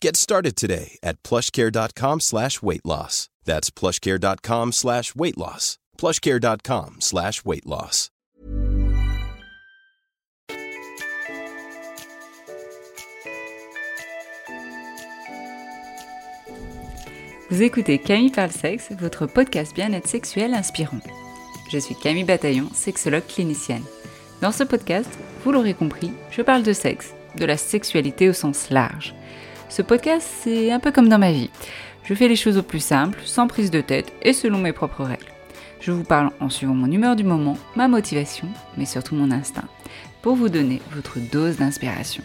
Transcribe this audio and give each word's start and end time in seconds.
Get 0.00 0.16
started 0.16 0.56
today 0.56 0.98
at 1.02 1.22
plushcare.com 1.22 2.20
slash 2.20 2.62
weight 2.62 2.84
loss. 2.84 3.28
That's 3.44 3.70
plushcare.com 3.70 4.72
slash 4.72 5.14
weight 5.14 5.36
loss. 5.36 5.78
plushcare.com 5.98 6.96
slash 7.00 7.44
weight 7.44 7.66
loss. 7.66 8.10
Vous 17.50 17.62
écoutez 17.62 17.98
Camille 17.98 18.30
Parle 18.30 18.50
Sexe, 18.50 18.92
votre 19.00 19.24
podcast 19.26 19.74
bien-être 19.74 20.06
sexuel 20.06 20.52
inspirant. 20.52 21.00
Je 21.70 21.78
suis 21.78 21.94
Camille 21.94 22.24
Bataillon, 22.24 22.68
sexologue 22.74 23.26
clinicienne. 23.26 23.84
Dans 24.42 24.52
ce 24.52 24.64
podcast, 24.64 25.08
vous 25.42 25.52
l'aurez 25.52 25.72
compris, 25.72 26.12
je 26.30 26.42
parle 26.42 26.62
de 26.62 26.74
sexe, 26.74 27.14
de 27.36 27.46
la 27.46 27.56
sexualité 27.56 28.28
au 28.28 28.34
sens 28.34 28.68
large. 28.68 29.14
Ce 29.68 29.82
podcast, 29.82 30.26
c'est 30.42 30.72
un 30.72 30.80
peu 30.80 30.92
comme 30.92 31.08
dans 31.08 31.18
ma 31.18 31.32
vie. 31.32 31.50
Je 32.04 32.14
fais 32.14 32.28
les 32.28 32.36
choses 32.36 32.56
au 32.56 32.62
plus 32.62 32.80
simple, 32.80 33.20
sans 33.24 33.46
prise 33.46 33.70
de 33.70 33.80
tête 33.80 34.12
et 34.22 34.32
selon 34.32 34.58
mes 34.58 34.72
propres 34.72 35.04
règles. 35.04 35.32
Je 35.80 35.92
vous 35.92 36.04
parle 36.04 36.30
en 36.40 36.48
suivant 36.48 36.74
mon 36.74 36.90
humeur 36.90 37.16
du 37.16 37.24
moment, 37.24 37.56
ma 37.76 37.86
motivation, 37.86 38.48
mais 38.76 38.86
surtout 38.86 39.14
mon 39.14 39.30
instinct, 39.30 39.68
pour 40.22 40.34
vous 40.34 40.48
donner 40.48 40.80
votre 40.92 41.18
dose 41.18 41.56
d'inspiration. 41.56 42.24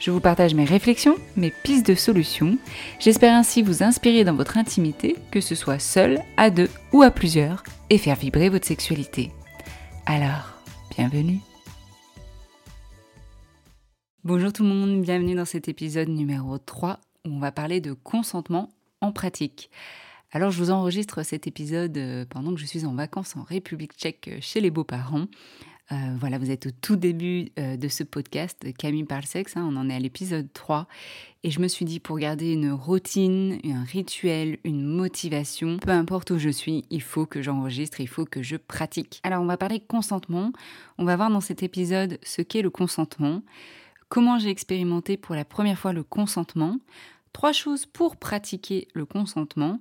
Je 0.00 0.10
vous 0.10 0.20
partage 0.20 0.54
mes 0.54 0.64
réflexions, 0.64 1.16
mes 1.36 1.50
pistes 1.50 1.86
de 1.86 1.94
solutions. 1.94 2.56
J'espère 2.98 3.36
ainsi 3.36 3.60
vous 3.60 3.82
inspirer 3.82 4.24
dans 4.24 4.34
votre 4.34 4.56
intimité, 4.56 5.16
que 5.30 5.42
ce 5.42 5.54
soit 5.54 5.78
seul, 5.78 6.20
à 6.38 6.48
deux 6.48 6.70
ou 6.92 7.02
à 7.02 7.10
plusieurs, 7.10 7.62
et 7.90 7.98
faire 7.98 8.16
vibrer 8.16 8.48
votre 8.48 8.66
sexualité. 8.66 9.30
Alors, 10.06 10.54
bienvenue. 10.96 11.40
Bonjour 14.22 14.52
tout 14.52 14.64
le 14.64 14.68
monde, 14.68 15.00
bienvenue 15.00 15.34
dans 15.34 15.46
cet 15.46 15.66
épisode 15.66 16.10
numéro 16.10 16.58
3 16.58 17.00
où 17.24 17.30
on 17.30 17.38
va 17.38 17.52
parler 17.52 17.80
de 17.80 17.94
consentement 17.94 18.68
en 19.00 19.12
pratique. 19.12 19.70
Alors 20.30 20.50
je 20.50 20.58
vous 20.58 20.70
enregistre 20.70 21.22
cet 21.22 21.46
épisode 21.46 21.96
euh, 21.96 22.26
pendant 22.28 22.52
que 22.52 22.60
je 22.60 22.66
suis 22.66 22.84
en 22.84 22.92
vacances 22.92 23.34
en 23.38 23.44
République 23.44 23.94
tchèque 23.94 24.28
euh, 24.28 24.36
chez 24.42 24.60
les 24.60 24.70
beaux-parents. 24.70 25.24
Euh, 25.90 25.96
voilà, 26.18 26.36
vous 26.36 26.50
êtes 26.50 26.66
au 26.66 26.70
tout 26.70 26.96
début 26.96 27.48
de 27.56 27.88
ce 27.88 28.04
podcast, 28.04 28.64
Camille 28.76 29.04
parle 29.04 29.24
sexe, 29.24 29.56
hein, 29.56 29.66
on 29.68 29.74
en 29.74 29.88
est 29.88 29.94
à 29.94 29.98
l'épisode 29.98 30.52
3. 30.52 30.86
Et 31.42 31.50
je 31.50 31.58
me 31.58 31.66
suis 31.66 31.86
dit, 31.86 31.98
pour 31.98 32.18
garder 32.18 32.52
une 32.52 32.70
routine, 32.70 33.58
un 33.64 33.84
rituel, 33.84 34.58
une 34.64 34.84
motivation, 34.84 35.78
peu 35.78 35.90
importe 35.90 36.30
où 36.30 36.38
je 36.38 36.50
suis, 36.50 36.84
il 36.90 37.02
faut 37.02 37.24
que 37.24 37.40
j'enregistre, 37.40 38.00
il 38.00 38.06
faut 38.06 38.26
que 38.26 38.42
je 38.42 38.56
pratique. 38.56 39.20
Alors 39.24 39.42
on 39.42 39.46
va 39.46 39.56
parler 39.56 39.80
consentement, 39.80 40.52
on 40.98 41.06
va 41.06 41.16
voir 41.16 41.30
dans 41.30 41.40
cet 41.40 41.62
épisode 41.62 42.18
ce 42.22 42.42
qu'est 42.42 42.62
le 42.62 42.70
consentement, 42.70 43.42
comment 44.10 44.38
j'ai 44.38 44.50
expérimenté 44.50 45.16
pour 45.16 45.34
la 45.34 45.46
première 45.46 45.78
fois 45.78 45.94
le 45.94 46.02
consentement, 46.02 46.78
trois 47.32 47.52
choses 47.52 47.86
pour 47.86 48.16
pratiquer 48.16 48.88
le 48.92 49.06
consentement, 49.06 49.80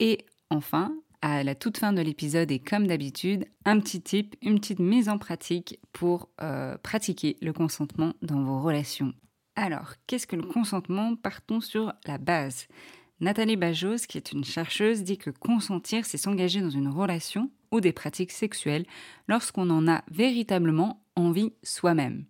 et 0.00 0.26
enfin, 0.50 0.96
à 1.22 1.44
la 1.44 1.54
toute 1.54 1.78
fin 1.78 1.92
de 1.92 2.00
l'épisode 2.00 2.50
et 2.50 2.58
comme 2.58 2.86
d'habitude, 2.86 3.44
un 3.64 3.78
petit 3.78 4.00
tip, 4.00 4.36
une 4.42 4.58
petite 4.58 4.78
mise 4.78 5.08
en 5.08 5.18
pratique 5.18 5.78
pour 5.92 6.28
euh, 6.40 6.76
pratiquer 6.78 7.36
le 7.42 7.52
consentement 7.52 8.14
dans 8.22 8.42
vos 8.42 8.60
relations. 8.60 9.12
Alors, 9.54 9.94
qu'est-ce 10.06 10.26
que 10.26 10.36
le 10.36 10.46
consentement? 10.46 11.16
Partons 11.16 11.60
sur 11.60 11.92
la 12.06 12.18
base. 12.18 12.68
Nathalie 13.20 13.56
Bajos, 13.56 14.06
qui 14.08 14.16
est 14.16 14.30
une 14.30 14.44
chercheuse, 14.44 15.02
dit 15.02 15.18
que 15.18 15.30
consentir, 15.30 16.06
c'est 16.06 16.18
s'engager 16.18 16.60
dans 16.60 16.70
une 16.70 16.88
relation 16.88 17.50
ou 17.72 17.80
des 17.80 17.92
pratiques 17.92 18.30
sexuelles 18.30 18.86
lorsqu'on 19.26 19.68
en 19.70 19.88
a 19.88 20.04
véritablement 20.10 21.02
envie 21.16 21.52
soi-même. 21.64 22.24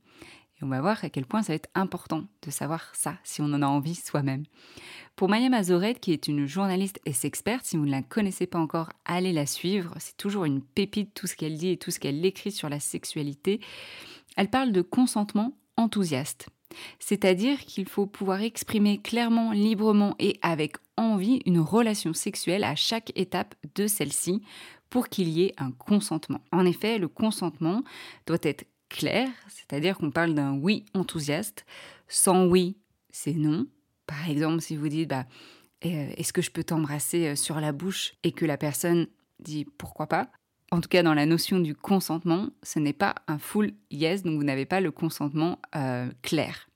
Et 0.61 0.65
on 0.65 0.69
va 0.69 0.81
voir 0.81 1.05
à 1.05 1.11
quel 1.11 1.25
point 1.25 1.43
ça 1.43 1.53
va 1.53 1.57
être 1.57 1.71
important 1.75 2.25
de 2.43 2.51
savoir 2.51 2.91
ça, 2.95 3.17
si 3.23 3.41
on 3.41 3.53
en 3.53 3.63
a 3.63 3.67
envie 3.67 3.95
soi-même. 3.95 4.45
Pour 5.15 5.29
Maya 5.29 5.49
Mazoret, 5.49 5.95
qui 5.95 6.13
est 6.13 6.29
une 6.29 6.47
journaliste 6.47 7.01
et 7.05 7.13
sexperte, 7.13 7.65
si 7.65 7.77
vous 7.77 7.87
ne 7.87 7.91
la 7.91 8.03
connaissez 8.03 8.47
pas 8.47 8.59
encore, 8.59 8.91
allez 9.05 9.33
la 9.33 9.47
suivre. 9.47 9.95
C'est 9.99 10.17
toujours 10.17 10.45
une 10.45 10.63
pépite 10.63 11.15
tout 11.15 11.27
ce 11.27 11.37
qu'elle 11.37 11.57
dit 11.57 11.71
et 11.71 11.77
tout 11.77 11.91
ce 11.91 12.01
qu'elle 12.01 12.25
écrit 12.25 12.53
sur 12.53 12.69
la 12.69 12.81
sexualité. 12.81 13.61
Elle 14.37 14.51
parle 14.51 14.73
de 14.73 14.83
consentement 14.83 15.57
enthousiaste. 15.77 16.49
C'est-à-dire 16.99 17.61
qu'il 17.61 17.89
faut 17.89 18.07
pouvoir 18.07 18.43
exprimer 18.43 18.99
clairement, 18.99 19.53
librement 19.53 20.15
et 20.19 20.39
avec 20.43 20.77
envie 20.97 21.41
une 21.47 21.61
relation 21.61 22.13
sexuelle 22.13 22.65
à 22.65 22.75
chaque 22.75 23.13
étape 23.17 23.55
de 23.75 23.87
celle-ci 23.87 24.43
pour 24.91 25.09
qu'il 25.09 25.29
y 25.29 25.45
ait 25.45 25.55
un 25.59 25.71
consentement. 25.71 26.41
En 26.53 26.67
effet, 26.67 26.99
le 26.99 27.09
consentement 27.09 27.83
doit 28.27 28.39
être 28.43 28.65
clair, 28.89 29.29
c'est-à-dire 29.49 29.99
qu'on 29.99 30.11
parle 30.11 30.35
d'un 30.35 30.55
oui 30.55 30.85
enthousiaste. 30.95 31.65
Sans 32.09 32.47
oui, 32.47 32.77
c'est 33.11 33.35
non. 33.35 33.67
Par 34.07 34.29
exemple, 34.29 34.63
si 34.63 34.77
vous 34.77 34.89
dites 34.89 35.09
bah, 35.09 35.27
euh, 35.85 36.11
est-ce 36.17 36.33
que 36.33 36.43
je 36.43 36.51
peux 36.51 36.65
t'embrasser 36.65 37.29
euh, 37.29 37.37
sur 37.37 37.61
la 37.61 37.73
bouche 37.73 38.15
et 38.25 38.33
que 38.33 38.45
la 38.45 38.57
personne 38.57 39.07
dit 39.39 39.65
pourquoi 39.65 40.07
pas? 40.07 40.31
En 40.71 40.81
tout 40.81 40.89
cas, 40.89 41.03
dans 41.03 41.15
la 41.15 41.25
notion 41.25 41.61
du 41.61 41.75
consentement, 41.75 42.49
ce 42.63 42.79
n'est 42.79 42.93
pas 42.93 43.15
un 43.27 43.39
full 43.39 43.73
yes, 43.91 44.23
donc 44.23 44.37
vous 44.37 44.45
n'avez 44.45 44.67
pas 44.67 44.81
le 44.81 44.91
consentement 44.91 45.61
euh, 45.77 46.11
clair. 46.23 46.69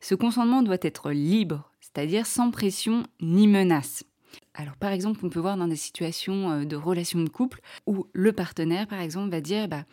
Ce 0.00 0.14
consentement 0.14 0.62
doit 0.62 0.76
être 0.82 1.10
libre, 1.10 1.72
c'est-à-dire 1.80 2.26
sans 2.26 2.50
pression 2.50 3.04
ni 3.20 3.48
menace. 3.48 4.04
Alors 4.52 4.76
par 4.76 4.92
exemple, 4.92 5.20
on 5.24 5.30
peut 5.30 5.40
voir 5.40 5.56
dans 5.56 5.68
des 5.68 5.76
situations 5.76 6.64
de 6.64 6.76
relations 6.76 7.22
de 7.22 7.28
couple 7.28 7.60
où 7.86 8.06
le 8.12 8.32
partenaire, 8.32 8.86
par 8.86 9.00
exemple, 9.00 9.30
va 9.30 9.40
dire 9.40 9.68
bah, 9.68 9.84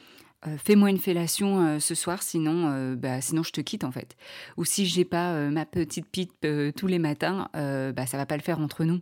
fais-moi 0.57 0.89
une 0.89 0.97
fellation 0.97 1.79
ce 1.79 1.95
soir, 1.95 2.23
sinon, 2.23 2.95
bah, 2.95 3.21
sinon 3.21 3.43
je 3.43 3.51
te 3.51 3.61
quitte 3.61 3.83
en 3.83 3.91
fait. 3.91 4.17
Ou 4.57 4.65
si 4.65 4.85
j'ai 4.85 5.05
pas 5.05 5.49
ma 5.49 5.65
petite 5.65 6.07
pipe 6.07 6.47
tous 6.75 6.87
les 6.87 6.99
matins, 6.99 7.49
bah, 7.53 8.05
ça 8.05 8.17
va 8.17 8.25
pas 8.25 8.37
le 8.37 8.43
faire 8.43 8.59
entre 8.59 8.83
nous. 8.83 9.01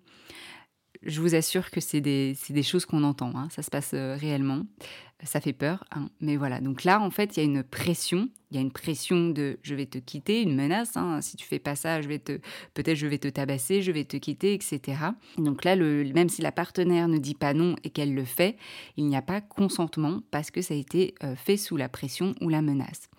Je 1.01 1.21
vous 1.21 1.33
assure 1.33 1.71
que 1.71 1.79
c'est 1.79 2.01
des, 2.01 2.35
des, 2.49 2.63
choses 2.63 2.85
qu'on 2.85 3.05
entend, 3.05 3.31
hein. 3.33 3.47
ça 3.51 3.61
se 3.61 3.69
passe 3.69 3.93
réellement 3.93 4.65
ça 5.23 5.41
fait 5.41 5.53
peur, 5.53 5.83
hein. 5.91 6.09
mais 6.21 6.37
voilà. 6.37 6.61
Donc 6.61 6.83
là, 6.83 7.01
en 7.01 7.09
fait, 7.09 7.35
il 7.35 7.39
y 7.39 7.43
a 7.43 7.45
une 7.45 7.63
pression. 7.63 8.29
Il 8.51 8.55
y 8.55 8.57
a 8.57 8.61
une 8.61 8.71
pression 8.71 9.29
de 9.29 9.59
je 9.61 9.75
vais 9.75 9.85
te 9.85 9.99
quitter, 9.99 10.41
une 10.41 10.55
menace. 10.55 10.97
Hein. 10.97 11.21
Si 11.21 11.37
tu 11.37 11.45
fais 11.45 11.59
pas 11.59 11.75
ça, 11.75 12.01
je 12.01 12.07
vais 12.07 12.17
te 12.17 12.39
peut-être 12.73 12.95
je 12.95 13.05
vais 13.05 13.19
te 13.19 13.27
tabasser, 13.27 13.83
je 13.83 13.91
vais 13.91 14.05
te 14.05 14.17
quitter, 14.17 14.55
etc. 14.55 14.81
Donc 15.37 15.63
là, 15.63 15.75
le, 15.75 16.03
même 16.13 16.29
si 16.29 16.41
la 16.41 16.51
partenaire 16.51 17.07
ne 17.07 17.19
dit 17.19 17.35
pas 17.35 17.53
non 17.53 17.75
et 17.83 17.91
qu'elle 17.91 18.15
le 18.15 18.23
fait, 18.23 18.57
il 18.97 19.05
n'y 19.05 19.15
a 19.15 19.21
pas 19.21 19.39
consentement 19.39 20.21
parce 20.31 20.49
que 20.49 20.63
ça 20.63 20.73
a 20.73 20.77
été 20.77 21.13
euh, 21.23 21.35
fait 21.35 21.57
sous 21.57 21.77
la 21.77 21.89
pression 21.89 22.33
ou 22.41 22.49
la 22.49 22.63
menace. 22.63 23.09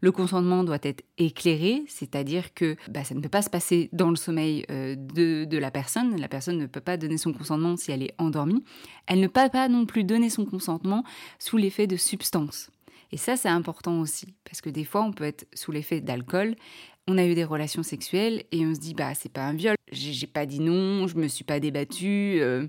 Le 0.00 0.10
consentement 0.10 0.64
doit 0.64 0.78
être 0.82 1.04
éclairé, 1.18 1.84
c'est-à-dire 1.86 2.52
que 2.54 2.74
bah, 2.88 3.04
ça 3.04 3.14
ne 3.14 3.20
peut 3.20 3.28
pas 3.28 3.42
se 3.42 3.50
passer 3.50 3.90
dans 3.92 4.10
le 4.10 4.16
sommeil 4.16 4.64
euh, 4.70 4.96
de, 4.96 5.44
de 5.44 5.58
la 5.58 5.70
personne. 5.70 6.18
La 6.18 6.28
personne 6.28 6.58
ne 6.58 6.66
peut 6.66 6.80
pas 6.80 6.96
donner 6.96 7.18
son 7.18 7.32
consentement 7.32 7.76
si 7.76 7.92
elle 7.92 8.02
est 8.02 8.14
endormie. 8.18 8.64
Elle 9.06 9.20
ne 9.20 9.28
peut 9.28 9.48
pas 9.52 9.68
non 9.68 9.86
plus 9.86 10.02
donner 10.02 10.30
son 10.30 10.44
consentement 10.44 11.04
sous 11.50 11.56
l'effet 11.56 11.88
de 11.88 11.96
substances. 11.96 12.70
Et 13.10 13.16
ça, 13.16 13.36
c'est 13.36 13.48
important 13.48 13.98
aussi, 13.98 14.34
parce 14.44 14.60
que 14.60 14.70
des 14.70 14.84
fois, 14.84 15.02
on 15.02 15.12
peut 15.12 15.24
être 15.24 15.48
sous 15.52 15.72
l'effet 15.72 16.00
d'alcool. 16.00 16.54
On 17.08 17.18
a 17.18 17.26
eu 17.26 17.34
des 17.34 17.42
relations 17.42 17.82
sexuelles 17.82 18.44
et 18.52 18.64
on 18.64 18.72
se 18.72 18.78
dit, 18.78 18.94
bah, 18.94 19.14
c'est 19.16 19.32
pas 19.32 19.48
un 19.48 19.54
viol. 19.54 19.74
J'ai 19.90 20.28
pas 20.28 20.46
dit 20.46 20.60
non, 20.60 21.08
je 21.08 21.16
me 21.16 21.26
suis 21.26 21.42
pas 21.42 21.58
débattue. 21.58 22.38
Euh, 22.40 22.68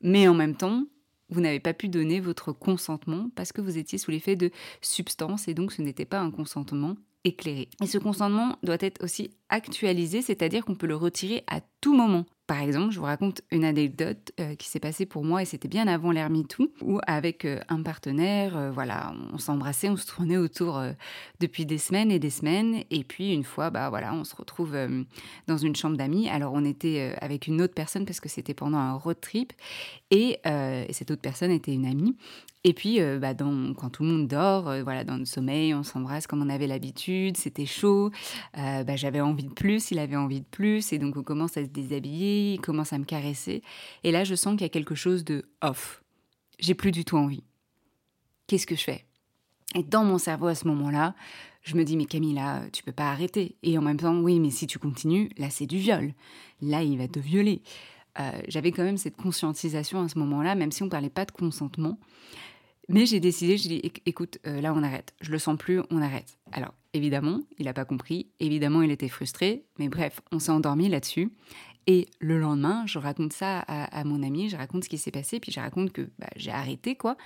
mais 0.00 0.28
en 0.28 0.34
même 0.34 0.56
temps, 0.56 0.86
vous 1.28 1.42
n'avez 1.42 1.60
pas 1.60 1.74
pu 1.74 1.90
donner 1.90 2.20
votre 2.20 2.52
consentement 2.52 3.28
parce 3.36 3.52
que 3.52 3.60
vous 3.60 3.76
étiez 3.76 3.98
sous 3.98 4.10
l'effet 4.10 4.34
de 4.34 4.50
substances 4.80 5.46
et 5.46 5.52
donc 5.52 5.70
ce 5.70 5.82
n'était 5.82 6.06
pas 6.06 6.20
un 6.20 6.30
consentement 6.30 6.96
éclairé. 7.24 7.68
Et 7.82 7.86
ce 7.86 7.98
consentement 7.98 8.56
doit 8.62 8.78
être 8.80 9.02
aussi 9.02 9.30
actualisé, 9.48 10.22
c'est-à-dire 10.22 10.64
qu'on 10.64 10.74
peut 10.74 10.86
le 10.86 10.96
retirer 10.96 11.44
à 11.46 11.60
tout 11.80 11.94
moment. 11.94 12.24
Par 12.48 12.60
exemple, 12.60 12.92
je 12.92 12.98
vous 12.98 13.06
raconte 13.06 13.40
une 13.50 13.64
anecdote 13.64 14.32
euh, 14.40 14.56
qui 14.56 14.68
s'est 14.68 14.80
passée 14.80 15.06
pour 15.06 15.24
moi 15.24 15.42
et 15.42 15.44
c'était 15.44 15.68
bien 15.68 15.86
avant 15.86 16.10
l'ère 16.10 16.28
MeToo, 16.28 16.72
où 16.82 16.98
avec 17.06 17.44
euh, 17.44 17.60
un 17.68 17.82
partenaire, 17.82 18.56
euh, 18.56 18.70
voilà, 18.70 19.14
on 19.32 19.38
s'embrassait, 19.38 19.88
on 19.88 19.96
se 19.96 20.06
tournait 20.06 20.36
autour 20.36 20.82
depuis 21.40 21.64
des 21.64 21.78
semaines 21.78 22.10
et 22.10 22.18
des 22.18 22.30
semaines, 22.30 22.82
et 22.90 23.04
puis 23.04 23.32
une 23.32 23.44
fois, 23.44 23.70
bah 23.70 23.88
voilà, 23.88 24.12
on 24.12 24.24
se 24.24 24.34
retrouve 24.34 24.76
dans 25.46 25.56
une 25.56 25.76
chambre 25.76 25.96
d'amis. 25.96 26.28
Alors 26.28 26.52
on 26.54 26.64
était 26.64 27.14
avec 27.20 27.46
une 27.46 27.62
autre 27.62 27.74
personne 27.74 28.04
parce 28.04 28.20
que 28.20 28.28
c'était 28.28 28.54
pendant 28.54 28.78
un 28.78 28.94
road 28.94 29.20
trip, 29.20 29.52
et, 30.10 30.38
et 30.44 30.92
cette 30.92 31.10
autre 31.10 31.22
personne 31.22 31.50
était 31.50 31.72
une 31.72 31.86
amie, 31.86 32.16
et 32.64 32.74
puis, 32.74 33.00
euh, 33.00 33.18
bah, 33.18 33.34
quand 33.34 33.90
tout 33.90 34.04
le 34.04 34.08
monde 34.08 34.28
dort, 34.28 34.68
euh, 34.68 35.04
dans 35.04 35.16
le 35.16 35.24
sommeil, 35.24 35.74
on 35.74 35.82
s'embrasse 35.82 36.28
comme 36.28 36.42
on 36.42 36.48
avait 36.48 36.68
l'habitude, 36.68 37.36
c'était 37.36 37.66
chaud, 37.66 38.12
euh, 38.56 38.84
bah, 38.84 38.94
j'avais 38.94 39.20
envie 39.20 39.44
de 39.44 39.52
plus, 39.52 39.90
il 39.90 39.98
avait 39.98 40.16
envie 40.16 40.40
de 40.40 40.46
plus, 40.46 40.92
et 40.92 40.98
donc 40.98 41.16
on 41.16 41.24
commence 41.24 41.56
à 41.56 41.64
se 41.64 41.70
déshabiller, 41.70 42.54
il 42.54 42.60
commence 42.60 42.92
à 42.92 42.98
me 42.98 43.04
caresser, 43.04 43.62
et 44.04 44.12
là 44.12 44.22
je 44.22 44.36
sens 44.36 44.52
qu'il 44.52 44.62
y 44.62 44.66
a 44.66 44.68
quelque 44.68 44.94
chose 44.94 45.24
de 45.24 45.44
off. 45.60 46.04
J'ai 46.60 46.74
plus 46.74 46.92
du 46.92 47.04
tout 47.04 47.16
envie. 47.16 47.42
Qu'est-ce 48.46 48.68
que 48.68 48.76
je 48.76 48.84
fais? 48.84 49.06
Et 49.74 49.82
dans 49.82 50.04
mon 50.04 50.18
cerveau 50.18 50.46
à 50.46 50.54
ce 50.54 50.68
moment-là, 50.68 51.16
je 51.62 51.74
me 51.74 51.82
dis 51.82 51.96
mais 51.96 52.04
Camilla, 52.04 52.62
tu 52.72 52.84
peux 52.84 52.92
pas 52.92 53.10
arrêter. 53.10 53.56
Et 53.64 53.76
en 53.76 53.82
même 53.82 53.96
temps, 53.96 54.20
oui, 54.20 54.38
mais 54.38 54.50
si 54.50 54.68
tu 54.68 54.78
continues, 54.78 55.30
là 55.36 55.50
c'est 55.50 55.66
du 55.66 55.78
viol. 55.78 56.12
Là 56.60 56.84
il 56.84 56.98
va 56.98 57.08
te 57.08 57.18
violer. 57.18 57.62
J'avais 58.46 58.72
quand 58.72 58.84
même 58.84 58.98
cette 58.98 59.16
conscientisation 59.16 60.02
à 60.02 60.08
ce 60.08 60.18
moment-là, 60.18 60.54
même 60.54 60.70
si 60.70 60.82
on 60.82 60.88
parlait 60.88 61.08
pas 61.08 61.24
de 61.24 61.32
consentement. 61.32 61.98
Mais 62.88 63.06
j'ai 63.06 63.20
décidé, 63.20 63.56
j'ai 63.56 63.68
dit, 63.68 63.92
écoute, 64.06 64.38
euh, 64.46 64.60
là 64.60 64.74
on 64.74 64.82
arrête. 64.82 65.14
Je 65.20 65.30
le 65.30 65.38
sens 65.38 65.56
plus, 65.56 65.80
on 65.90 66.02
arrête. 66.02 66.38
Alors, 66.50 66.74
évidemment, 66.92 67.40
il 67.58 67.66
n'a 67.66 67.72
pas 67.72 67.84
compris. 67.84 68.28
Évidemment, 68.40 68.82
il 68.82 68.90
était 68.90 69.08
frustré. 69.08 69.64
Mais 69.78 69.88
bref, 69.88 70.20
on 70.32 70.38
s'est 70.38 70.50
endormi 70.50 70.88
là-dessus. 70.88 71.30
Et 71.86 72.08
le 72.20 72.38
lendemain, 72.38 72.84
je 72.86 72.98
raconte 72.98 73.32
ça 73.32 73.58
à, 73.60 74.04
mon 74.04 74.22
amie, 74.22 74.48
je 74.48 74.56
raconte 74.56 74.84
ce 74.84 74.88
qui 74.88 74.98
s'est 74.98 75.10
passé, 75.10 75.40
puis 75.40 75.50
je 75.50 75.58
raconte 75.58 75.92
que 75.92 76.02
bah, 76.18 76.28
j'ai 76.36 76.52
arrêté, 76.52 76.94
quoi. 76.94 77.16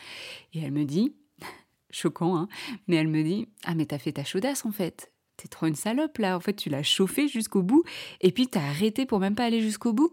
Et 0.55 0.61
elle 0.61 0.73
me 0.73 0.85
dit, 0.85 1.15
choquant, 1.91 2.37
hein, 2.37 2.49
mais 2.89 2.97
elle 2.97 3.09
me 3.09 3.23
dit, 3.23 3.49
ah 3.65 3.75
mais 3.75 3.87
t'as 3.87 3.99
fait 3.99 4.13
ta 4.13 4.25
chaudasse 4.25 4.65
en 4.65 4.73
fait. 4.73 5.13
T'es 5.37 5.49
trop 5.49 5.67
une 5.67 5.75
salope 5.75 6.17
là. 6.17 6.37
En 6.37 6.41
fait, 6.41 6.55
tu 6.55 6.71
l'as 6.71 6.83
chauffé 6.83 7.29
jusqu'au 7.29 7.63
bout, 7.63 7.85
et 8.23 8.33
puis 8.33 8.49
t'as 8.49 8.63
arrêté 8.63 9.05
pour 9.05 9.21
même 9.21 9.35
pas 9.35 9.45
aller 9.45 9.61
jusqu'au 9.61 9.93
bout. 9.93 10.11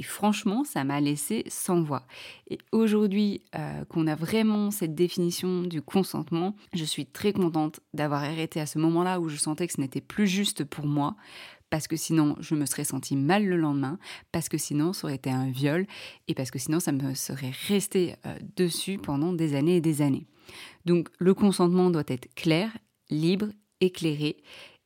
Et 0.00 0.02
franchement, 0.02 0.64
ça 0.64 0.82
m'a 0.82 0.98
laissé 0.98 1.44
sans 1.48 1.82
voix. 1.82 2.06
Et 2.48 2.56
aujourd'hui 2.72 3.42
euh, 3.54 3.84
qu'on 3.84 4.06
a 4.06 4.14
vraiment 4.14 4.70
cette 4.70 4.94
définition 4.94 5.60
du 5.60 5.82
consentement, 5.82 6.56
je 6.72 6.84
suis 6.84 7.04
très 7.04 7.34
contente 7.34 7.80
d'avoir 7.92 8.24
arrêté 8.24 8.60
à 8.60 8.66
ce 8.66 8.78
moment-là 8.78 9.20
où 9.20 9.28
je 9.28 9.36
sentais 9.36 9.66
que 9.66 9.74
ce 9.74 9.80
n'était 9.82 10.00
plus 10.00 10.26
juste 10.26 10.64
pour 10.64 10.86
moi, 10.86 11.16
parce 11.68 11.86
que 11.86 11.96
sinon 11.96 12.34
je 12.40 12.54
me 12.54 12.64
serais 12.64 12.84
sentie 12.84 13.14
mal 13.14 13.44
le 13.44 13.58
lendemain, 13.58 13.98
parce 14.32 14.48
que 14.48 14.56
sinon 14.56 14.94
ça 14.94 15.06
aurait 15.06 15.16
été 15.16 15.28
un 15.28 15.50
viol, 15.50 15.86
et 16.28 16.34
parce 16.34 16.50
que 16.50 16.58
sinon 16.58 16.80
ça 16.80 16.92
me 16.92 17.12
serait 17.12 17.52
resté 17.68 18.14
euh, 18.24 18.34
dessus 18.56 18.96
pendant 18.96 19.34
des 19.34 19.54
années 19.54 19.76
et 19.76 19.80
des 19.82 20.00
années. 20.00 20.26
Donc 20.86 21.10
le 21.18 21.34
consentement 21.34 21.90
doit 21.90 22.04
être 22.06 22.34
clair, 22.34 22.74
libre, 23.10 23.48
éclairé 23.82 24.38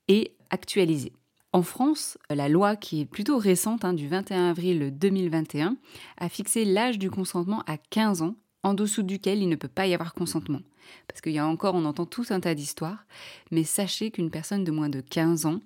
et 0.08 0.32
actualisé. 0.50 1.12
En 1.54 1.62
France, 1.62 2.18
la 2.30 2.48
loi 2.48 2.74
qui 2.74 3.02
est 3.02 3.04
plutôt 3.04 3.38
récente, 3.38 3.84
hein, 3.84 3.92
du 3.92 4.08
21 4.08 4.50
avril 4.50 4.92
2021, 4.98 5.76
a 6.18 6.28
fixé 6.28 6.64
l'âge 6.64 6.98
du 6.98 7.12
consentement 7.12 7.62
à 7.68 7.76
15 7.78 8.22
ans, 8.22 8.34
en 8.64 8.74
dessous 8.74 9.04
duquel 9.04 9.40
il 9.40 9.48
ne 9.48 9.54
peut 9.54 9.68
pas 9.68 9.86
y 9.86 9.94
avoir 9.94 10.14
consentement. 10.14 10.62
Parce 11.06 11.20
qu'il 11.20 11.30
y 11.30 11.38
a 11.38 11.46
encore, 11.46 11.76
on 11.76 11.84
entend 11.84 12.06
tout 12.06 12.24
un 12.30 12.40
tas 12.40 12.56
d'histoires, 12.56 13.06
mais 13.52 13.62
sachez 13.62 14.10
qu'une 14.10 14.32
personne 14.32 14.64
de 14.64 14.72
moins 14.72 14.88
de 14.88 15.00
15 15.00 15.46
ans, 15.46 15.60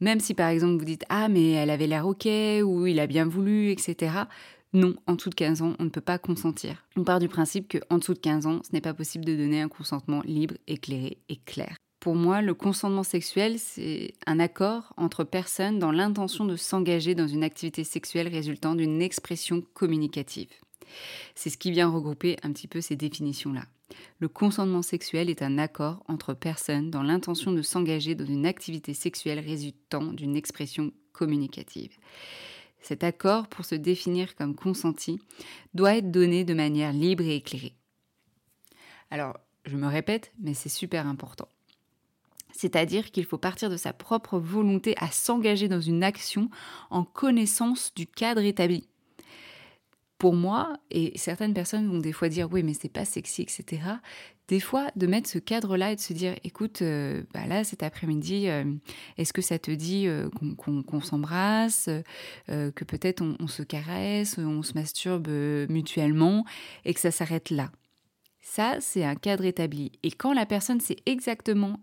même 0.00 0.20
si 0.20 0.32
par 0.32 0.48
exemple 0.48 0.78
vous 0.78 0.86
dites 0.86 1.04
Ah, 1.10 1.28
mais 1.28 1.50
elle 1.50 1.68
avait 1.68 1.86
l'air 1.86 2.06
ok, 2.06 2.26
ou 2.64 2.86
il 2.86 2.98
a 2.98 3.06
bien 3.06 3.26
voulu, 3.26 3.68
etc., 3.68 4.12
non, 4.72 4.94
en 5.06 5.16
dessous 5.16 5.28
de 5.28 5.34
15 5.34 5.60
ans, 5.60 5.74
on 5.78 5.84
ne 5.84 5.90
peut 5.90 6.00
pas 6.00 6.16
consentir. 6.16 6.86
On 6.96 7.04
part 7.04 7.20
du 7.20 7.28
principe 7.28 7.78
qu'en 7.78 7.98
dessous 7.98 8.14
de 8.14 8.20
15 8.20 8.46
ans, 8.46 8.62
ce 8.66 8.72
n'est 8.72 8.80
pas 8.80 8.94
possible 8.94 9.26
de 9.26 9.36
donner 9.36 9.60
un 9.60 9.68
consentement 9.68 10.22
libre, 10.24 10.54
éclairé 10.66 11.18
et 11.28 11.36
clair. 11.36 11.76
Pour 12.00 12.14
moi, 12.14 12.42
le 12.42 12.54
consentement 12.54 13.02
sexuel, 13.02 13.58
c'est 13.58 14.14
un 14.26 14.38
accord 14.38 14.92
entre 14.96 15.24
personnes 15.24 15.78
dans 15.78 15.92
l'intention 15.92 16.44
de 16.44 16.56
s'engager 16.56 17.14
dans 17.14 17.26
une 17.26 17.42
activité 17.42 17.84
sexuelle 17.84 18.28
résultant 18.28 18.74
d'une 18.74 19.02
expression 19.02 19.62
communicative. 19.74 20.50
C'est 21.34 21.50
ce 21.50 21.58
qui 21.58 21.70
vient 21.70 21.88
regrouper 21.88 22.36
un 22.42 22.52
petit 22.52 22.68
peu 22.68 22.80
ces 22.80 22.96
définitions-là. 22.96 23.64
Le 24.18 24.28
consentement 24.28 24.82
sexuel 24.82 25.30
est 25.30 25.42
un 25.42 25.58
accord 25.58 26.02
entre 26.08 26.34
personnes 26.34 26.90
dans 26.90 27.02
l'intention 27.02 27.52
de 27.52 27.62
s'engager 27.62 28.14
dans 28.14 28.24
une 28.24 28.46
activité 28.46 28.94
sexuelle 28.94 29.40
résultant 29.40 30.12
d'une 30.12 30.36
expression 30.36 30.92
communicative. 31.12 31.96
Cet 32.80 33.02
accord, 33.04 33.48
pour 33.48 33.64
se 33.64 33.74
définir 33.74 34.36
comme 34.36 34.54
consenti, 34.54 35.18
doit 35.74 35.96
être 35.96 36.10
donné 36.10 36.44
de 36.44 36.54
manière 36.54 36.92
libre 36.92 37.24
et 37.24 37.36
éclairée. 37.36 37.74
Alors, 39.10 39.38
je 39.64 39.76
me 39.76 39.88
répète, 39.88 40.32
mais 40.40 40.54
c'est 40.54 40.68
super 40.68 41.06
important. 41.06 41.48
C'est-à-dire 42.56 43.10
qu'il 43.10 43.24
faut 43.24 43.38
partir 43.38 43.70
de 43.70 43.76
sa 43.76 43.92
propre 43.92 44.38
volonté 44.38 44.94
à 44.98 45.10
s'engager 45.10 45.68
dans 45.68 45.80
une 45.80 46.02
action 46.02 46.48
en 46.90 47.04
connaissance 47.04 47.92
du 47.94 48.06
cadre 48.06 48.42
établi. 48.42 48.88
Pour 50.18 50.34
moi, 50.34 50.78
et 50.90 51.12
certaines 51.18 51.52
personnes 51.52 51.88
vont 51.88 51.98
des 51.98 52.12
fois 52.12 52.30
dire 52.30 52.48
oui 52.50 52.62
mais 52.62 52.72
c'est 52.72 52.88
pas 52.88 53.04
sexy, 53.04 53.42
etc. 53.42 53.82
Des 54.48 54.60
fois, 54.60 54.90
de 54.96 55.06
mettre 55.06 55.28
ce 55.28 55.38
cadre-là 55.38 55.92
et 55.92 55.96
de 55.96 56.00
se 56.00 56.14
dire 56.14 56.36
écoute, 56.42 56.80
euh, 56.80 57.22
bah 57.34 57.46
là 57.46 57.64
cet 57.64 57.82
après-midi, 57.82 58.48
euh, 58.48 58.64
est-ce 59.18 59.34
que 59.34 59.42
ça 59.42 59.58
te 59.58 59.70
dit 59.70 60.06
euh, 60.06 60.30
qu'on 60.56 61.00
s'embrasse, 61.00 61.90
que 62.46 62.84
peut-être 62.84 63.22
on, 63.22 63.46
se 63.48 63.62
caresse, 63.62 64.38
on 64.38 64.62
se 64.62 64.72
masturbe 64.72 65.28
mutuellement 65.68 66.46
et 66.86 66.94
que 66.94 67.00
ça 67.00 67.10
s'arrête 67.10 67.50
là? 67.50 67.70
Ça, 68.40 68.76
c'est 68.80 69.04
un 69.04 69.16
cadre 69.16 69.44
établi. 69.44 69.90
Et 70.04 70.12
quand 70.12 70.32
la 70.32 70.46
personne 70.46 70.80
sait 70.80 70.96
exactement 71.04 71.80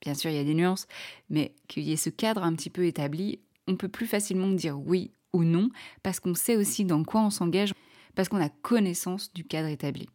Bien 0.00 0.14
sûr, 0.14 0.30
il 0.30 0.36
y 0.36 0.40
a 0.40 0.44
des 0.44 0.54
nuances, 0.54 0.86
mais 1.28 1.54
qu'il 1.66 1.82
y 1.82 1.92
ait 1.92 1.96
ce 1.96 2.10
cadre 2.10 2.42
un 2.42 2.54
petit 2.54 2.70
peu 2.70 2.86
établi, 2.86 3.40
on 3.66 3.76
peut 3.76 3.88
plus 3.88 4.06
facilement 4.06 4.48
dire 4.48 4.78
oui 4.78 5.10
ou 5.32 5.44
non, 5.44 5.70
parce 6.02 6.20
qu'on 6.20 6.34
sait 6.34 6.56
aussi 6.56 6.84
dans 6.84 7.04
quoi 7.04 7.22
on 7.22 7.30
s'engage, 7.30 7.72
parce 8.14 8.28
qu'on 8.28 8.40
a 8.40 8.48
connaissance 8.48 9.32
du 9.32 9.44
cadre 9.44 9.68
établi. 9.68 10.08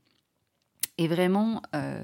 Et 0.97 1.07
vraiment, 1.07 1.61
euh, 1.75 2.03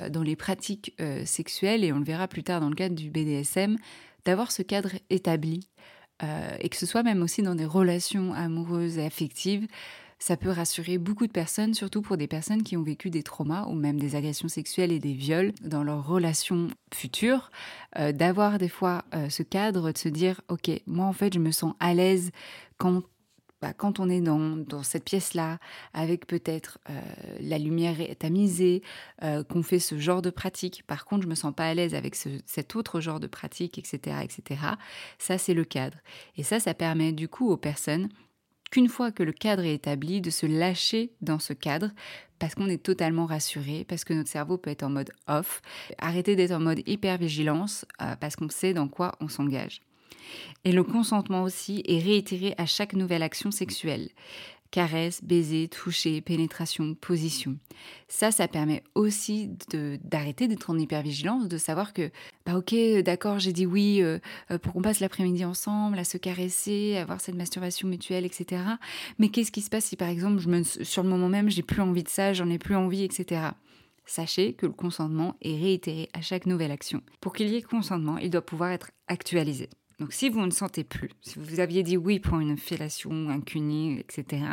euh, 0.00 0.08
dans 0.08 0.22
les 0.22 0.36
pratiques 0.36 0.94
euh, 1.00 1.24
sexuelles, 1.24 1.84
et 1.84 1.92
on 1.92 1.98
le 1.98 2.04
verra 2.04 2.28
plus 2.28 2.42
tard 2.42 2.60
dans 2.60 2.68
le 2.68 2.74
cadre 2.74 2.94
du 2.94 3.10
BDSM, 3.10 3.76
d'avoir 4.24 4.52
ce 4.52 4.62
cadre 4.62 4.90
établi, 5.10 5.68
et 6.60 6.70
que 6.70 6.76
ce 6.76 6.86
soit 6.86 7.02
même 7.02 7.22
aussi 7.22 7.42
dans 7.42 7.54
des 7.54 7.66
relations 7.66 8.32
amoureuses 8.32 8.96
et 8.96 9.04
affectives, 9.04 9.66
ça 10.18 10.36
peut 10.36 10.50
rassurer 10.50 10.98
beaucoup 10.98 11.26
de 11.26 11.32
personnes, 11.32 11.74
surtout 11.74 12.02
pour 12.02 12.16
des 12.16 12.26
personnes 12.26 12.62
qui 12.62 12.76
ont 12.76 12.82
vécu 12.82 13.10
des 13.10 13.22
traumas 13.22 13.66
ou 13.66 13.74
même 13.74 13.98
des 13.98 14.16
agressions 14.16 14.48
sexuelles 14.48 14.92
et 14.92 14.98
des 14.98 15.12
viols 15.12 15.52
dans 15.62 15.84
leurs 15.84 16.06
relations 16.06 16.68
futures, 16.92 17.50
euh, 17.98 18.12
d'avoir 18.12 18.58
des 18.58 18.68
fois 18.68 19.04
euh, 19.14 19.28
ce 19.28 19.42
cadre, 19.42 19.92
de 19.92 19.98
se 19.98 20.08
dire, 20.08 20.40
ok, 20.48 20.70
moi 20.86 21.06
en 21.06 21.12
fait 21.12 21.34
je 21.34 21.38
me 21.38 21.50
sens 21.50 21.74
à 21.80 21.94
l'aise 21.94 22.30
quand 22.78 23.02
bah, 23.62 23.72
quand 23.72 23.98
on 23.98 24.10
est 24.10 24.20
dans, 24.20 24.82
cette 24.82 25.04
pièce-là, 25.04 25.58
avec 25.94 26.26
peut-être 26.26 26.78
euh, 26.90 27.00
la 27.40 27.56
lumière 27.56 27.96
tamisée, 28.18 28.82
qu'on 29.48 29.62
fait 29.62 29.78
ce 29.78 29.98
genre 29.98 30.20
de 30.20 30.28
pratique, 30.28 30.82
par 30.86 31.06
contre 31.06 31.22
je 31.22 31.28
me 31.28 31.34
sens 31.34 31.54
pas 31.54 31.68
à 31.68 31.72
l'aise 31.72 31.94
avec 31.94 32.14
cet 32.14 32.76
autre 32.76 33.00
genre 33.00 33.20
de 33.20 33.26
pratique, 33.26 33.78
etc., 33.78 34.18
etc. 34.22 34.60
Ça 35.18 35.38
c'est 35.38 35.54
le 35.54 35.64
cadre. 35.64 35.96
Et 36.36 36.42
ça, 36.42 36.60
ça 36.60 36.74
permet 36.74 37.12
du 37.12 37.26
coup 37.26 37.48
aux 37.48 37.56
personnes 37.56 38.10
qu'une 38.70 38.88
fois 38.88 39.12
que 39.12 39.22
le 39.22 39.32
cadre 39.32 39.64
est 39.64 39.74
établi, 39.74 40.20
de 40.20 40.30
se 40.30 40.46
lâcher 40.46 41.12
dans 41.20 41.38
ce 41.38 41.52
cadre 41.52 41.90
parce 42.38 42.54
qu'on 42.54 42.68
est 42.68 42.82
totalement 42.82 43.26
rassuré, 43.26 43.84
parce 43.88 44.04
que 44.04 44.12
notre 44.12 44.28
cerveau 44.28 44.58
peut 44.58 44.70
être 44.70 44.82
en 44.82 44.90
mode 44.90 45.10
off, 45.28 45.62
arrêter 45.98 46.36
d'être 46.36 46.52
en 46.52 46.60
mode 46.60 46.82
hyper-vigilance 46.86 47.86
euh, 48.02 48.16
parce 48.20 48.36
qu'on 48.36 48.48
sait 48.48 48.74
dans 48.74 48.88
quoi 48.88 49.12
on 49.20 49.28
s'engage. 49.28 49.80
Et 50.64 50.72
le 50.72 50.82
consentement 50.82 51.42
aussi 51.42 51.82
est 51.86 51.98
réitéré 51.98 52.54
à 52.58 52.66
chaque 52.66 52.94
nouvelle 52.94 53.22
action 53.22 53.50
sexuelle. 53.50 54.10
Caresse, 54.74 55.22
baiser, 55.22 55.68
toucher, 55.68 56.20
pénétration, 56.20 56.96
position. 56.96 57.58
Ça, 58.08 58.32
ça 58.32 58.48
permet 58.48 58.82
aussi 58.96 59.48
d'arrêter 60.02 60.48
d'être 60.48 60.68
en 60.68 60.76
hypervigilance, 60.76 61.46
de 61.46 61.58
savoir 61.58 61.92
que, 61.92 62.10
bah 62.44 62.56
ok, 62.58 62.74
d'accord, 63.04 63.38
j'ai 63.38 63.52
dit 63.52 63.66
oui 63.66 64.02
euh, 64.02 64.18
euh, 64.50 64.58
pour 64.58 64.72
qu'on 64.72 64.82
passe 64.82 64.98
l'après-midi 64.98 65.44
ensemble, 65.44 65.96
à 65.96 66.02
se 66.02 66.16
caresser, 66.16 66.96
à 66.96 67.02
avoir 67.02 67.20
cette 67.20 67.36
masturbation 67.36 67.86
mutuelle, 67.86 68.24
etc. 68.24 68.62
Mais 69.20 69.28
qu'est-ce 69.28 69.52
qui 69.52 69.60
se 69.60 69.70
passe 69.70 69.84
si 69.84 69.94
par 69.94 70.08
exemple, 70.08 70.42
sur 70.64 71.04
le 71.04 71.08
moment 71.08 71.28
même, 71.28 71.50
j'ai 71.50 71.62
plus 71.62 71.80
envie 71.80 72.02
de 72.02 72.08
ça, 72.08 72.32
j'en 72.32 72.50
ai 72.50 72.58
plus 72.58 72.74
envie, 72.74 73.04
etc. 73.04 73.42
Sachez 74.06 74.54
que 74.54 74.66
le 74.66 74.72
consentement 74.72 75.36
est 75.40 75.56
réitéré 75.56 76.08
à 76.14 76.20
chaque 76.20 76.46
nouvelle 76.46 76.72
action. 76.72 77.00
Pour 77.20 77.32
qu'il 77.32 77.46
y 77.46 77.54
ait 77.54 77.62
consentement, 77.62 78.18
il 78.18 78.30
doit 78.30 78.44
pouvoir 78.44 78.72
être 78.72 78.90
actualisé. 79.06 79.70
Donc 80.00 80.12
si 80.12 80.28
vous 80.28 80.44
ne 80.44 80.50
sentez 80.50 80.84
plus, 80.84 81.10
si 81.20 81.38
vous 81.38 81.60
aviez 81.60 81.82
dit 81.82 81.96
oui 81.96 82.18
pour 82.18 82.38
une 82.40 82.56
fellation, 82.56 83.28
un 83.28 83.40
cuni, 83.40 84.00
etc., 84.00 84.44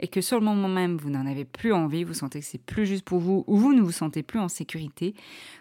et 0.00 0.08
que 0.08 0.20
sur 0.20 0.38
le 0.38 0.44
moment 0.44 0.68
même 0.68 0.96
vous 0.96 1.10
n'en 1.10 1.26
avez 1.26 1.44
plus 1.44 1.72
envie, 1.72 2.04
vous 2.04 2.14
sentez 2.14 2.40
que 2.40 2.46
c'est 2.46 2.62
plus 2.62 2.86
juste 2.86 3.04
pour 3.04 3.18
vous, 3.18 3.44
ou 3.46 3.56
vous 3.56 3.74
ne 3.74 3.82
vous 3.82 3.92
sentez 3.92 4.22
plus 4.22 4.38
en 4.38 4.48
sécurité, 4.48 5.14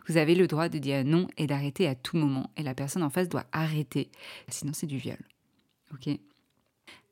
vous 0.07 0.17
avez 0.17 0.36
le 0.36 0.48
droit 0.48 0.69
de 0.69 0.77
dire 0.77 1.03
non 1.03 1.27
et 1.38 1.48
d'arrêter 1.48 1.88
à 1.88 1.96
tout 1.96 2.17
moment. 2.17 2.50
Et 2.57 2.63
la 2.63 2.74
personne 2.74 3.03
en 3.03 3.10
face 3.10 3.29
doit 3.29 3.46
arrêter, 3.51 4.10
sinon 4.48 4.72
c'est 4.74 4.88
du 4.88 4.98
viol. 4.98 5.17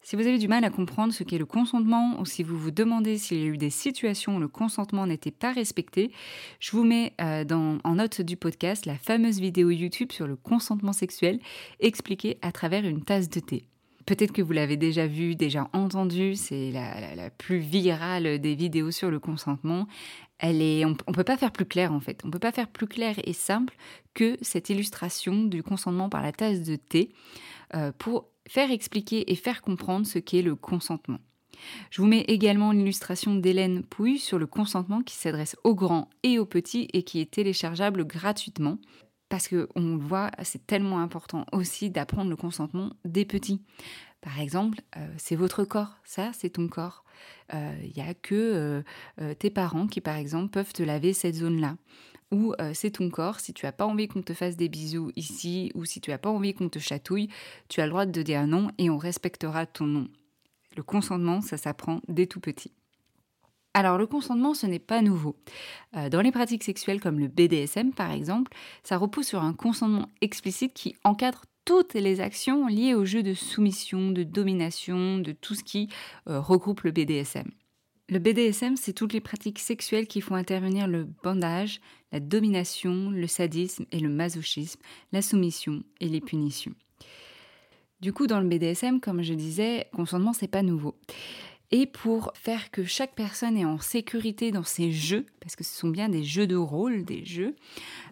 Si 0.06 0.16
vous 0.16 0.28
avez 0.28 0.38
du 0.38 0.48
mal 0.48 0.64
à 0.64 0.70
comprendre 0.70 1.12
ce 1.12 1.24
qu'est 1.24 1.40
le 1.40 1.48
consentement 1.48 2.20
ou 2.20 2.26
si 2.26 2.44
vous 2.44 2.60
vous 2.60 2.70
demandez 2.70 3.18
s'il 3.18 3.40
y 3.40 3.44
a 3.44 3.48
eu 3.48 3.58
des 3.58 3.72
situations 3.72 4.36
où 4.36 4.40
le 4.40 4.48
consentement 4.48 5.08
n'était 5.08 5.32
pas 5.32 5.52
respecté, 5.52 6.12
je 6.60 6.74
vous 6.74 6.84
mets 6.84 7.14
euh, 7.20 7.44
en 7.84 7.96
note 7.96 8.22
du 8.22 8.38
podcast 8.38 8.86
la 8.86 8.98
fameuse 8.98 9.40
vidéo 9.40 9.72
YouTube 9.72 10.12
sur 10.12 10.28
le 10.28 10.36
consentement 10.36 10.94
sexuel 10.94 11.40
expliquée 11.80 12.38
à 12.44 12.52
travers 12.52 12.86
une 12.86 13.04
tasse 13.04 13.30
de 13.30 13.40
thé. 13.40 13.66
Peut-être 14.06 14.32
que 14.32 14.44
vous 14.44 14.52
l'avez 14.52 14.78
déjà 14.78 15.08
vu, 15.08 15.36
déjà 15.36 15.68
entendu, 15.74 16.36
c'est 16.36 16.70
la, 16.70 17.32
plus 17.32 17.58
virale 17.58 18.38
des 18.38 18.54
vidéos 18.54 18.92
sur 18.92 19.10
le 19.10 19.20
consentement. 19.20 19.88
Elle 20.38 20.62
est, 20.62 20.86
on 20.86 20.90
ne 20.90 21.14
peut 21.14 21.24
pas 21.24 21.38
faire 21.38 21.52
plus 21.52 21.66
clair 21.66 21.92
en 21.92 22.00
fait. 22.00 22.22
On 22.24 22.28
ne 22.28 22.32
peut 22.32 22.38
pas 22.38 22.52
faire 22.52 22.68
plus 22.68 22.86
clair 22.86 23.16
et 23.24 23.34
simple 23.34 23.76
que 24.14 24.38
cette 24.42 24.70
illustration 24.70 25.46
du 25.46 25.64
consentement 25.64 26.10
par 26.10 26.22
la 26.22 26.32
tasse 26.32 26.62
de 26.62 26.76
thé 26.76 27.10
euh, 27.74 27.92
pour 27.98 28.28
faire 28.48 28.72
expliquer 28.72 29.32
et 29.32 29.36
faire 29.36 29.62
comprendre 29.62 30.06
ce 30.06 30.20
qu'est 30.20 30.42
le 30.42 30.56
consentement. 30.56 31.20
Je 31.90 32.02
vous 32.02 32.08
mets 32.08 32.26
également 32.28 32.72
l'illustration 32.72 33.36
d'Hélène 33.36 33.84
Pouille 33.84 34.20
sur 34.20 34.38
le 34.38 34.48
consentement 34.48 35.02
qui 35.02 35.16
s'adresse 35.16 35.56
aux 35.64 35.76
grands 35.76 36.10
et 36.24 36.40
aux 36.40 36.46
petits 36.46 36.88
et 36.94 37.04
qui 37.04 37.22
est 37.22 37.32
téléchargeable 37.32 38.06
gratuitement. 38.06 38.78
Parce 39.30 39.48
qu'on 39.48 39.68
le 39.76 39.98
voit, 39.98 40.30
c'est 40.44 40.68
tellement 40.68 41.00
important 41.00 41.46
aussi 41.52 41.90
d'apprendre 41.90 42.30
le 42.30 42.36
consentement 42.36 42.94
des 43.06 43.26
petits. 43.26 43.62
Par 44.22 44.40
exemple, 44.40 44.82
euh, 44.98 45.08
c'est 45.18 45.36
votre 45.36 45.64
corps, 45.64 45.98
ça 46.04 46.32
c'est 46.34 46.52
ton 46.52 46.68
corps. 46.68 47.04
Il 47.54 47.58
euh, 47.58 47.88
n'y 47.96 48.02
a 48.02 48.14
que 48.14 48.84
euh, 49.20 49.34
tes 49.36 49.50
parents 49.50 49.88
qui, 49.88 50.02
par 50.02 50.16
exemple, 50.16 50.50
peuvent 50.50 50.74
te 50.74 50.84
laver 50.84 51.14
cette 51.14 51.36
zone-là 51.36 51.78
ou 52.32 52.54
euh, 52.60 52.72
c'est 52.74 52.92
ton 52.92 53.10
corps. 53.10 53.40
Si 53.40 53.54
tu 53.54 53.66
n'as 53.66 53.72
pas 53.72 53.86
envie 53.86 54.08
qu'on 54.08 54.22
te 54.22 54.34
fasse 54.34 54.58
des 54.58 54.70
bisous 54.70 55.12
ici, 55.16 55.72
ou 55.76 55.86
si 55.86 56.02
tu 56.02 56.12
n'as 56.12 56.18
pas 56.18 56.30
envie 56.30 56.54
qu'on 56.54 56.70
te 56.70 56.80
chatouille, 56.80 57.30
tu 57.70 57.82
as 57.82 57.86
le 57.86 57.92
droit 57.92 58.06
de 58.06 58.22
dire 58.22 58.48
non 58.48 58.70
et 58.78 58.90
on 58.90 58.98
respectera 58.98 59.66
ton 59.66 59.86
nom. 59.86 60.08
Le 60.76 60.84
consentement, 60.84 61.42
ça 61.42 61.58
s'apprend 61.58 62.02
dès 62.08 62.28
tout 62.28 62.40
petit. 62.40 62.72
Alors 63.74 63.98
le 63.98 64.08
consentement, 64.08 64.54
ce 64.54 64.68
n'est 64.68 64.80
pas 64.80 65.02
nouveau. 65.02 65.36
Euh, 65.98 66.10
dans 66.10 66.22
les 66.22 66.32
pratiques 66.32 66.64
sexuelles 66.64 67.02
comme 67.02 67.20
le 67.20 67.28
BDSM 67.28 67.92
par 67.92 68.12
exemple, 68.12 68.54
ça 68.84 68.98
repose 68.98 69.28
sur 69.28 69.44
un 69.44 69.54
consentement 69.54 70.10
explicite 70.22 70.74
qui 70.74 70.96
encadre 71.04 71.44
toutes 71.66 71.94
les 71.94 72.22
actions 72.22 72.68
liées 72.68 72.94
au 72.94 73.04
jeu 73.06 73.22
de 73.22 73.34
soumission, 73.34 74.12
de 74.12 74.24
domination, 74.24 75.18
de 75.18 75.34
tout 75.34 75.56
ce 75.56 75.64
qui 75.64 75.90
euh, 76.30 76.40
regroupe 76.40 76.82
le 76.82 76.92
BDSM. 76.92 77.50
Le 78.08 78.20
BDSM, 78.20 78.78
c'est 78.78 78.94
toutes 78.94 79.14
les 79.14 79.22
pratiques 79.22 79.58
sexuelles 79.58 80.06
qui 80.06 80.22
font 80.22 80.36
intervenir 80.36 80.88
le 80.88 81.08
bandage, 81.24 81.82
la 82.12 82.20
domination, 82.20 83.10
le 83.10 83.26
sadisme 83.26 83.86
et 83.92 84.00
le 84.00 84.10
masochisme, 84.10 84.80
la 85.12 85.24
soumission 85.24 85.84
et 86.00 86.08
les 86.08 86.22
punitions. 86.22 86.76
Du 88.02 88.14
coup, 88.14 88.28
dans 88.28 88.40
le 88.40 88.48
BDSM, 88.48 89.00
comme 89.00 89.24
je 89.24 89.34
disais, 89.34 89.88
consentement, 89.92 90.34
c'est 90.34 90.48
pas 90.48 90.62
nouveau. 90.62 90.96
Et 91.72 91.88
pour 91.88 92.32
faire 92.36 92.70
que 92.70 92.84
chaque 92.84 93.16
personne 93.16 93.58
est 93.58 93.66
en 93.66 93.80
sécurité 93.80 94.52
dans 94.52 94.64
ses 94.64 94.92
jeux, 94.92 95.26
parce 95.40 95.56
que 95.56 95.64
ce 95.64 95.76
sont 95.76 95.90
bien 95.90 96.08
des 96.08 96.24
jeux 96.24 96.46
de 96.46 96.56
rôle, 96.56 97.06
des 97.06 97.26
jeux, 97.26 97.56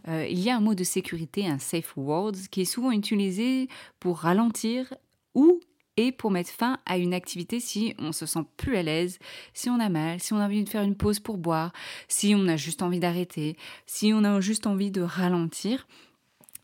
euh, 0.08 0.26
il 0.28 0.40
y 0.40 0.50
a 0.50 0.58
un 0.58 0.60
mot 0.60 0.74
de 0.74 0.84
sécurité, 0.84 1.46
un 1.46 1.60
safe 1.60 1.96
word, 1.96 2.34
qui 2.50 2.62
est 2.62 2.66
souvent 2.66 2.92
utilisé 2.92 3.68
pour 4.00 4.18
ralentir 4.18 4.92
ou 5.36 5.60
et 5.98 6.12
pour 6.12 6.32
mettre 6.32 6.50
fin 6.50 6.80
à 6.86 6.98
une 6.98 7.14
activité 7.14 7.60
si 7.60 7.94
on 8.00 8.12
se 8.12 8.26
sent 8.26 8.46
plus 8.58 8.76
à 8.78 8.84
l'aise, 8.84 9.20
si 9.54 9.70
on 9.70 9.80
a 9.80 9.90
mal, 9.90 10.20
si 10.20 10.34
on 10.34 10.38
a 10.38 10.46
envie 10.46 10.64
de 10.64 10.70
faire 10.70 10.84
une 10.84 10.96
pause 10.96 11.20
pour 11.20 11.38
boire, 11.38 11.72
si 12.08 12.34
on 12.36 12.48
a 12.48 12.58
juste 12.58 12.82
envie 12.82 13.00
d'arrêter, 13.00 13.58
si 13.86 14.12
on 14.14 14.24
a 14.24 14.40
juste 14.42 14.68
envie 14.68 14.92
de 14.92 15.02
ralentir. 15.02 15.88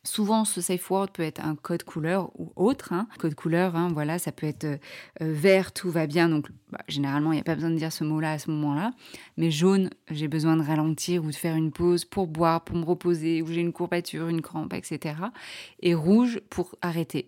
Souvent, 0.05 0.45
ce 0.45 0.62
safe 0.62 0.89
word 0.89 1.09
peut 1.09 1.24
être 1.24 1.43
un 1.43 1.55
code 1.55 1.83
couleur 1.83 2.31
ou 2.39 2.53
autre. 2.55 2.93
Hein. 2.93 3.07
Code 3.19 3.36
couleur, 3.36 3.75
hein, 3.75 3.89
voilà, 3.93 4.17
ça 4.17 4.31
peut 4.31 4.48
être 4.48 4.63
euh, 4.63 4.77
vert, 5.19 5.74
tout 5.74 5.91
va 5.91 6.07
bien. 6.07 6.29
Donc, 6.29 6.48
bah, 6.71 6.79
généralement, 6.88 7.33
il 7.33 7.36
n'y 7.36 7.41
a 7.41 7.43
pas 7.43 7.55
besoin 7.55 7.69
de 7.69 7.75
dire 7.75 7.91
ce 7.91 8.05
mot-là 8.05 8.31
à 8.31 8.39
ce 8.39 8.50
moment-là. 8.50 8.91
Mais 9.36 9.51
jaune, 9.51 9.89
j'ai 10.09 10.29
besoin 10.29 10.55
de 10.55 10.63
ralentir 10.63 11.25
ou 11.25 11.27
de 11.27 11.36
faire 11.36 11.55
une 11.55 11.71
pause 11.71 12.05
pour 12.05 12.27
boire, 12.27 12.63
pour 12.63 12.77
me 12.77 12.86
reposer, 12.86 13.41
ou 13.41 13.48
j'ai 13.48 13.59
une 13.59 13.74
courbature, 13.74 14.29
une 14.29 14.41
crampe, 14.41 14.74
etc. 14.74 15.15
Et 15.81 15.93
rouge 15.93 16.39
pour 16.50 16.75
arrêter 16.81 17.27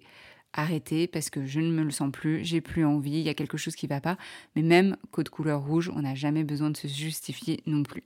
arrêter 0.54 1.08
parce 1.08 1.30
que 1.30 1.46
je 1.46 1.60
ne 1.60 1.72
me 1.72 1.84
le 1.84 1.92
sens 1.92 2.12
plus, 2.12 2.44
j'ai 2.44 2.62
plus 2.62 2.86
envie, 2.86 3.12
il 3.12 3.22
y 3.22 3.30
a 3.30 3.34
quelque 3.34 3.58
chose 3.58 3.76
qui 3.76 3.88
va 3.88 4.02
pas. 4.02 4.18
Mais 4.56 4.62
même 4.62 4.98
code 5.12 5.30
couleur 5.30 5.62
rouge, 5.62 5.92
on 5.96 6.02
n'a 6.02 6.16
jamais 6.16 6.44
besoin 6.44 6.70
de 6.70 6.78
se 6.78 6.88
justifier 6.88 7.62
non 7.66 7.84
plus. 7.84 8.04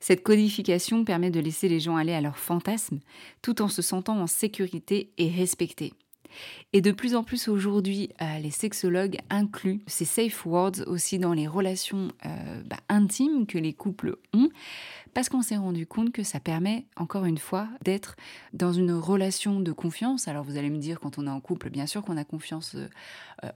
Cette 0.00 0.22
codification 0.22 1.04
permet 1.04 1.30
de 1.30 1.40
laisser 1.40 1.68
les 1.68 1.80
gens 1.80 1.96
aller 1.96 2.12
à 2.12 2.20
leurs 2.20 2.38
fantasmes 2.38 3.00
tout 3.40 3.62
en 3.62 3.68
se 3.68 3.82
sentant 3.82 4.18
en 4.20 4.26
sécurité 4.26 5.10
et 5.18 5.30
respectés. 5.30 5.92
Et 6.72 6.80
de 6.80 6.92
plus 6.92 7.14
en 7.14 7.22
plus 7.22 7.48
aujourd'hui, 7.48 8.10
euh, 8.20 8.38
les 8.38 8.50
sexologues 8.50 9.18
incluent 9.30 9.80
ces 9.86 10.04
safe 10.04 10.46
words 10.46 10.86
aussi 10.86 11.18
dans 11.18 11.34
les 11.34 11.46
relations 11.46 12.08
euh, 12.24 12.62
bah, 12.64 12.78
intimes 12.88 13.46
que 13.46 13.58
les 13.58 13.72
couples 13.72 14.16
ont, 14.32 14.48
parce 15.14 15.28
qu'on 15.28 15.42
s'est 15.42 15.56
rendu 15.56 15.86
compte 15.86 16.12
que 16.12 16.22
ça 16.22 16.40
permet, 16.40 16.86
encore 16.96 17.24
une 17.24 17.38
fois, 17.38 17.68
d'être 17.84 18.16
dans 18.52 18.72
une 18.72 18.92
relation 18.92 19.60
de 19.60 19.72
confiance. 19.72 20.28
Alors 20.28 20.44
vous 20.44 20.56
allez 20.56 20.70
me 20.70 20.78
dire, 20.78 21.00
quand 21.00 21.18
on 21.18 21.26
est 21.26 21.30
en 21.30 21.40
couple, 21.40 21.70
bien 21.70 21.86
sûr 21.86 22.02
qu'on 22.02 22.16
a 22.16 22.24
confiance 22.24 22.74
euh, 22.74 22.88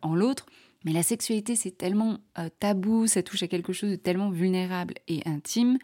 en 0.03 0.15
l'autre, 0.15 0.47
mais 0.87 0.93
la 0.93 1.03
sexualité, 1.03 1.57
c'est 1.57 1.77
tellement 1.77 2.19
euh, 2.39 2.49
tabou, 2.61 3.09
ça 3.09 3.21
touche 3.23 3.43
à 3.43 3.49
quelque 3.49 3.73
chose 3.73 3.91
de 3.91 3.97
tellement 3.97 4.31
vulnérable 4.31 4.95
et 5.09 5.21
intime 5.27 5.79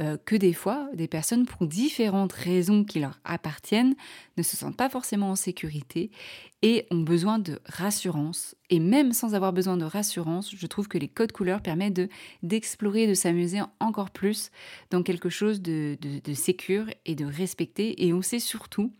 euh, 0.00 0.18
que 0.22 0.36
des 0.36 0.52
fois, 0.52 0.88
des 0.92 1.08
personnes, 1.08 1.46
pour 1.46 1.66
différentes 1.66 2.34
raisons 2.34 2.84
qui 2.84 3.00
leur 3.00 3.18
appartiennent, 3.24 3.94
ne 4.36 4.42
se 4.42 4.56
sentent 4.56 4.76
pas 4.76 4.90
forcément 4.90 5.30
en 5.30 5.34
sécurité 5.34 6.10
et 6.60 6.86
ont 6.90 7.00
besoin 7.00 7.38
de 7.38 7.58
rassurance. 7.64 8.54
Et 8.70 8.80
même 8.80 9.12
sans 9.12 9.34
avoir 9.34 9.52
besoin 9.52 9.76
de 9.76 9.84
rassurance, 9.84 10.54
je 10.56 10.66
trouve 10.66 10.88
que 10.88 10.98
les 10.98 11.08
codes 11.08 11.32
couleurs 11.32 11.60
permettent 11.60 11.94
de, 11.94 12.08
d'explorer, 12.42 13.06
de 13.06 13.14
s'amuser 13.14 13.60
encore 13.78 14.10
plus 14.10 14.50
dans 14.90 15.02
quelque 15.02 15.28
chose 15.28 15.60
de, 15.60 15.98
de, 16.00 16.20
de 16.20 16.34
sécure 16.34 16.86
et 17.04 17.14
de 17.14 17.26
respecté. 17.26 18.06
Et 18.06 18.12
on 18.14 18.22
sait 18.22 18.38
surtout 18.38 18.90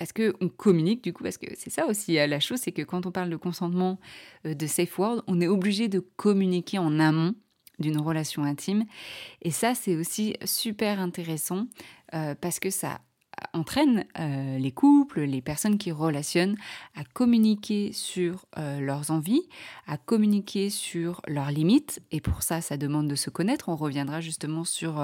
parce 0.00 0.14
qu'on 0.14 0.48
communique 0.48 1.04
du 1.04 1.12
coup, 1.12 1.22
parce 1.22 1.36
que 1.36 1.46
c'est 1.56 1.68
ça 1.68 1.86
aussi 1.86 2.18
euh, 2.18 2.26
la 2.26 2.40
chose, 2.40 2.58
c'est 2.58 2.72
que 2.72 2.80
quand 2.80 3.04
on 3.04 3.10
parle 3.10 3.28
de 3.28 3.36
consentement 3.36 3.98
euh, 4.46 4.54
de 4.54 4.66
safe 4.66 4.98
word, 4.98 5.22
on 5.26 5.42
est 5.42 5.46
obligé 5.46 5.88
de 5.88 6.00
communiquer 6.16 6.78
en 6.78 6.98
amont 6.98 7.34
d'une 7.78 7.98
relation 7.98 8.42
intime. 8.44 8.86
Et 9.42 9.50
ça, 9.50 9.74
c'est 9.74 9.96
aussi 9.96 10.36
super 10.44 11.00
intéressant 11.00 11.66
euh, 12.14 12.34
parce 12.34 12.60
que 12.60 12.70
ça 12.70 13.02
entraîne 13.52 14.04
les 14.16 14.72
couples, 14.72 15.20
les 15.20 15.42
personnes 15.42 15.78
qui 15.78 15.92
relationnent 15.92 16.56
à 16.94 17.04
communiquer 17.04 17.92
sur 17.92 18.46
leurs 18.56 19.10
envies, 19.10 19.42
à 19.86 19.96
communiquer 19.96 20.70
sur 20.70 21.20
leurs 21.26 21.50
limites. 21.50 22.00
Et 22.10 22.20
pour 22.20 22.42
ça, 22.42 22.60
ça 22.60 22.76
demande 22.76 23.08
de 23.08 23.14
se 23.14 23.30
connaître. 23.30 23.68
On 23.68 23.76
reviendra 23.76 24.20
justement 24.20 24.64
sur 24.64 25.02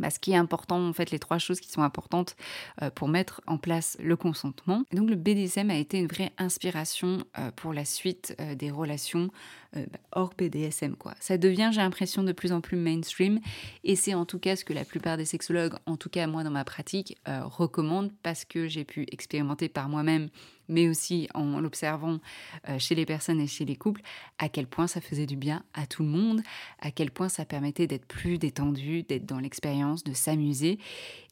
bah, 0.00 0.10
ce 0.10 0.18
qui 0.18 0.32
est 0.32 0.36
important, 0.36 0.88
en 0.88 0.92
fait, 0.92 1.12
les 1.12 1.20
trois 1.20 1.38
choses 1.38 1.60
qui 1.60 1.70
sont 1.70 1.82
importantes 1.82 2.34
euh, 2.82 2.90
pour 2.90 3.08
mettre 3.08 3.40
en 3.46 3.58
place 3.58 3.96
le 4.00 4.16
consentement. 4.16 4.82
Donc 4.92 5.08
le 5.08 5.14
BDSM 5.14 5.70
a 5.70 5.76
été 5.76 5.98
une 5.98 6.08
vraie 6.08 6.32
inspiration 6.36 7.24
euh, 7.38 7.50
pour 7.54 7.72
la 7.72 7.84
suite 7.84 8.34
euh, 8.40 8.54
des 8.54 8.70
relations 8.70 9.30
bah, 9.72 9.98
hors 10.12 10.32
BDSM. 10.38 10.94
Quoi. 10.94 11.14
Ça 11.18 11.36
devient, 11.36 11.70
j'ai 11.72 11.80
l'impression, 11.80 12.22
de 12.22 12.30
plus 12.30 12.52
en 12.52 12.60
plus 12.60 12.76
mainstream 12.76 13.40
et 13.82 13.96
c'est 13.96 14.14
en 14.14 14.24
tout 14.24 14.38
cas 14.38 14.54
ce 14.54 14.64
que 14.64 14.72
la 14.72 14.84
plupart 14.84 15.16
des 15.16 15.24
sexologues, 15.24 15.74
en 15.86 15.96
tout 15.96 16.08
cas 16.08 16.28
moi 16.28 16.44
dans 16.44 16.52
ma 16.52 16.62
pratique, 16.62 17.18
recommandent 17.26 18.12
parce 18.22 18.44
que 18.44 18.68
j'ai 18.68 18.84
pu 18.84 19.04
expérimenter 19.10 19.68
par 19.68 19.88
moi-même 19.88 20.28
mais 20.68 20.88
aussi 20.88 21.28
en 21.34 21.60
l'observant 21.60 22.18
euh, 22.68 22.78
chez 22.78 22.94
les 22.94 23.06
personnes 23.06 23.40
et 23.40 23.46
chez 23.46 23.64
les 23.64 23.76
couples, 23.76 24.02
à 24.38 24.48
quel 24.48 24.66
point 24.66 24.86
ça 24.86 25.00
faisait 25.00 25.26
du 25.26 25.36
bien 25.36 25.64
à 25.74 25.86
tout 25.86 26.02
le 26.02 26.08
monde, 26.08 26.42
à 26.80 26.90
quel 26.90 27.10
point 27.10 27.28
ça 27.28 27.44
permettait 27.44 27.86
d'être 27.86 28.06
plus 28.06 28.38
détendu, 28.38 29.02
d'être 29.02 29.26
dans 29.26 29.40
l'expérience, 29.40 30.04
de 30.04 30.12
s'amuser. 30.12 30.78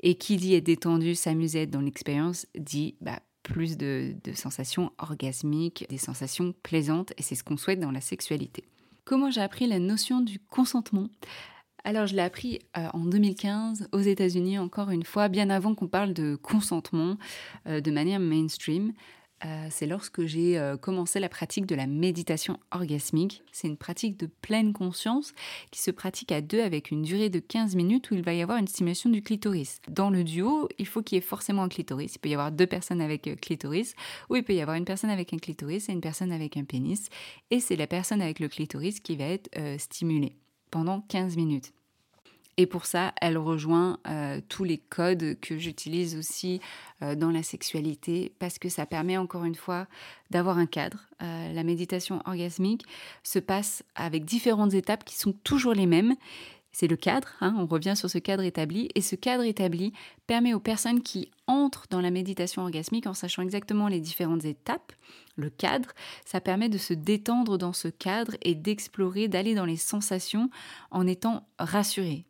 Et 0.00 0.16
qui 0.16 0.36
dit 0.36 0.54
être 0.54 0.64
détendu, 0.64 1.14
s'amuser, 1.14 1.62
être 1.62 1.70
dans 1.70 1.80
l'expérience, 1.80 2.46
dit 2.56 2.96
bah, 3.00 3.20
plus 3.42 3.76
de, 3.76 4.14
sensations 4.34 4.92
orgasmiques, 4.98 5.86
des 5.88 5.98
sensations 5.98 6.54
plaisantes, 6.62 7.12
et 7.16 7.22
c'est 7.22 7.34
ce 7.34 7.44
qu'on 7.44 7.56
souhaite 7.56 7.80
dans 7.80 7.90
la 7.90 8.00
sexualité. 8.00 8.64
Comment 9.04 9.30
j'ai 9.30 9.40
appris 9.40 9.66
la 9.66 9.78
notion 9.78 10.20
du 10.20 10.38
consentement? 10.38 11.08
Alors 11.84 12.06
je 12.06 12.14
l'ai 12.14 12.22
appris 12.22 12.60
euh, 12.76 12.86
en 12.92 13.04
2015 13.04 13.88
aux 13.90 13.98
États-Unis, 13.98 14.58
encore 14.58 14.90
une 14.90 15.02
fois, 15.02 15.28
bien 15.28 15.50
avant 15.50 15.74
qu'on 15.74 15.88
parle 15.88 16.12
de 16.12 16.36
consentement 16.36 17.16
euh, 17.66 17.80
de 17.80 17.90
manière 17.90 18.20
mainstream. 18.20 18.92
Euh, 19.44 19.66
c'est 19.70 19.86
lorsque 19.86 20.24
j'ai 20.24 20.58
euh, 20.58 20.76
commencé 20.76 21.18
la 21.18 21.28
pratique 21.28 21.66
de 21.66 21.74
la 21.74 21.86
méditation 21.86 22.58
orgasmique. 22.70 23.42
C'est 23.50 23.66
une 23.66 23.76
pratique 23.76 24.16
de 24.16 24.26
pleine 24.26 24.72
conscience 24.72 25.32
qui 25.70 25.80
se 25.80 25.90
pratique 25.90 26.32
à 26.32 26.40
deux 26.40 26.60
avec 26.60 26.90
une 26.90 27.02
durée 27.02 27.30
de 27.30 27.40
15 27.40 27.74
minutes 27.74 28.10
où 28.10 28.14
il 28.14 28.22
va 28.22 28.34
y 28.34 28.42
avoir 28.42 28.58
une 28.58 28.68
stimulation 28.68 29.10
du 29.10 29.22
clitoris. 29.22 29.80
Dans 29.88 30.10
le 30.10 30.22
duo, 30.22 30.68
il 30.78 30.86
faut 30.86 31.02
qu'il 31.02 31.16
y 31.16 31.18
ait 31.18 31.22
forcément 31.22 31.64
un 31.64 31.68
clitoris. 31.68 32.14
Il 32.14 32.18
peut 32.18 32.28
y 32.28 32.34
avoir 32.34 32.52
deux 32.52 32.66
personnes 32.66 33.00
avec 33.00 33.26
euh, 33.26 33.34
clitoris 33.34 33.94
ou 34.30 34.36
il 34.36 34.44
peut 34.44 34.54
y 34.54 34.60
avoir 34.60 34.76
une 34.76 34.84
personne 34.84 35.10
avec 35.10 35.32
un 35.32 35.38
clitoris 35.38 35.88
et 35.88 35.92
une 35.92 36.00
personne 36.00 36.32
avec 36.32 36.56
un 36.56 36.64
pénis. 36.64 37.08
Et 37.50 37.60
c'est 37.60 37.76
la 37.76 37.86
personne 37.86 38.22
avec 38.22 38.38
le 38.38 38.48
clitoris 38.48 39.00
qui 39.00 39.16
va 39.16 39.24
être 39.24 39.50
stimulée 39.78 40.36
pendant 40.70 41.00
15 41.02 41.36
minutes. 41.36 41.72
Et 42.58 42.66
pour 42.66 42.84
ça, 42.84 43.14
elle 43.20 43.38
rejoint 43.38 43.98
euh, 44.06 44.40
tous 44.48 44.64
les 44.64 44.76
codes 44.76 45.38
que 45.40 45.56
j'utilise 45.56 46.16
aussi 46.16 46.60
euh, 47.00 47.14
dans 47.14 47.30
la 47.30 47.42
sexualité 47.42 48.32
parce 48.38 48.58
que 48.58 48.68
ça 48.68 48.84
permet 48.84 49.16
encore 49.16 49.44
une 49.44 49.54
fois 49.54 49.86
d'avoir 50.30 50.58
un 50.58 50.66
cadre. 50.66 50.98
Euh, 51.22 51.52
la 51.52 51.62
méditation 51.62 52.20
orgasmique 52.26 52.84
se 53.22 53.38
passe 53.38 53.82
avec 53.94 54.26
différentes 54.26 54.74
étapes 54.74 55.04
qui 55.04 55.16
sont 55.16 55.32
toujours 55.32 55.72
les 55.72 55.86
mêmes. 55.86 56.14
C'est 56.72 56.88
le 56.88 56.96
cadre, 56.96 57.28
hein, 57.40 57.54
on 57.58 57.66
revient 57.66 57.94
sur 57.94 58.08
ce 58.08 58.16
cadre 58.16 58.42
établi, 58.42 58.88
et 58.94 59.02
ce 59.02 59.14
cadre 59.14 59.44
établi 59.44 59.92
permet 60.26 60.54
aux 60.54 60.60
personnes 60.60 61.02
qui 61.02 61.30
entrent 61.46 61.86
dans 61.90 62.00
la 62.00 62.10
méditation 62.10 62.62
orgasmique 62.62 63.06
en 63.06 63.12
sachant 63.12 63.42
exactement 63.42 63.88
les 63.88 64.00
différentes 64.00 64.46
étapes, 64.46 64.92
le 65.36 65.50
cadre, 65.50 65.90
ça 66.24 66.40
permet 66.40 66.70
de 66.70 66.78
se 66.78 66.94
détendre 66.94 67.58
dans 67.58 67.74
ce 67.74 67.88
cadre 67.88 68.36
et 68.40 68.54
d'explorer, 68.54 69.28
d'aller 69.28 69.54
dans 69.54 69.66
les 69.66 69.76
sensations 69.76 70.48
en 70.90 71.06
étant 71.06 71.46
rassuré, 71.58 72.24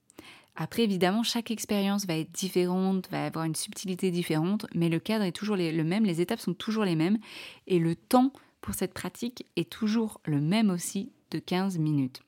après, 0.55 0.83
évidemment, 0.83 1.23
chaque 1.23 1.51
expérience 1.51 2.07
va 2.07 2.17
être 2.17 2.33
différente, 2.33 3.09
va 3.11 3.25
avoir 3.25 3.47
une 3.47 3.55
subtilité 3.55 4.11
différente, 4.11 4.67
mais 4.75 4.91
le 4.91 4.99
cadre 4.99 5.25
est 5.25 5.33
toujours 5.33 5.57
le 5.57 5.83
même, 5.83 6.05
les 6.05 6.21
étapes 6.21 6.41
sont 6.41 6.55
toujours 6.55 6.85
les 6.85 6.97
mêmes, 6.97 7.19
et 7.67 7.79
le 7.79 7.97
temps 7.97 8.33
pour 8.61 8.75
cette 8.75 8.93
pratique 8.93 9.47
est 9.57 9.71
toujours 9.71 10.21
le 10.25 10.41
même 10.41 10.71
aussi, 10.71 11.11
de 11.31 11.39
15 11.39 11.79
minutes. 11.79 12.21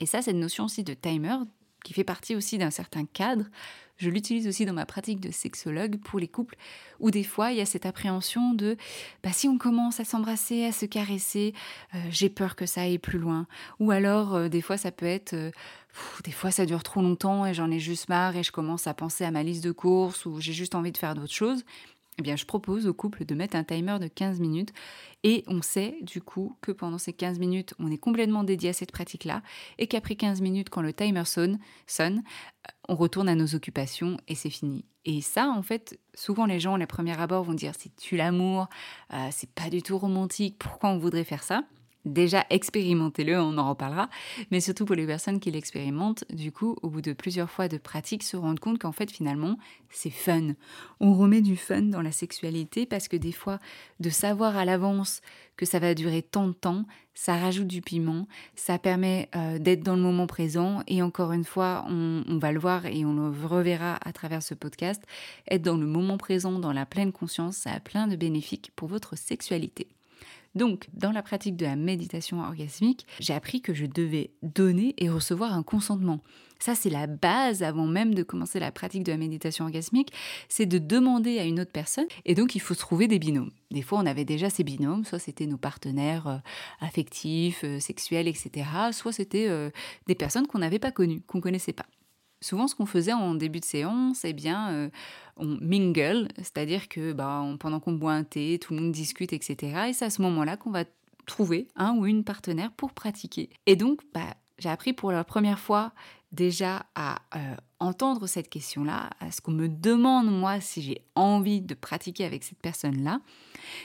Et 0.00 0.06
ça, 0.06 0.22
cette 0.22 0.36
notion 0.36 0.64
aussi 0.64 0.84
de 0.84 0.94
timer, 0.94 1.36
qui 1.84 1.92
fait 1.92 2.04
partie 2.04 2.34
aussi 2.34 2.56
d'un 2.56 2.70
certain 2.70 3.04
cadre, 3.04 3.44
je 3.98 4.10
l'utilise 4.10 4.46
aussi 4.46 4.64
dans 4.64 4.72
ma 4.72 4.86
pratique 4.86 5.20
de 5.20 5.30
sexologue 5.30 5.98
pour 5.98 6.18
les 6.18 6.28
couples 6.28 6.56
où 7.00 7.10
des 7.10 7.24
fois 7.24 7.52
il 7.52 7.58
y 7.58 7.60
a 7.60 7.66
cette 7.66 7.84
appréhension 7.84 8.54
de 8.54 8.76
bah, 9.22 9.30
si 9.32 9.48
on 9.48 9.58
commence 9.58 10.00
à 10.00 10.04
s'embrasser, 10.04 10.64
à 10.64 10.72
se 10.72 10.86
caresser, 10.86 11.52
euh, 11.94 11.98
j'ai 12.10 12.28
peur 12.28 12.56
que 12.56 12.66
ça 12.66 12.82
aille 12.82 12.98
plus 12.98 13.18
loin. 13.18 13.46
Ou 13.80 13.90
alors 13.90 14.34
euh, 14.34 14.48
des 14.48 14.62
fois 14.62 14.76
ça 14.76 14.92
peut 14.92 15.06
être 15.06 15.34
euh, 15.34 15.50
des 16.24 16.30
fois 16.30 16.50
ça 16.50 16.64
dure 16.64 16.82
trop 16.82 17.02
longtemps 17.02 17.44
et 17.44 17.54
j'en 17.54 17.70
ai 17.70 17.80
juste 17.80 18.08
marre 18.08 18.36
et 18.36 18.42
je 18.42 18.52
commence 18.52 18.86
à 18.86 18.94
penser 18.94 19.24
à 19.24 19.30
ma 19.30 19.42
liste 19.42 19.64
de 19.64 19.72
courses 19.72 20.26
ou 20.26 20.40
j'ai 20.40 20.52
juste 20.52 20.74
envie 20.74 20.92
de 20.92 20.98
faire 20.98 21.14
d'autres 21.14 21.32
choses 21.32 21.64
eh 22.24 22.36
je 22.36 22.46
propose 22.46 22.86
au 22.86 22.94
couple 22.94 23.24
de 23.24 23.34
mettre 23.34 23.56
un 23.56 23.64
timer 23.64 23.98
de 24.00 24.08
15 24.08 24.40
minutes 24.40 24.72
et 25.24 25.44
on 25.46 25.62
sait 25.62 25.98
du 26.02 26.20
coup 26.20 26.56
que 26.60 26.72
pendant 26.72 26.98
ces 26.98 27.12
15 27.12 27.38
minutes, 27.38 27.74
on 27.78 27.90
est 27.90 27.98
complètement 27.98 28.44
dédié 28.44 28.70
à 28.70 28.72
cette 28.72 28.92
pratique-là 28.92 29.42
et 29.78 29.86
qu'après 29.86 30.16
15 30.16 30.40
minutes, 30.40 30.70
quand 30.70 30.82
le 30.82 30.92
timer 30.92 31.24
sonne, 31.24 31.58
sonne, 31.86 32.22
on 32.88 32.96
retourne 32.96 33.28
à 33.28 33.34
nos 33.34 33.54
occupations 33.54 34.16
et 34.28 34.34
c'est 34.34 34.50
fini. 34.50 34.84
Et 35.04 35.20
ça, 35.20 35.48
en 35.48 35.62
fait, 35.62 35.98
souvent 36.14 36.46
les 36.46 36.60
gens, 36.60 36.74
à 36.74 36.78
la 36.78 36.86
première 36.86 37.20
abord, 37.20 37.44
vont 37.44 37.54
dire 37.54 37.72
c'est 37.78 37.94
tu 37.96 38.16
l'amour, 38.16 38.68
euh, 39.12 39.28
c'est 39.30 39.50
pas 39.50 39.70
du 39.70 39.82
tout 39.82 39.98
romantique, 39.98 40.56
pourquoi 40.58 40.90
on 40.90 40.98
voudrait 40.98 41.24
faire 41.24 41.42
ça? 41.42 41.64
Déjà, 42.04 42.46
expérimentez-le, 42.48 43.38
on 43.38 43.58
en 43.58 43.68
reparlera, 43.68 44.08
mais 44.50 44.60
surtout 44.60 44.84
pour 44.84 44.94
les 44.94 45.06
personnes 45.06 45.40
qui 45.40 45.50
l'expérimentent, 45.50 46.24
du 46.30 46.52
coup, 46.52 46.76
au 46.82 46.88
bout 46.88 47.02
de 47.02 47.12
plusieurs 47.12 47.50
fois 47.50 47.68
de 47.68 47.76
pratique, 47.76 48.22
se 48.22 48.36
rendent 48.36 48.60
compte 48.60 48.78
qu'en 48.78 48.92
fait, 48.92 49.10
finalement, 49.10 49.58
c'est 49.90 50.10
fun. 50.10 50.54
On 51.00 51.12
remet 51.14 51.42
du 51.42 51.56
fun 51.56 51.82
dans 51.82 52.00
la 52.00 52.12
sexualité 52.12 52.86
parce 52.86 53.08
que 53.08 53.16
des 53.16 53.32
fois, 53.32 53.58
de 54.00 54.10
savoir 54.10 54.56
à 54.56 54.64
l'avance 54.64 55.20
que 55.56 55.66
ça 55.66 55.80
va 55.80 55.94
durer 55.94 56.22
tant 56.22 56.46
de 56.46 56.52
temps, 56.52 56.84
ça 57.14 57.36
rajoute 57.36 57.66
du 57.66 57.82
piment, 57.82 58.28
ça 58.54 58.78
permet 58.78 59.28
euh, 59.34 59.58
d'être 59.58 59.82
dans 59.82 59.96
le 59.96 60.02
moment 60.02 60.28
présent, 60.28 60.84
et 60.86 61.02
encore 61.02 61.32
une 61.32 61.44
fois, 61.44 61.84
on, 61.88 62.22
on 62.28 62.38
va 62.38 62.52
le 62.52 62.60
voir 62.60 62.86
et 62.86 63.04
on 63.04 63.12
le 63.12 63.46
reverra 63.46 63.98
à 64.04 64.12
travers 64.12 64.42
ce 64.42 64.54
podcast, 64.54 65.02
être 65.50 65.62
dans 65.62 65.76
le 65.76 65.86
moment 65.86 66.16
présent, 66.16 66.60
dans 66.60 66.72
la 66.72 66.86
pleine 66.86 67.10
conscience, 67.10 67.56
ça 67.56 67.72
a 67.72 67.80
plein 67.80 68.06
de 68.06 68.14
bénéfices 68.14 68.70
pour 68.76 68.86
votre 68.86 69.18
sexualité. 69.18 69.88
Donc, 70.58 70.88
dans 70.92 71.12
la 71.12 71.22
pratique 71.22 71.56
de 71.56 71.64
la 71.64 71.76
méditation 71.76 72.40
orgasmique, 72.40 73.06
j'ai 73.20 73.32
appris 73.32 73.60
que 73.60 73.72
je 73.72 73.86
devais 73.86 74.32
donner 74.42 74.92
et 74.98 75.08
recevoir 75.08 75.52
un 75.52 75.62
consentement. 75.62 76.18
Ça, 76.58 76.74
c'est 76.74 76.90
la 76.90 77.06
base 77.06 77.62
avant 77.62 77.86
même 77.86 78.12
de 78.12 78.24
commencer 78.24 78.58
la 78.58 78.72
pratique 78.72 79.04
de 79.04 79.12
la 79.12 79.18
méditation 79.18 79.66
orgasmique, 79.66 80.12
c'est 80.48 80.66
de 80.66 80.78
demander 80.78 81.38
à 81.38 81.44
une 81.44 81.60
autre 81.60 81.70
personne. 81.70 82.06
Et 82.24 82.34
donc, 82.34 82.56
il 82.56 82.58
faut 82.58 82.74
trouver 82.74 83.06
des 83.06 83.20
binômes. 83.20 83.52
Des 83.70 83.82
fois, 83.82 84.00
on 84.00 84.06
avait 84.06 84.24
déjà 84.24 84.50
ces 84.50 84.64
binômes, 84.64 85.04
soit 85.04 85.20
c'était 85.20 85.46
nos 85.46 85.58
partenaires 85.58 86.26
euh, 86.26 86.38
affectifs, 86.80 87.62
euh, 87.62 87.78
sexuels, 87.78 88.26
etc., 88.26 88.66
soit 88.90 89.12
c'était 89.12 89.46
euh, 89.48 89.70
des 90.08 90.16
personnes 90.16 90.48
qu'on 90.48 90.58
n'avait 90.58 90.80
pas 90.80 90.90
connues, 90.90 91.20
qu'on 91.20 91.38
ne 91.38 91.42
connaissait 91.42 91.72
pas. 91.72 91.86
Souvent, 92.40 92.68
ce 92.68 92.74
qu'on 92.74 92.86
faisait 92.86 93.12
en 93.12 93.34
début 93.34 93.60
de 93.60 93.64
séance, 93.64 94.24
eh 94.24 94.32
bien, 94.32 94.70
euh, 94.70 94.90
on 95.36 95.58
mingle, 95.60 96.28
c'est-à-dire 96.36 96.88
que 96.88 97.12
bah, 97.12 97.44
pendant 97.58 97.80
qu'on 97.80 97.92
boit 97.92 98.12
un 98.12 98.24
thé, 98.24 98.58
tout 98.60 98.74
le 98.74 98.80
monde 98.80 98.92
discute, 98.92 99.32
etc. 99.32 99.88
Et 99.88 99.92
c'est 99.92 100.04
à 100.04 100.10
ce 100.10 100.22
moment-là 100.22 100.56
qu'on 100.56 100.70
va 100.70 100.84
trouver 101.26 101.68
un 101.76 101.94
ou 101.96 102.06
une 102.06 102.24
partenaire 102.24 102.72
pour 102.72 102.92
pratiquer. 102.92 103.50
Et 103.66 103.76
donc, 103.76 104.00
bah, 104.14 104.34
j'ai 104.58 104.68
appris 104.68 104.92
pour 104.92 105.12
la 105.12 105.24
première 105.24 105.58
fois 105.58 105.92
déjà 106.32 106.86
à 106.94 107.20
euh, 107.36 107.56
entendre 107.80 108.26
cette 108.26 108.50
question-là, 108.50 109.10
à 109.20 109.30
ce 109.30 109.40
qu'on 109.40 109.52
me 109.52 109.68
demande 109.68 110.30
moi 110.30 110.60
si 110.60 110.82
j'ai 110.82 111.02
envie 111.14 111.60
de 111.60 111.74
pratiquer 111.74 112.24
avec 112.24 112.44
cette 112.44 112.58
personne-là, 112.58 113.20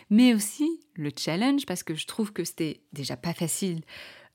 mais 0.09 0.33
aussi 0.33 0.81
le 0.95 1.11
challenge 1.15 1.65
parce 1.65 1.83
que 1.83 1.95
je 1.95 2.05
trouve 2.05 2.33
que 2.33 2.43
c'était 2.43 2.81
déjà 2.91 3.15
pas 3.15 3.33
facile 3.33 3.81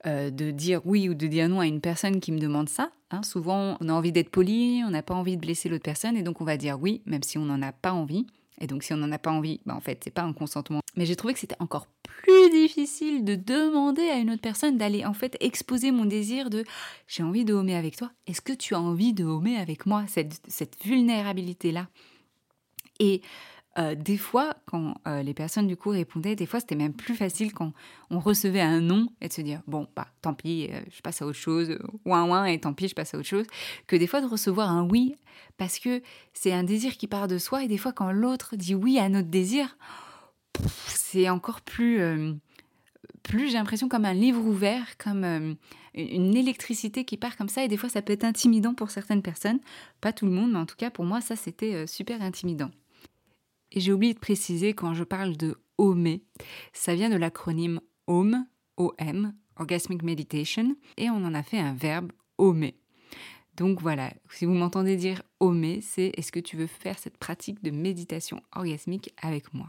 euh, 0.05 0.29
de 0.29 0.51
dire 0.51 0.81
oui 0.85 1.09
ou 1.09 1.13
de 1.13 1.27
dire 1.27 1.49
non 1.49 1.59
à 1.59 1.67
une 1.67 1.81
personne 1.81 2.19
qui 2.19 2.31
me 2.31 2.39
demande 2.39 2.69
ça. 2.69 2.91
Hein. 3.11 3.23
Souvent, 3.23 3.77
on 3.81 3.89
a 3.89 3.93
envie 3.93 4.11
d'être 4.11 4.29
poli, 4.29 4.81
on 4.85 4.91
n'a 4.91 5.03
pas 5.03 5.13
envie 5.13 5.35
de 5.35 5.41
blesser 5.41 5.69
l'autre 5.69 5.83
personne, 5.83 6.15
et 6.15 6.23
donc 6.23 6.41
on 6.41 6.45
va 6.45 6.57
dire 6.57 6.79
oui, 6.79 7.01
même 7.05 7.23
si 7.23 7.37
on 7.37 7.45
n'en 7.45 7.61
a 7.61 7.71
pas 7.71 7.91
envie. 7.91 8.25
Et 8.61 8.67
donc, 8.67 8.83
si 8.83 8.93
on 8.93 8.97
n'en 8.97 9.11
a 9.11 9.17
pas 9.17 9.31
envie, 9.31 9.61
bah, 9.65 9.75
en 9.75 9.79
fait, 9.79 10.01
c'est 10.03 10.11
pas 10.11 10.23
un 10.23 10.33
consentement. 10.33 10.81
Mais 10.95 11.05
j'ai 11.05 11.15
trouvé 11.15 11.33
que 11.33 11.39
c'était 11.39 11.55
encore 11.59 11.87
plus 12.03 12.49
difficile 12.49 13.23
de 13.23 13.35
demander 13.35 14.09
à 14.09 14.17
une 14.17 14.31
autre 14.31 14.41
personne 14.41 14.77
d'aller 14.77 15.05
en 15.05 15.13
fait 15.13 15.37
exposer 15.39 15.91
mon 15.91 16.05
désir 16.05 16.49
de 16.49 16.65
j'ai 17.07 17.23
envie 17.23 17.45
de 17.45 17.53
homer 17.53 17.75
avec 17.75 17.95
toi. 17.95 18.11
Est-ce 18.27 18.41
que 18.41 18.53
tu 18.53 18.75
as 18.75 18.81
envie 18.81 19.13
de 19.13 19.23
homer 19.23 19.57
avec 19.57 19.85
moi 19.85 20.03
cette, 20.07 20.41
cette 20.47 20.83
vulnérabilité 20.83 21.71
là 21.71 21.87
Et 22.99 23.21
euh, 23.79 23.95
des 23.95 24.17
fois, 24.17 24.55
quand 24.65 24.95
euh, 25.07 25.23
les 25.23 25.33
personnes 25.33 25.67
du 25.67 25.77
coup 25.77 25.89
répondaient, 25.89 26.35
des 26.35 26.45
fois 26.45 26.59
c'était 26.59 26.75
même 26.75 26.93
plus 26.93 27.15
facile 27.15 27.53
quand 27.53 27.71
on 28.09 28.19
recevait 28.19 28.61
un 28.61 28.81
non 28.81 29.07
et 29.21 29.29
de 29.29 29.33
se 29.33 29.41
dire 29.41 29.61
bon 29.67 29.87
bah 29.95 30.07
tant 30.21 30.33
pis, 30.33 30.67
euh, 30.71 30.81
je 30.91 31.01
passe 31.01 31.21
à 31.21 31.25
autre 31.25 31.37
chose, 31.37 31.77
ouin 32.03 32.27
ouin 32.27 32.45
et 32.45 32.59
tant 32.59 32.73
pis, 32.73 32.89
je 32.89 32.95
passe 32.95 33.13
à 33.13 33.17
autre 33.17 33.27
chose, 33.27 33.45
que 33.87 33.95
des 33.95 34.07
fois 34.07 34.19
de 34.21 34.25
recevoir 34.25 34.69
un 34.69 34.83
oui 34.83 35.15
parce 35.57 35.79
que 35.79 36.01
c'est 36.33 36.51
un 36.51 36.63
désir 36.63 36.97
qui 36.97 37.07
part 37.07 37.27
de 37.27 37.37
soi 37.37 37.63
et 37.63 37.67
des 37.67 37.77
fois 37.77 37.93
quand 37.93 38.11
l'autre 38.11 38.57
dit 38.57 38.75
oui 38.75 38.99
à 38.99 39.07
notre 39.07 39.29
désir, 39.29 39.77
c'est 40.87 41.29
encore 41.29 41.61
plus 41.61 42.01
plus 43.23 43.47
j'ai 43.47 43.57
l'impression 43.57 43.87
comme 43.87 44.05
un 44.05 44.13
livre 44.13 44.43
ouvert, 44.45 44.97
comme 44.97 45.55
une 45.93 46.35
électricité 46.35 47.05
qui 47.05 47.15
part 47.15 47.37
comme 47.37 47.49
ça 47.49 47.63
et 47.63 47.69
des 47.69 47.77
fois 47.77 47.87
ça 47.87 48.01
peut 48.01 48.13
être 48.13 48.25
intimidant 48.25 48.73
pour 48.73 48.89
certaines 48.89 49.21
personnes, 49.21 49.59
pas 50.01 50.11
tout 50.11 50.25
le 50.25 50.31
monde, 50.31 50.51
mais 50.51 50.59
en 50.59 50.65
tout 50.65 50.75
cas 50.75 50.89
pour 50.89 51.05
moi 51.05 51.21
ça 51.21 51.37
c'était 51.37 51.87
super 51.87 52.21
intimidant. 52.21 52.71
Et 53.71 53.79
j'ai 53.79 53.93
oublié 53.93 54.13
de 54.13 54.19
préciser 54.19 54.73
quand 54.73 54.93
je 54.93 55.03
parle 55.03 55.37
de 55.37 55.57
OME, 55.77 56.19
ça 56.73 56.95
vient 56.95 57.09
de 57.09 57.15
l'acronyme 57.15 57.79
OM, 58.07 58.45
OM, 58.77 59.33
Orgasmic 59.55 60.03
Meditation, 60.03 60.75
et 60.97 61.09
on 61.09 61.23
en 61.23 61.33
a 61.33 61.43
fait 61.43 61.59
un 61.59 61.73
verbe 61.73 62.11
OME. 62.37 62.71
Donc 63.59 63.81
voilà, 63.81 64.13
si 64.31 64.45
vous 64.45 64.53
m'entendez 64.53 64.95
dire 64.95 65.21
omer, 65.41 65.79
c'est 65.81 66.13
est-ce 66.15 66.31
que 66.31 66.39
tu 66.39 66.55
veux 66.55 66.65
faire 66.65 66.97
cette 66.97 67.17
pratique 67.17 67.61
de 67.61 67.71
méditation 67.71 68.41
orgasmique 68.55 69.13
avec 69.21 69.53
moi? 69.53 69.67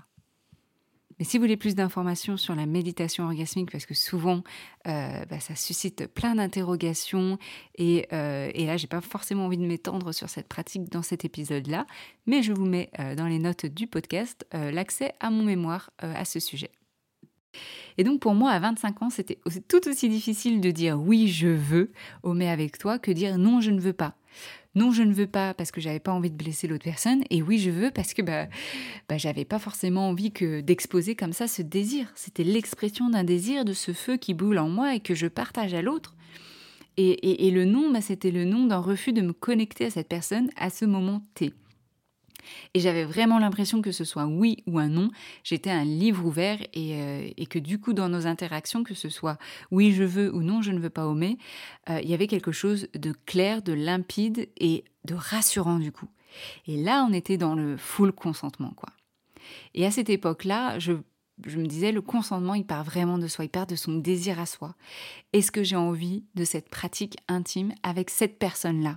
Mais 1.21 1.27
si 1.27 1.37
vous 1.37 1.43
voulez 1.43 1.59
plus 1.59 1.75
d'informations 1.75 2.39
sur 2.39 2.55
la 2.55 2.65
méditation 2.65 3.25
orgasmique, 3.25 3.71
parce 3.71 3.85
que 3.85 3.93
souvent 3.93 4.43
euh, 4.89 5.25
bah, 5.27 5.39
ça 5.39 5.55
suscite 5.55 6.07
plein 6.07 6.35
d'interrogations, 6.35 7.39
et, 7.77 8.09
euh, 8.15 8.51
et, 8.55 8.65
là 8.65 8.79
j'ai 8.79 8.87
pas 8.87 9.03
forcément 9.03 9.45
envie 9.45 9.59
de 9.59 9.67
m'étendre 9.67 10.13
sur 10.13 10.31
cette 10.31 10.49
pratique 10.49 10.89
dans 10.89 11.03
cet 11.03 11.27
épisode-là, 11.27 11.87
mais 12.25 12.43
je 12.43 12.55
vous 12.55 12.65
mets 12.65 12.91
euh, 12.99 13.15
dans 13.15 13.27
les 13.27 13.39
notes 13.39 13.67
du 13.67 13.87
podcast 13.87 14.47
l'accès 14.53 15.13
à 15.21 15.31
mon 15.31 15.43
mémoire 15.43 15.91
à 15.99 16.25
ce 16.25 16.41
sujet. 16.41 16.71
Et 17.99 18.05
donc 18.05 18.21
pour 18.21 18.35
moi, 18.35 18.53
à 18.53 18.59
25 18.59 19.03
ans, 19.03 19.11
c'était 19.11 19.39
tout 19.69 19.89
aussi 19.89 20.09
difficile 20.09 20.61
de 20.61 20.71
dire 20.71 20.99
oui, 20.99 21.29
je 21.29 21.49
veux, 21.49 21.93
mais 22.25 22.49
avec 22.49 22.79
toi, 22.79 22.99
que 22.99 23.11
dire 23.11 23.37
non, 23.37 23.61
je 23.61 23.71
ne 23.71 23.81
veux 23.81 23.93
pas. 23.93 24.15
Non, 24.77 24.93
je 24.93 25.03
ne 25.03 25.13
veux 25.13 25.27
pas 25.27 25.53
parce 25.53 25.73
que 25.73 25.81
j'avais 25.81 25.99
pas 25.99 26.13
envie 26.13 26.31
de 26.31 26.37
blesser 26.37 26.69
l'autre 26.69 26.85
personne, 26.85 27.25
et 27.29 27.43
oui, 27.43 27.59
je 27.59 27.71
veux 27.71 27.91
parce 27.91 28.15
que 28.15 28.23
bah, 28.23 28.47
bah 29.09 29.19
j'avais 29.19 29.45
pas 29.45 29.59
forcément 29.59 30.09
envie 30.09 30.31
que 30.31 30.61
d'exposer 30.61 31.17
comme 31.17 31.33
ça 31.33 31.49
ce 31.49 31.63
désir. 31.63 32.13
C'était 32.15 32.45
l'expression 32.45 33.11
d'un 33.11 33.25
désir, 33.25 33.65
de 33.65 33.73
ce 33.73 33.93
feu 33.93 34.17
qui 34.17 34.33
boule 34.33 34.59
en 34.59 34.69
moi 34.69 34.95
et 34.95 35.01
que 35.01 35.15
je 35.15 35.27
partage 35.27 35.75
à 35.75 35.83
l'autre. 35.83 36.15
Et, 36.97 37.47
et, 37.47 37.51
le 37.51 37.65
non, 37.65 37.91
bah, 37.91 38.01
c'était 38.01 38.31
le 38.31 38.45
nom 38.45 38.67
d'un 38.67 38.79
refus 38.79 39.13
de 39.13 39.23
me 39.23 39.33
connecter 39.33 39.87
à 39.87 39.91
cette 39.91 40.09
personne 40.09 40.51
à 40.57 40.71
ce 40.71 40.85
moment 40.85 41.25
T. 41.35 41.53
Et 42.75 42.81
j'avais 42.81 43.05
vraiment 43.05 43.39
l'impression 43.39 43.83
que 43.83 43.93
ce 43.93 44.05
soit 44.05 44.27
oui 44.27 44.63
ou 44.67 44.79
un 44.79 44.89
non, 44.89 45.11
j'étais 45.45 45.71
un 45.71 45.85
livre 45.85 46.25
ouvert 46.25 46.59
euh, 46.77 47.29
et, 47.37 47.47
que 47.47 47.59
du 47.59 47.79
coup 47.81 47.93
dans 47.93 48.09
nos 48.09 48.27
interactions, 48.27 48.85
que 48.85 48.95
ce 48.95 49.09
soit 49.09 49.39
oui 49.71 49.93
je 49.93 50.05
veux 50.05 50.35
ou 50.35 50.43
non 50.43 50.63
je 50.63 50.73
ne 50.73 50.79
veux 50.79 50.91
pas 50.91 51.07
omer, 51.07 51.37
euh, 51.89 52.01
il 52.03 52.09
y 52.09 52.15
avait 52.15 52.27
quelque 52.27 52.53
chose 52.53 52.89
de 52.95 53.13
clair, 53.27 53.63
de 53.63 53.73
limpide 53.73 54.49
et 54.59 54.85
de 55.05 55.15
rassurant 55.15 55.79
du 55.79 55.93
coup. 55.93 56.09
Et 56.67 56.77
là 56.77 57.07
on 57.09 57.13
était 57.13 57.37
dans 57.37 57.55
le 57.55 57.77
full 57.77 58.13
consentement 58.13 58.73
quoi. 58.77 58.91
Et 59.75 59.87
à 59.87 59.91
cette 59.91 60.11
époque-là, 60.11 60.79
je 60.79 60.93
me 61.59 61.67
disais, 61.67 61.93
le 61.93 62.03
consentement, 62.03 62.55
il 62.55 62.67
part 62.67 62.85
vraiment 62.85 63.19
de 63.19 63.27
soi, 63.27 63.45
il 63.45 63.51
part 63.51 63.67
de 63.67 63.77
son 63.77 63.95
désir 63.95 64.39
à 64.39 64.47
soi. 64.47 64.75
Est-ce 65.33 65.51
que 65.51 65.63
j'ai 65.63 65.77
envie 65.77 66.25
de 66.35 66.45
cette 66.45 66.69
pratique 66.69 67.17
intime 67.29 67.73
avec 67.83 68.11
cette 68.11 68.39
personne-là? 68.39 68.97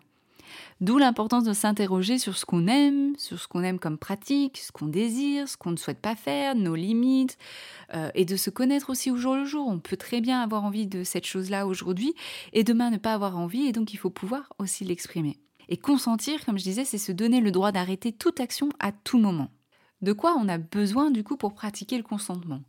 D'où 0.82 0.97
l'importance 0.97 1.43
de 1.43 1.53
s'interroger 1.53 2.17
sur 2.17 2.38
ce 2.38 2.45
qu'on 2.45 2.67
aime, 2.67 3.13
sur 3.17 3.39
ce 3.39 3.47
qu'on 3.47 3.63
aime 3.63 3.79
comme 3.79 3.97
pratique, 3.97 4.58
ce 4.58 4.71
qu'on 4.71 4.88
désire, 4.88 5.47
ce 5.47 5.58
qu'on 5.58 5.71
ne 5.71 5.77
souhaite 5.77 5.99
pas 5.99 6.15
faire, 6.15 6.56
nos 6.56 6.75
limites, 6.75 7.38
euh, 7.93 8.10
et 8.15 8.25
de 8.25 8.36
se 8.36 8.49
connaître 8.49 8.89
aussi 8.89 9.12
au 9.12 9.17
jour 9.17 9.36
le 9.36 9.45
jour. 9.45 9.67
On 9.67 9.79
peut 9.79 9.97
très 9.97 10.21
bien 10.21 10.41
avoir 10.41 10.63
envie 10.63 10.88
de 10.88 11.03
cette 11.03 11.25
chose-là 11.25 11.67
aujourd'hui, 11.67 12.13
et 12.53 12.63
demain 12.63 12.89
ne 12.89 12.97
pas 12.97 13.13
avoir 13.13 13.38
envie, 13.38 13.65
et 13.65 13.71
donc 13.71 13.93
il 13.93 13.97
faut 13.97 14.10
pouvoir 14.10 14.51
aussi 14.60 14.84
l'exprimer. 14.84 15.38
Et 15.69 15.77
consentir, 15.77 16.43
comme 16.45 16.58
je 16.58 16.63
disais, 16.63 16.86
c'est 16.86 16.97
se 16.97 17.12
donner 17.12 17.39
le 17.39 17.51
droit 17.51 17.71
d'arrêter 17.71 18.12
toute 18.12 18.39
action 18.39 18.69
à 18.79 18.91
tout 18.91 19.17
moment. 19.17 19.49
De 20.01 20.12
quoi 20.12 20.36
on 20.38 20.49
a 20.49 20.58
besoin 20.58 21.12
du 21.12 21.23
coup 21.23 21.38
pour 21.38 21.53
pratiquer 21.53 21.97
le 21.97 22.03
consentement? 22.03 22.62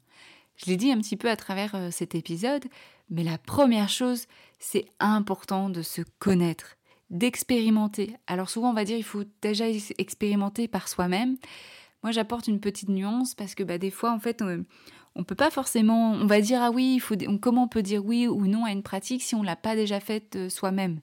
Je 0.57 0.67
l'ai 0.67 0.77
dit 0.77 0.93
un 0.93 0.99
petit 0.99 1.17
peu 1.17 1.29
à 1.29 1.37
travers 1.37 1.75
euh, 1.75 1.91
cet 1.91 2.15
épisode, 2.15 2.65
mais 3.11 3.25
la 3.25 3.39
première 3.39 3.89
chose, 3.89 4.27
c'est 4.59 4.87
important 5.01 5.69
de 5.69 5.83
se 5.83 6.03
connaître 6.19 6.77
d'expérimenter. 7.15 8.15
Alors 8.27 8.51
souvent 8.51 8.71
on 8.71 8.75
va 8.75 8.85
dire 8.85 8.99
il 8.99 9.05
faut 9.05 9.25
déjà 9.41 9.65
expérimenter 9.97 10.69
par 10.69 10.89
soi-même. 10.89 11.37
Moi 12.03 12.13
j'apporte 12.13 12.49
une 12.49 12.61
petite 12.61 12.91
nuance 12.91 13.35
parce 13.35 13.55
que 13.55 13.63
bah, 13.63 13.79
des 13.79 13.91
fois 13.91 14.13
en 14.13 14.19
fait 14.19 14.43
on, 14.43 14.65
on 15.17 15.25
peut 15.25 15.35
pas 15.35 15.51
forcément, 15.51 16.13
on 16.13 16.27
va 16.27 16.41
dire 16.41 16.61
ah 16.63 16.71
oui, 16.71 16.99
faut, 16.99 17.15
comment 17.41 17.65
on 17.65 17.69
peut 17.69 17.83
dire 17.83 18.05
oui 18.05 18.27
ou 18.27 18.47
non 18.47 18.65
à 18.65 18.73
une 18.73 18.83
pratique 18.83 19.23
si 19.23 19.35
on 19.35 19.43
l'a 19.43 19.57
pas 19.57 19.77
déjà 19.77 20.01
faite 20.01 20.37
euh, 20.37 20.49
soi-même? 20.49 21.01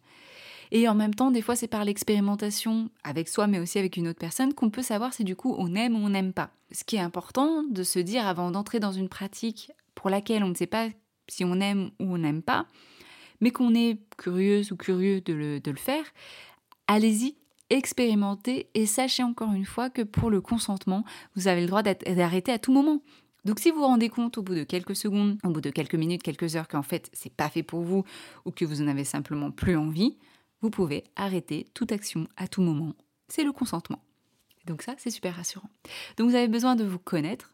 Et 0.74 0.88
en 0.88 0.95
même 0.95 1.13
temps, 1.13 1.32
des 1.32 1.41
fois, 1.41 1.58
c'est 1.58 1.67
par 1.67 1.84
l'expérimentation 1.84 2.89
avec 3.04 3.28
soi, 3.28 3.45
mais 3.45 3.60
aussi 3.60 3.78
avec 3.78 3.97
une 3.97 4.08
autre 4.08 4.19
personne, 4.19 4.54
qu'on 4.54 4.69
peut 4.69 4.82
savoir 4.82 5.13
si 5.13 5.26
du 5.26 5.36
coup 5.36 5.54
on 5.58 5.76
aime 5.76 5.95
ou 5.95 6.06
on 6.06 6.10
n'aime 6.10 6.32
pas. 6.32 6.52
Ce 6.71 6.86
qui 6.86 6.95
est 6.95 7.02
important 7.02 7.63
de 7.69 7.84
se 7.84 8.00
dire 8.00 8.26
avant 8.26 8.52
d'entrer 8.52 8.80
dans 8.80 8.93
une 8.93 9.10
pratique 9.10 9.71
pour 9.95 10.10
laquelle 10.10 10.43
on 10.43 10.50
ne 10.50 10.56
sait 10.56 10.67
pas 10.67 10.88
si 11.28 11.43
on 11.43 11.60
aime 11.60 11.91
ou 12.00 12.13
on 12.13 12.17
n'aime 12.17 12.41
pas, 12.41 12.67
mais 13.41 13.51
qu'on 13.51 13.75
est 13.75 13.99
curieuse 14.17 14.71
ou 14.71 14.77
curieux 14.77 15.21
de 15.21 15.34
le, 15.34 15.75
faire, 15.75 16.06
allez-y, 16.88 17.36
expérimentez 17.69 18.69
et 18.73 18.86
sachez 18.86 19.23
encore 19.23 19.54
une 19.54 19.65
fois 19.65 19.89
que 19.89 20.01
pour 20.01 20.30
le 20.30 20.41
consentement, 20.41 21.04
vous 21.36 21.47
avez 21.47 21.62
le 21.62 21.67
droit 21.67 21.84
d'arrêter 21.84 22.51
à 22.51 22.60
tout 22.60 22.71
moment. 22.71 23.01
Donc 23.43 23.60
si 23.60 23.71
vous 23.71 23.80
vous 23.80 23.86
rendez 23.86 24.10
compte 24.10 24.38
au 24.38 24.43
bout 24.43 24.54
de 24.54 24.63
quelques 24.63 24.95
secondes, 24.95 25.38
au 25.43 25.49
bout 25.49 25.62
de 25.62 25.71
quelques 25.71 25.95
minutes, 25.95 26.21
quelques 26.21 26.56
heures 26.56 26.67
qu'en 26.67 26.84
fait 26.84 27.10
c'est 27.12 27.34
pas 27.34 27.49
fait 27.49 27.63
pour 27.63 27.82
vous 27.82 28.04
ou 28.45 28.51
que 28.51 28.65
vous 28.65 28.82
en 28.82 28.88
avez 28.88 29.04
simplement 29.04 29.49
plus 29.49 29.75
envie, 29.75 30.17
vous 30.62 30.69
pouvez 30.69 31.04
arrêter 31.15 31.65
toute 31.73 31.91
action 31.91 32.27
à 32.38 32.47
tout 32.47 32.62
moment. 32.62 32.93
C'est 33.27 33.43
le 33.43 33.51
consentement. 33.51 33.99
Donc 34.65 34.84
ça, 34.84 34.93
c'est 34.97 35.10
super 35.10 35.36
rassurant. 35.36 35.69
Donc 36.17 36.30
vous 36.30 36.36
avez 36.36 36.47
besoin 36.47 36.75
de 36.75 36.84
vous 36.84 36.99
connaître, 36.99 37.50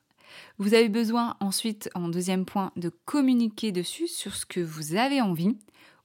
vous 0.57 0.73
avez 0.73 0.89
besoin 0.89 1.35
ensuite, 1.39 1.89
en 1.95 2.09
deuxième 2.09 2.45
point, 2.45 2.71
de 2.75 2.89
communiquer 3.05 3.71
dessus 3.71 4.07
sur 4.07 4.35
ce 4.35 4.45
que 4.45 4.59
vous 4.59 4.95
avez 4.95 5.21
envie 5.21 5.55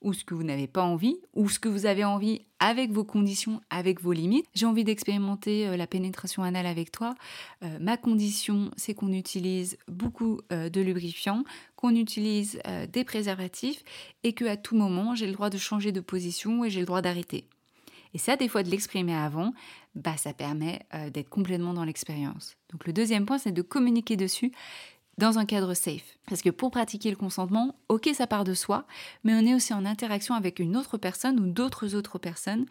ou 0.02 0.12
ce 0.12 0.24
que 0.24 0.34
vous 0.34 0.42
n'avez 0.42 0.66
pas 0.66 0.82
envie, 0.82 1.16
ou 1.34 1.48
ce 1.48 1.58
que 1.58 1.68
vous 1.68 1.86
avez 1.86 2.04
envie 2.04 2.42
avec 2.58 2.90
vos 2.90 3.04
conditions, 3.04 3.60
avec 3.70 4.00
vos 4.00 4.12
limites. 4.12 4.46
J'ai 4.54 4.66
envie 4.66 4.84
d'expérimenter 4.84 5.68
euh, 5.68 5.76
la 5.76 5.86
pénétration 5.86 6.42
anale 6.42 6.66
avec 6.66 6.92
toi. 6.92 7.14
Euh, 7.62 7.78
ma 7.80 7.96
condition, 7.96 8.70
c'est 8.76 8.94
qu'on 8.94 9.12
utilise 9.12 9.78
beaucoup 9.88 10.40
euh, 10.52 10.68
de 10.68 10.80
lubrifiants, 10.80 11.44
qu'on 11.76 11.94
utilise 11.94 12.60
des 12.92 13.02
préservatifs 13.04 13.82
et 14.22 14.34
que 14.34 14.44
à 14.44 14.56
tout 14.56 14.76
moment, 14.76 15.16
j'ai 15.16 15.26
le 15.26 15.32
droit 15.32 15.50
de 15.50 15.58
changer 15.58 15.90
de 15.90 16.00
position 16.00 16.64
et 16.64 16.70
j'ai 16.70 16.80
le 16.80 16.86
droit 16.86 17.02
d'arrêter. 17.02 17.44
Et 18.14 18.18
ça, 18.18 18.36
des 18.36 18.48
fois, 18.48 18.62
de 18.62 18.70
l'exprimer 18.70 19.14
avant, 19.14 19.52
bah, 19.94 20.16
ça 20.16 20.32
permet 20.32 20.80
euh, 20.94 21.10
d'être 21.10 21.30
complètement 21.30 21.74
dans 21.74 21.84
l'expérience. 21.84 22.56
Donc 22.70 22.86
le 22.86 22.92
deuxième 22.92 23.26
point, 23.26 23.38
c'est 23.38 23.52
de 23.52 23.62
communiquer 23.62 24.16
dessus 24.16 24.52
dans 25.18 25.38
un 25.38 25.44
cadre 25.44 25.74
safe. 25.74 26.18
Parce 26.26 26.42
que 26.42 26.50
pour 26.50 26.70
pratiquer 26.70 27.10
le 27.10 27.16
consentement, 27.16 27.76
ok, 27.88 28.10
ça 28.14 28.26
part 28.26 28.44
de 28.44 28.54
soi, 28.54 28.86
mais 29.24 29.34
on 29.34 29.46
est 29.46 29.54
aussi 29.54 29.74
en 29.74 29.84
interaction 29.84 30.34
avec 30.34 30.58
une 30.58 30.76
autre 30.76 30.96
personne 30.96 31.38
ou 31.38 31.46
d'autres 31.46 31.94
autres 31.94 32.18
personnes 32.18 32.66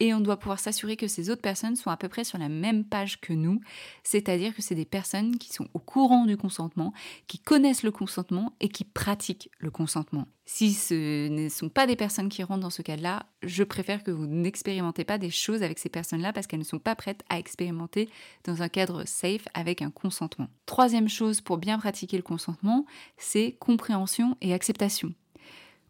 et 0.00 0.12
on 0.12 0.20
doit 0.20 0.38
pouvoir 0.38 0.58
s'assurer 0.58 0.96
que 0.96 1.06
ces 1.06 1.30
autres 1.30 1.42
personnes 1.42 1.76
sont 1.76 1.90
à 1.90 1.96
peu 1.96 2.08
près 2.08 2.24
sur 2.24 2.38
la 2.38 2.48
même 2.48 2.84
page 2.84 3.20
que 3.20 3.32
nous, 3.32 3.60
c'est-à-dire 4.02 4.54
que 4.54 4.62
c'est 4.62 4.74
des 4.74 4.84
personnes 4.84 5.38
qui 5.38 5.52
sont 5.52 5.68
au 5.74 5.78
courant 5.78 6.26
du 6.26 6.36
consentement, 6.36 6.92
qui 7.26 7.38
connaissent 7.38 7.82
le 7.82 7.90
consentement 7.90 8.54
et 8.60 8.68
qui 8.68 8.84
pratiquent 8.84 9.50
le 9.58 9.70
consentement. 9.70 10.26
Si 10.46 10.74
ce 10.74 11.28
ne 11.28 11.48
sont 11.48 11.70
pas 11.70 11.86
des 11.86 11.96
personnes 11.96 12.28
qui 12.28 12.42
rentrent 12.42 12.60
dans 12.60 12.70
ce 12.70 12.82
cas-là, 12.82 13.24
je 13.42 13.62
préfère 13.62 14.02
que 14.02 14.10
vous 14.10 14.26
n'expérimentez 14.26 15.04
pas 15.04 15.16
des 15.16 15.30
choses 15.30 15.62
avec 15.62 15.78
ces 15.78 15.88
personnes-là 15.88 16.32
parce 16.32 16.46
qu'elles 16.46 16.58
ne 16.58 16.64
sont 16.64 16.78
pas 16.78 16.94
prêtes 16.94 17.22
à 17.30 17.38
expérimenter 17.38 18.10
dans 18.44 18.62
un 18.62 18.68
cadre 18.68 19.04
safe 19.06 19.46
avec 19.54 19.80
un 19.80 19.90
consentement. 19.90 20.48
Troisième 20.66 21.08
chose 21.08 21.40
pour 21.40 21.56
bien 21.56 21.78
pratiquer 21.78 22.16
le 22.16 22.22
consentement, 22.22 22.84
c'est 23.16 23.56
compréhension 23.58 24.36
et 24.42 24.52
acceptation. 24.52 25.14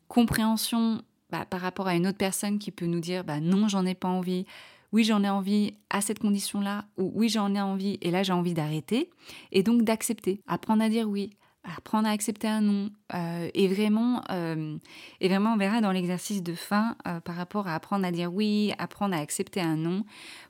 Compréhension 0.07 1.03
bah, 1.35 1.45
par 1.45 1.63
rapport 1.63 1.89
à 1.89 1.97
une 1.97 2.07
autre 2.07 2.19
personne 2.19 2.61
qui 2.61 2.71
peut 2.71 2.87
nous 2.87 3.01
dire 3.01 3.25
bah, 3.25 3.41
non, 3.41 3.67
j'en 3.67 3.85
ai 3.87 3.97
pas 3.97 4.07
envie, 4.07 4.47
oui, 4.93 5.03
j'en 5.03 5.25
ai 5.25 5.29
envie 5.29 5.75
à 5.91 6.01
cette 6.01 6.21
condition-là, 6.21 6.85
ou 6.97 7.11
oui, 7.17 7.29
j'en 7.29 7.53
ai 7.57 7.61
envie 7.61 7.99
et 8.03 8.13
là 8.13 8.23
j'ai 8.23 8.33
envie 8.33 8.55
d'arrêter, 8.55 9.11
et 9.51 9.65
donc 9.65 9.83
d'accepter, 9.83 10.41
apprendre 10.47 10.85
à 10.85 10.89
dire 10.89 11.09
oui, 11.09 11.31
apprendre 11.65 12.07
à 12.07 12.13
accepter 12.13 12.47
un 12.47 12.61
non, 12.61 12.91
euh, 13.15 13.51
et 13.53 13.67
vraiment, 13.67 14.23
euh, 14.31 14.79
et 15.21 15.29
vraiment, 15.29 15.55
on 15.55 15.57
verra 15.57 15.81
dans 15.81 15.91
l'exercice 15.91 16.41
de 16.41 16.55
fin 16.55 16.97
euh, 17.09 17.19
par 17.19 17.35
rapport 17.35 17.67
à 17.67 17.75
apprendre 17.75 18.07
à 18.07 18.13
dire 18.13 18.33
oui, 18.33 18.73
apprendre 18.79 19.17
à 19.17 19.19
accepter 19.19 19.61
un 19.61 19.77
non. 19.77 20.05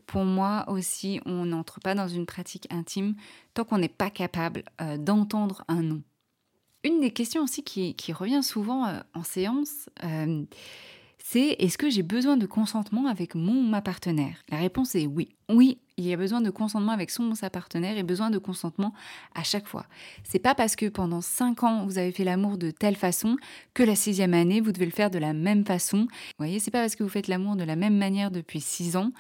Pour 0.04 0.26
moi 0.26 0.66
aussi, 0.68 1.18
on 1.24 1.46
n'entre 1.46 1.80
pas 1.80 1.94
dans 1.94 2.08
une 2.08 2.26
pratique 2.26 2.66
intime 2.70 3.14
tant 3.54 3.64
qu'on 3.64 3.78
n'est 3.78 3.88
pas 3.88 4.10
capable 4.10 4.64
d'entendre 4.98 5.64
un 5.66 5.80
non. 5.80 6.02
Une 6.84 7.00
des 7.00 7.10
questions 7.10 7.42
aussi 7.42 7.62
qui, 7.62 8.12
revient 8.12 8.42
souvent 8.42 8.86
euh, 8.86 9.00
en 9.14 9.24
séance, 9.24 9.88
euh, 10.04 10.44
c'est 11.18 11.56
est-ce 11.58 11.78
que 11.78 11.88
j'ai 11.88 12.02
besoin 12.02 12.36
de 12.36 12.44
consentement 12.44 13.06
avec 13.06 13.34
mon 13.34 13.54
ou 13.54 13.62
ma 13.62 13.80
partenaire? 13.80 14.36
La 14.50 14.58
réponse 14.58 14.94
est 14.94 15.06
oui. 15.06 15.30
Oui, 15.48 15.78
il 15.96 16.04
y 16.04 16.12
a 16.12 16.16
besoin 16.18 16.42
de 16.42 16.50
consentement 16.50 16.92
avec 16.92 17.10
son 17.10 17.24
ou 17.24 17.34
sa 17.34 17.48
partenaire 17.48 17.96
et 17.96 18.02
besoin 18.02 18.30
de 18.30 18.36
consentement 18.36 18.92
à 19.34 19.42
chaque 19.42 19.66
fois. 19.66 19.86
C'est 20.24 20.38
pas 20.38 20.54
parce 20.54 20.76
que 20.76 20.86
pendant 20.86 21.22
cinq 21.22 21.62
ans 21.62 21.86
vous 21.86 21.96
avez 21.96 22.12
fait 22.12 22.24
l'amour 22.24 22.58
de 22.58 22.70
telle 22.70 22.96
façon 22.96 23.36
que 23.72 23.82
la 23.82 23.96
sixième 23.96 24.34
année 24.34 24.60
vous 24.60 24.72
devez 24.72 24.84
le 24.84 24.90
faire 24.90 25.10
de 25.10 25.18
la 25.18 25.32
même 25.32 25.64
façon. 25.64 26.00
Vous 26.00 26.34
voyez, 26.38 26.58
c'est 26.58 26.70
pas 26.70 26.80
parce 26.80 26.96
que 26.96 27.02
vous 27.02 27.08
faites 27.08 27.28
l'amour 27.28 27.56
de 27.56 27.64
la 27.64 27.76
même 27.76 27.96
manière 27.96 28.30
depuis 28.30 28.60
six 28.60 28.96
ans 28.96 29.10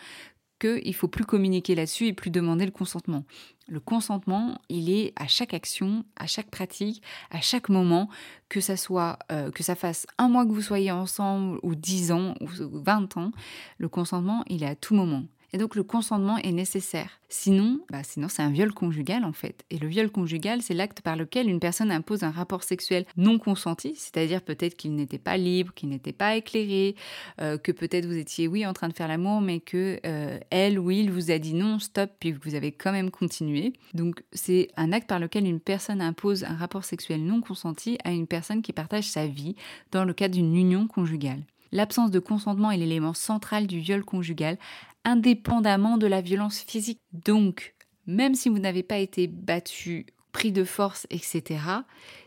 qu'il 0.64 0.94
faut 0.94 1.08
plus 1.08 1.24
communiquer 1.24 1.74
là-dessus 1.74 2.06
et 2.06 2.12
plus 2.12 2.30
demander 2.30 2.64
le 2.64 2.70
consentement. 2.70 3.24
Le 3.68 3.80
consentement, 3.80 4.60
il 4.68 4.90
est 4.90 5.12
à 5.16 5.26
chaque 5.26 5.54
action, 5.54 6.04
à 6.16 6.26
chaque 6.26 6.50
pratique, 6.50 7.02
à 7.30 7.40
chaque 7.40 7.68
moment, 7.68 8.08
que 8.48 8.60
ça 8.60 8.76
soit 8.76 9.18
euh, 9.32 9.50
que 9.50 9.62
ça 9.62 9.74
fasse 9.74 10.06
un 10.18 10.28
mois 10.28 10.44
que 10.44 10.50
vous 10.50 10.62
soyez 10.62 10.90
ensemble 10.90 11.58
ou 11.62 11.74
dix 11.74 12.12
ans 12.12 12.34
ou 12.40 12.48
vingt 12.48 13.16
ans, 13.16 13.32
le 13.78 13.88
consentement, 13.88 14.44
il 14.48 14.62
est 14.62 14.68
à 14.68 14.76
tout 14.76 14.94
moment. 14.94 15.24
Et 15.54 15.56
donc 15.56 15.76
le 15.76 15.84
consentement 15.84 16.36
est 16.38 16.50
nécessaire. 16.50 17.20
Sinon, 17.28 17.78
bah 17.88 18.02
sinon 18.02 18.26
c'est 18.28 18.42
un 18.42 18.50
viol 18.50 18.74
conjugal 18.74 19.24
en 19.24 19.32
fait. 19.32 19.64
Et 19.70 19.78
le 19.78 19.86
viol 19.86 20.10
conjugal, 20.10 20.62
c'est 20.62 20.74
l'acte 20.74 21.00
par 21.00 21.14
lequel 21.14 21.48
une 21.48 21.60
personne 21.60 21.92
impose 21.92 22.24
un 22.24 22.32
rapport 22.32 22.64
sexuel 22.64 23.06
non 23.16 23.38
consenti, 23.38 23.94
c'est-à-dire 23.94 24.42
peut-être 24.42 24.74
qu'il 24.74 24.96
n'était 24.96 25.16
pas 25.16 25.36
libre, 25.36 25.72
qu'il 25.72 25.90
n'était 25.90 26.12
pas 26.12 26.34
éclairé, 26.34 26.96
euh, 27.40 27.56
que 27.56 27.70
peut-être 27.70 28.04
vous 28.04 28.16
étiez 28.16 28.48
oui 28.48 28.66
en 28.66 28.72
train 28.72 28.88
de 28.88 28.94
faire 28.94 29.06
l'amour, 29.06 29.40
mais 29.40 29.60
que 29.60 30.00
euh, 30.04 30.40
elle 30.50 30.76
ou 30.76 30.90
il 30.90 31.12
vous 31.12 31.30
a 31.30 31.38
dit 31.38 31.54
non, 31.54 31.78
stop, 31.78 32.10
puis 32.18 32.32
vous 32.32 32.56
avez 32.56 32.72
quand 32.72 32.90
même 32.90 33.12
continué. 33.12 33.74
Donc 33.94 34.24
c'est 34.32 34.66
un 34.76 34.90
acte 34.92 35.08
par 35.08 35.20
lequel 35.20 35.46
une 35.46 35.60
personne 35.60 36.00
impose 36.00 36.42
un 36.42 36.56
rapport 36.56 36.84
sexuel 36.84 37.22
non 37.24 37.40
consenti 37.40 37.96
à 38.02 38.10
une 38.10 38.26
personne 38.26 38.60
qui 38.60 38.72
partage 38.72 39.04
sa 39.04 39.28
vie 39.28 39.54
dans 39.92 40.04
le 40.04 40.14
cadre 40.14 40.34
d'une 40.34 40.56
union 40.56 40.88
conjugale. 40.88 41.44
L'absence 41.74 42.12
de 42.12 42.20
consentement 42.20 42.70
est 42.70 42.76
l'élément 42.76 43.14
central 43.14 43.66
du 43.66 43.80
viol 43.80 44.04
conjugal, 44.04 44.58
indépendamment 45.04 45.98
de 45.98 46.06
la 46.06 46.20
violence 46.20 46.60
physique. 46.60 47.00
Donc, 47.12 47.74
même 48.06 48.34
si 48.34 48.48
vous 48.48 48.58
n'avez 48.58 48.82
pas 48.82 48.98
été 48.98 49.26
battu, 49.26 50.06
pris 50.32 50.52
de 50.52 50.64
force, 50.64 51.06
etc., 51.10 51.60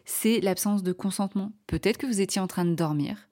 c'est 0.06 0.40
l'absence 0.40 0.84
de 0.84 0.94
consentement. 0.94 1.52
Peut-être 1.68 1.98
que 1.98 2.08
vous 2.08 2.22
étiez 2.22 2.42
en 2.42 2.48
train 2.48 2.66
de 2.66 2.76
dormir 2.76 3.28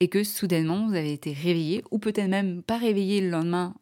et 0.00 0.08
que 0.08 0.24
soudainement 0.24 0.86
vous 0.86 0.94
avez 0.94 1.12
été 1.12 1.32
réveillé, 1.32 1.82
ou 1.90 1.98
peut-être 1.98 2.28
même 2.28 2.62
pas 2.62 2.76
réveillé 2.76 3.20
le 3.20 3.30
lendemain, 3.30 3.74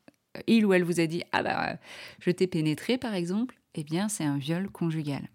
il 0.46 0.64
ou 0.66 0.72
elle 0.72 0.85
vous 0.85 1.00
a 1.00 1.07
dit 1.07 1.22
Ah 1.33 1.42
bah, 1.42 1.77
je 2.20 2.31
t'ai 2.31 2.46
pénétré 2.46 2.98
par 2.98 3.14
exemple, 3.14 3.59
eh 3.74 3.83
bien 3.83 4.09
c'est 4.09 4.24
un 4.24 4.38
viol 4.38 4.68
conjugal. 4.70 5.29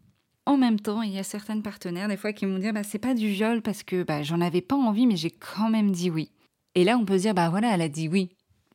En 0.46 0.58
même 0.58 0.80
temps, 0.80 1.04
il 1.04 1.12
y 1.12 1.20
a 1.20 1.24
certaines 1.24 1.62
partenaires, 1.62 2.08
des 2.08 2.18
fois, 2.18 2.34
qui 2.34 2.48
m'ont 2.48 2.58
dit 2.58 2.72
bah, 2.72 2.84
c'est 2.84 2.98
pas 2.98 3.14
du 3.14 3.28
viol 3.28 3.62
parce 3.62 3.84
que 3.84 4.04
bah, 4.04 4.24
j'en 4.24 4.42
avais 4.42 4.62
pas 4.62 4.76
envie, 4.76 5.06
mais 5.06 5.16
j'ai 5.16 5.30
quand 5.30 5.70
même 5.70 5.92
dit 5.92 6.10
oui. 6.10 6.32
Et 6.76 6.84
là, 6.84 6.98
on 6.98 7.06
peut 7.06 7.18
se 7.18 7.24
dire, 7.24 7.34
bah 7.34 7.50
voilà, 7.50 7.74
elle 7.74 7.82
a 7.82 7.90
dit 7.90 8.08
oui. 8.08 8.30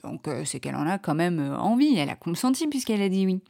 Donc 0.04 0.28
euh, 0.28 0.44
c'est 0.44 0.60
qu'elle 0.60 0.76
en 0.76 0.86
a 0.86 0.98
quand 0.98 1.14
même 1.14 1.40
euh, 1.40 1.56
envie, 1.56 1.96
elle 1.96 2.10
a 2.10 2.16
consenti 2.16 2.68
puisqu'elle 2.68 3.02
a 3.02 3.08
dit 3.08 3.26
oui. 3.26 3.40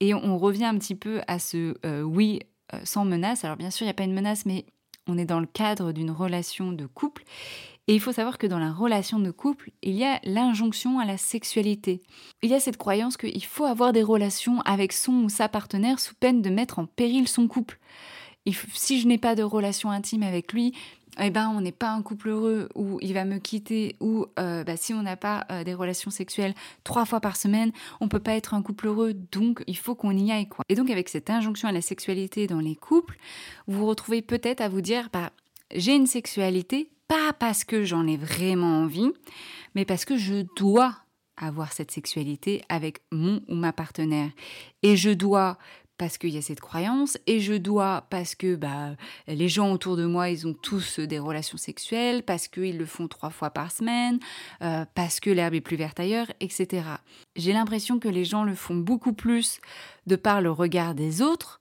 Et 0.00 0.14
on 0.14 0.36
revient 0.36 0.64
un 0.64 0.78
petit 0.78 0.96
peu 0.96 1.20
à 1.28 1.38
ce 1.38 1.76
euh, 1.86 2.02
oui 2.02 2.40
sans 2.84 3.04
menace. 3.04 3.44
Alors 3.44 3.58
bien 3.58 3.70
sûr, 3.70 3.84
il 3.84 3.88
n'y 3.88 3.92
a 3.92 3.94
pas 3.94 4.04
une 4.04 4.14
menace, 4.14 4.46
mais 4.46 4.64
on 5.06 5.18
est 5.18 5.26
dans 5.26 5.40
le 5.40 5.46
cadre 5.46 5.92
d'une 5.92 6.10
relation 6.10 6.72
de 6.72 6.86
couple. 6.86 7.22
Et 7.86 7.94
il 7.94 8.00
faut 8.00 8.12
savoir 8.12 8.38
que 8.38 8.46
dans 8.46 8.58
la 8.58 8.72
relation 8.72 9.18
de 9.18 9.30
couple, 9.30 9.70
il 9.82 9.94
y 9.94 10.04
a 10.04 10.20
l'injonction 10.24 10.98
à 10.98 11.04
la 11.04 11.18
sexualité. 11.18 12.00
Il 12.42 12.50
y 12.50 12.54
a 12.54 12.60
cette 12.60 12.78
croyance 12.78 13.16
qu'il 13.16 13.44
faut 13.44 13.64
avoir 13.64 13.92
des 13.92 14.02
relations 14.02 14.60
avec 14.62 14.92
son 14.92 15.12
ou 15.24 15.28
sa 15.28 15.48
partenaire 15.48 16.00
sous 16.00 16.14
peine 16.14 16.42
de 16.42 16.50
mettre 16.50 16.78
en 16.78 16.86
péril 16.86 17.28
son 17.28 17.46
couple. 17.46 17.78
si 18.74 19.00
je 19.00 19.06
n'ai 19.06 19.18
pas 19.18 19.34
de 19.34 19.42
relation 19.42 19.90
intime 19.90 20.22
avec 20.22 20.52
lui, 20.52 20.72
eh 21.20 21.30
ben, 21.30 21.50
on 21.54 21.60
n'est 21.60 21.72
pas 21.72 21.90
un 21.90 22.02
couple 22.02 22.30
heureux 22.30 22.68
ou 22.74 22.98
il 23.02 23.12
va 23.12 23.24
me 23.24 23.38
quitter 23.38 23.96
ou 24.00 24.26
euh, 24.38 24.64
bah, 24.64 24.76
si 24.76 24.94
on 24.94 25.02
n'a 25.02 25.16
pas 25.16 25.46
euh, 25.50 25.62
des 25.62 25.74
relations 25.74 26.10
sexuelles 26.10 26.54
trois 26.84 27.04
fois 27.04 27.20
par 27.20 27.36
semaine, 27.36 27.70
on 28.00 28.08
peut 28.08 28.20
pas 28.20 28.34
être 28.34 28.54
un 28.54 28.62
couple 28.62 28.86
heureux. 28.86 29.12
Donc, 29.12 29.62
il 29.66 29.76
faut 29.76 29.94
qu'on 29.94 30.16
y 30.16 30.32
aille 30.32 30.48
quoi. 30.48 30.64
Et 30.68 30.74
donc, 30.74 30.90
avec 30.90 31.08
cette 31.08 31.28
injonction 31.28 31.68
à 31.68 31.72
la 31.72 31.82
sexualité 31.82 32.46
dans 32.46 32.60
les 32.60 32.76
couples, 32.76 33.18
vous 33.66 33.80
vous 33.80 33.86
retrouvez 33.86 34.22
peut-être 34.22 34.62
à 34.62 34.68
vous 34.68 34.80
dire, 34.80 35.10
bah, 35.12 35.30
j'ai 35.74 35.94
une 35.94 36.06
sexualité 36.06 36.90
pas 37.08 37.32
parce 37.38 37.64
que 37.64 37.84
j'en 37.84 38.06
ai 38.06 38.16
vraiment 38.16 38.82
envie, 38.82 39.10
mais 39.74 39.84
parce 39.84 40.06
que 40.06 40.16
je 40.16 40.46
dois 40.56 40.96
avoir 41.36 41.72
cette 41.72 41.90
sexualité 41.90 42.62
avec 42.68 43.00
mon 43.10 43.40
ou 43.48 43.54
ma 43.54 43.72
partenaire. 43.72 44.30
Et 44.82 44.96
je 44.96 45.10
dois 45.10 45.58
parce 46.02 46.18
qu'il 46.18 46.30
y 46.30 46.36
a 46.36 46.42
cette 46.42 46.60
croyance 46.60 47.16
et 47.28 47.38
je 47.38 47.54
dois 47.54 48.08
parce 48.10 48.34
que 48.34 48.56
bah, 48.56 48.96
les 49.28 49.48
gens 49.48 49.70
autour 49.70 49.96
de 49.96 50.04
moi, 50.04 50.30
ils 50.30 50.48
ont 50.48 50.52
tous 50.52 50.98
des 50.98 51.20
relations 51.20 51.58
sexuelles, 51.58 52.24
parce 52.24 52.48
qu'ils 52.48 52.76
le 52.76 52.86
font 52.86 53.06
trois 53.06 53.30
fois 53.30 53.50
par 53.50 53.70
semaine, 53.70 54.18
euh, 54.62 54.84
parce 54.96 55.20
que 55.20 55.30
l'herbe 55.30 55.54
est 55.54 55.60
plus 55.60 55.76
verte 55.76 56.00
ailleurs, 56.00 56.26
etc. 56.40 56.82
J'ai 57.36 57.52
l'impression 57.52 58.00
que 58.00 58.08
les 58.08 58.24
gens 58.24 58.42
le 58.42 58.56
font 58.56 58.74
beaucoup 58.74 59.12
plus 59.12 59.60
de 60.08 60.16
par 60.16 60.40
le 60.40 60.50
regard 60.50 60.96
des 60.96 61.22
autres 61.22 61.60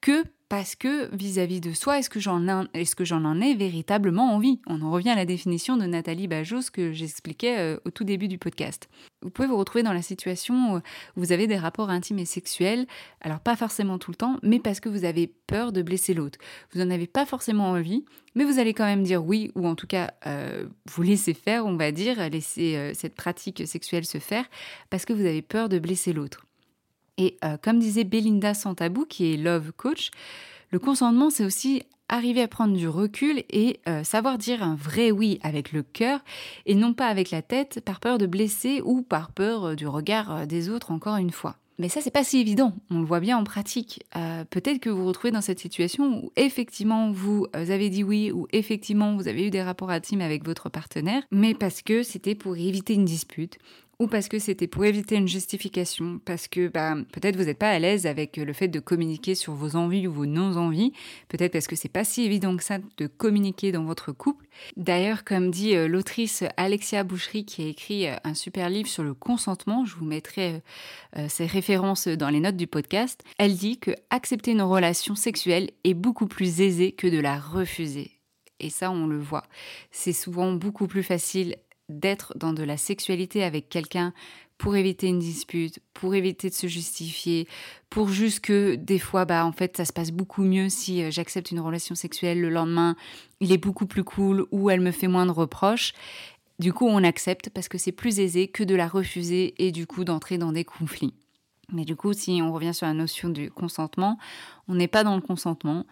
que 0.00 0.24
parce 0.48 0.74
que 0.74 1.14
vis-à-vis 1.14 1.60
de 1.60 1.72
soi, 1.72 1.98
est-ce 1.98 2.08
que 2.08 2.20
j'en 2.20 3.40
ai 3.40 3.54
véritablement 3.54 4.34
envie? 4.34 4.60
On 4.66 4.80
en 4.80 4.90
revient 4.90 5.10
à 5.10 5.14
la 5.14 5.26
définition 5.26 5.76
de 5.76 5.84
Nathalie 5.84 6.26
Bajos 6.26 6.70
que 6.72 6.92
j'expliquais 6.92 7.58
euh, 7.58 7.78
au 7.84 7.90
tout 7.90 8.04
début 8.04 8.28
du 8.28 8.38
podcast. 8.38 8.88
Vous 9.20 9.30
pouvez 9.30 9.48
vous 9.48 9.58
retrouver 9.58 9.82
dans 9.82 9.92
la 9.92 10.00
situation 10.00 10.76
où 10.76 10.80
vous 11.16 11.32
avez 11.32 11.46
des 11.46 11.58
rapports 11.58 11.90
intimes 11.90 12.18
et 12.18 12.24
sexuels, 12.24 12.86
alors 13.20 13.40
pas 13.40 13.56
forcément 13.56 13.98
tout 13.98 14.10
le 14.10 14.16
temps, 14.16 14.38
mais 14.42 14.58
parce 14.58 14.80
que 14.80 14.88
vous 14.88 15.04
avez 15.04 15.26
peur 15.26 15.72
de 15.72 15.82
blesser 15.82 16.14
l'autre. 16.14 16.38
Vous 16.72 16.80
n'en 16.80 16.90
avez 16.90 17.06
pas 17.06 17.26
forcément 17.26 17.70
envie, 17.70 18.06
mais 18.34 18.44
vous 18.44 18.58
allez 18.58 18.72
quand 18.72 18.86
même 18.86 19.02
dire 19.02 19.22
oui, 19.24 19.50
ou 19.54 19.66
en 19.66 19.74
tout 19.74 19.86
cas 19.86 20.12
euh, 20.26 20.66
vous 20.90 21.02
laissez 21.02 21.34
faire, 21.34 21.66
on 21.66 21.76
va 21.76 21.92
dire, 21.92 22.30
laisser 22.30 22.76
euh, 22.76 22.92
cette 22.94 23.14
pratique 23.14 23.66
sexuelle 23.66 24.06
se 24.06 24.18
faire, 24.18 24.46
parce 24.88 25.04
que 25.04 25.12
vous 25.12 25.26
avez 25.26 25.42
peur 25.42 25.68
de 25.68 25.78
blesser 25.78 26.14
l'autre. 26.14 26.47
Et 27.18 27.36
euh, 27.44 27.56
comme 27.60 27.80
disait 27.80 28.04
Belinda 28.04 28.54
Santabou, 28.54 29.04
qui 29.04 29.34
est 29.34 29.36
Love 29.36 29.72
Coach, 29.76 30.10
le 30.70 30.78
consentement, 30.78 31.30
c'est 31.30 31.44
aussi 31.44 31.82
arriver 32.08 32.40
à 32.40 32.48
prendre 32.48 32.74
du 32.74 32.88
recul 32.88 33.42
et 33.50 33.80
euh, 33.86 34.02
savoir 34.02 34.38
dire 34.38 34.62
un 34.62 34.76
vrai 34.76 35.10
oui 35.10 35.38
avec 35.42 35.72
le 35.72 35.82
cœur 35.82 36.20
et 36.64 36.74
non 36.74 36.94
pas 36.94 37.08
avec 37.08 37.30
la 37.30 37.42
tête 37.42 37.82
par 37.84 38.00
peur 38.00 38.16
de 38.16 38.26
blesser 38.26 38.80
ou 38.82 39.02
par 39.02 39.30
peur 39.32 39.64
euh, 39.64 39.74
du 39.74 39.86
regard 39.86 40.46
des 40.46 40.70
autres 40.70 40.90
encore 40.90 41.16
une 41.16 41.32
fois. 41.32 41.56
Mais 41.80 41.88
ça, 41.88 42.00
c'est 42.00 42.10
pas 42.10 42.24
si 42.24 42.38
évident. 42.38 42.72
On 42.90 42.98
le 42.98 43.04
voit 43.04 43.20
bien 43.20 43.38
en 43.38 43.44
pratique. 43.44 44.02
Peut-être 44.50 44.80
que 44.80 44.90
vous 44.90 45.02
vous 45.02 45.06
retrouvez 45.06 45.30
dans 45.30 45.40
cette 45.40 45.60
situation 45.60 46.24
où 46.24 46.32
effectivement 46.34 47.12
vous 47.12 47.46
avez 47.52 47.88
dit 47.88 48.02
oui 48.02 48.32
ou 48.32 48.48
effectivement 48.50 49.14
vous 49.14 49.28
avez 49.28 49.46
eu 49.46 49.50
des 49.50 49.62
rapports 49.62 49.90
intimes 49.90 50.20
avec 50.20 50.44
votre 50.44 50.70
partenaire, 50.70 51.22
mais 51.30 51.54
parce 51.54 51.82
que 51.82 52.02
c'était 52.02 52.34
pour 52.34 52.56
éviter 52.56 52.94
une 52.94 53.04
dispute 53.04 53.58
ou 53.98 54.06
parce 54.06 54.28
que 54.28 54.38
c'était 54.38 54.68
pour 54.68 54.84
éviter 54.84 55.16
une 55.16 55.26
justification, 55.26 56.20
parce 56.24 56.46
que 56.46 56.68
bah, 56.68 56.94
peut-être 57.12 57.36
vous 57.36 57.44
n'êtes 57.44 57.58
pas 57.58 57.70
à 57.70 57.78
l'aise 57.80 58.06
avec 58.06 58.36
le 58.36 58.52
fait 58.52 58.68
de 58.68 58.78
communiquer 58.78 59.34
sur 59.34 59.54
vos 59.54 59.74
envies 59.74 60.06
ou 60.06 60.12
vos 60.12 60.26
non-envies, 60.26 60.92
peut-être 61.28 61.52
parce 61.52 61.66
que 61.66 61.74
c'est 61.74 61.88
pas 61.88 62.04
si 62.04 62.22
évident 62.22 62.56
que 62.56 62.62
ça 62.62 62.78
de 62.96 63.06
communiquer 63.08 63.72
dans 63.72 63.84
votre 63.84 64.12
couple. 64.12 64.46
D'ailleurs, 64.76 65.24
comme 65.24 65.50
dit 65.50 65.74
euh, 65.74 65.88
l'autrice 65.88 66.44
Alexia 66.56 67.02
Boucherie 67.02 67.44
qui 67.44 67.62
a 67.62 67.66
écrit 67.66 68.06
euh, 68.06 68.14
un 68.22 68.34
super 68.34 68.70
livre 68.70 68.88
sur 68.88 69.02
le 69.02 69.14
consentement, 69.14 69.84
je 69.84 69.96
vous 69.96 70.04
mettrai 70.04 70.62
euh, 71.16 71.28
ses 71.28 71.46
références 71.46 72.06
dans 72.06 72.30
les 72.30 72.40
notes 72.40 72.56
du 72.56 72.68
podcast, 72.68 73.24
elle 73.38 73.56
dit 73.56 73.78
que 73.78 73.90
accepter 74.10 74.52
une 74.52 74.62
relation 74.62 75.16
sexuelle 75.16 75.70
est 75.82 75.94
beaucoup 75.94 76.28
plus 76.28 76.60
aisé 76.60 76.92
que 76.92 77.08
de 77.08 77.18
la 77.18 77.38
refuser. 77.38 78.12
Et 78.60 78.70
ça, 78.70 78.90
on 78.90 79.06
le 79.06 79.18
voit. 79.18 79.44
C'est 79.90 80.12
souvent 80.12 80.52
beaucoup 80.52 80.88
plus 80.88 81.02
facile 81.02 81.56
d'être 81.88 82.36
dans 82.36 82.52
de 82.52 82.62
la 82.62 82.76
sexualité 82.76 83.42
avec 83.42 83.68
quelqu'un 83.68 84.12
pour 84.58 84.74
éviter 84.74 85.06
une 85.06 85.20
dispute, 85.20 85.78
pour 85.94 86.14
éviter 86.14 86.50
de 86.50 86.54
se 86.54 86.66
justifier, 86.66 87.46
pour 87.90 88.08
juste 88.08 88.40
que 88.40 88.74
des 88.74 88.98
fois, 88.98 89.24
bah, 89.24 89.46
en 89.46 89.52
fait, 89.52 89.76
ça 89.76 89.84
se 89.84 89.92
passe 89.92 90.10
beaucoup 90.10 90.42
mieux 90.42 90.68
si 90.68 91.02
euh, 91.02 91.10
j'accepte 91.10 91.52
une 91.52 91.60
relation 91.60 91.94
sexuelle 91.94 92.40
le 92.40 92.50
lendemain, 92.50 92.96
il 93.40 93.52
est 93.52 93.58
beaucoup 93.58 93.86
plus 93.86 94.04
cool 94.04 94.46
ou 94.50 94.68
elle 94.68 94.80
me 94.80 94.90
fait 94.90 95.06
moins 95.06 95.26
de 95.26 95.30
reproches. 95.30 95.92
Du 96.58 96.72
coup, 96.72 96.88
on 96.88 97.04
accepte 97.04 97.50
parce 97.50 97.68
que 97.68 97.78
c'est 97.78 97.92
plus 97.92 98.18
aisé 98.18 98.48
que 98.48 98.64
de 98.64 98.74
la 98.74 98.88
refuser 98.88 99.54
et 99.64 99.70
du 99.70 99.86
coup 99.86 100.04
d'entrer 100.04 100.38
dans 100.38 100.50
des 100.50 100.64
conflits. 100.64 101.14
Mais 101.72 101.84
du 101.84 101.94
coup, 101.94 102.12
si 102.12 102.40
on 102.42 102.52
revient 102.52 102.74
sur 102.74 102.86
la 102.86 102.94
notion 102.94 103.28
du 103.28 103.50
consentement, 103.50 104.18
on 104.66 104.74
n'est 104.74 104.88
pas 104.88 105.04
dans 105.04 105.14
le 105.14 105.20
consentement, 105.20 105.84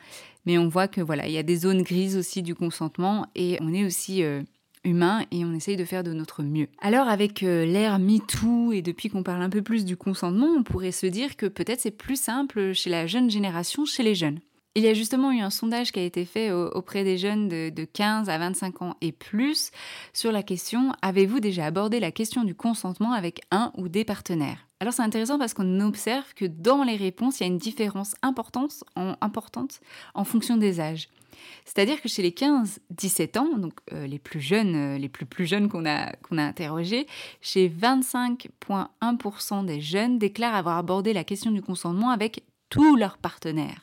mais 0.45 0.59
on 0.59 0.69
voit 0.69 0.89
que 0.89 1.01
voilà, 1.01 1.27
il 1.29 1.33
y 1.33 1.39
a 1.39 1.43
des 1.43 1.57
zones 1.57 1.83
grises 1.83 2.17
aussi 2.17 2.43
du 2.43 2.55
consentement 2.55 3.27
et 3.35 3.59
on 3.61 3.73
est 3.73 3.85
aussi 3.85 4.25
euh, 4.25 4.43
humain 4.87 5.25
et 5.31 5.45
on 5.45 5.53
essaye 5.53 5.77
de 5.77 5.85
faire 5.85 6.05
de 6.05 6.13
notre 6.13 6.43
mieux. 6.43 6.69
Alors 6.81 7.09
avec 7.09 7.43
euh, 7.43 7.67
l'ère 7.67 7.99
MeToo 7.99 8.73
et 8.73 8.81
depuis 8.81 9.11
qu'on 9.11 9.23
parle 9.23 9.43
un 9.43 9.51
peu 9.51 9.63
plus 9.63 9.85
du 9.85 9.97
consentement, 9.97 10.47
on 10.47 10.63
pourrait 10.63 10.93
se 10.93 11.07
dire 11.07 11.37
que 11.37 11.47
peut-être 11.47 11.81
c'est 11.81 11.91
plus 11.91 12.21
simple 12.21 12.73
chez 12.73 12.89
la 12.89 13.07
jeune 13.07 13.31
génération, 13.31 13.85
chez 13.85 14.03
les 14.03 14.15
jeunes. 14.15 14.39
Il 14.75 14.83
y 14.83 14.89
a 14.89 14.95
justement 14.95 15.33
eu 15.33 15.41
un 15.41 15.49
sondage 15.49 15.91
qui 15.91 16.01
a 16.01 16.05
été 16.05 16.27
fait 16.27 16.53
auprès 16.53 17.03
des 17.03 17.17
jeunes 17.17 17.49
de, 17.49 17.71
de 17.71 17.85
15 17.85 18.29
à 18.29 18.37
25 18.37 18.83
ans 18.83 18.95
et 19.01 19.11
plus 19.11 19.71
sur 20.13 20.33
la 20.33 20.43
question 20.43 20.93
avez-vous 21.01 21.41
déjà 21.41 21.65
abordé 21.65 21.99
la 21.99 22.13
question 22.13 22.45
du 22.45 22.55
consentement 22.55 23.13
avec 23.13 23.41
un 23.51 23.73
ou 23.79 23.89
des 23.89 24.05
partenaires? 24.05 24.67
Alors 24.81 24.93
c'est 24.93 25.03
intéressant 25.03 25.39
parce 25.39 25.55
qu'on 25.55 25.81
observe 25.81 26.35
que 26.35 26.45
dans 26.45 26.83
les 26.83 26.97
réponses, 26.97 27.41
il 27.41 27.45
y 27.45 27.47
a 27.47 27.49
une 27.49 27.57
différence 27.57 28.15
importante 28.21 28.85
en, 28.95 29.15
importante 29.23 29.81
en 30.15 30.25
fonction 30.25 30.59
des 30.59 30.81
âges. 30.81 31.09
C'est-à-dire 31.65 32.01
que 32.01 32.09
chez 32.09 32.23
les 32.23 32.31
15-17 32.31 33.39
ans, 33.39 33.59
donc 33.59 33.75
euh, 33.93 34.07
les 34.07 34.19
plus 34.19 34.41
jeunes, 34.41 34.75
euh, 34.75 34.99
les 34.99 35.09
plus 35.09 35.27
plus 35.27 35.47
jeunes 35.47 35.69
qu'on 35.69 35.87
a, 35.87 36.13
qu'on 36.17 36.39
a 36.39 36.43
interrogés, 36.43 37.07
chez 37.41 37.69
25,1% 37.69 39.65
des 39.65 39.81
jeunes 39.81 40.19
déclarent 40.19 40.55
avoir 40.55 40.79
abordé 40.79 41.13
la 41.13 41.25
question 41.25 41.51
du 41.51 41.63
consentement 41.63 42.11
avec 42.11 42.45
tous 42.71 42.97
leurs 42.97 43.19
partenaires. 43.19 43.83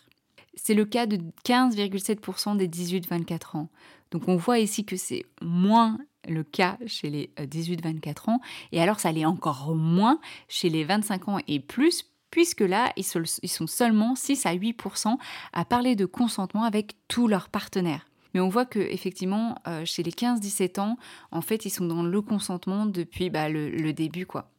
C'est 0.55 0.73
le 0.73 0.85
cas 0.85 1.05
de 1.05 1.17
15,7% 1.45 2.57
des 2.57 2.67
18-24 2.67 3.57
ans. 3.57 3.69
Donc 4.11 4.27
on 4.27 4.35
voit 4.35 4.59
ici 4.59 4.85
que 4.85 4.95
c'est 4.95 5.25
moins 5.41 5.97
le 6.27 6.43
cas 6.43 6.77
chez 6.85 7.09
les 7.09 7.31
18-24 7.37 8.07
euh, 8.07 8.31
ans, 8.31 8.41
et 8.71 8.81
alors 8.81 8.99
ça 8.99 9.11
l'est 9.11 9.25
encore 9.25 9.75
moins 9.75 10.19
chez 10.47 10.69
les 10.69 10.83
25 10.83 11.27
ans 11.27 11.39
et 11.47 11.59
plus, 11.59 12.05
puisque 12.33 12.61
là, 12.61 12.91
ils 12.97 13.03
sont 13.03 13.67
seulement 13.67 14.15
6 14.15 14.47
à 14.47 14.55
8% 14.55 15.17
à 15.53 15.65
parler 15.65 15.95
de 15.95 16.07
consentement 16.07 16.63
avec 16.63 16.95
tous 17.07 17.27
leurs 17.27 17.47
partenaires. 17.47 18.07
Mais 18.33 18.39
on 18.39 18.49
voit 18.49 18.65
que 18.65 18.79
effectivement, 18.79 19.61
euh, 19.67 19.85
chez 19.85 20.01
les 20.01 20.09
15-17 20.09 20.79
ans, 20.79 20.97
en 21.29 21.41
fait, 21.41 21.65
ils 21.65 21.69
sont 21.69 21.85
dans 21.85 22.01
le 22.01 22.21
consentement 22.23 22.87
depuis 22.87 23.29
bah, 23.29 23.49
le, 23.49 23.93
début, 23.93 24.25
quoi. 24.25 24.49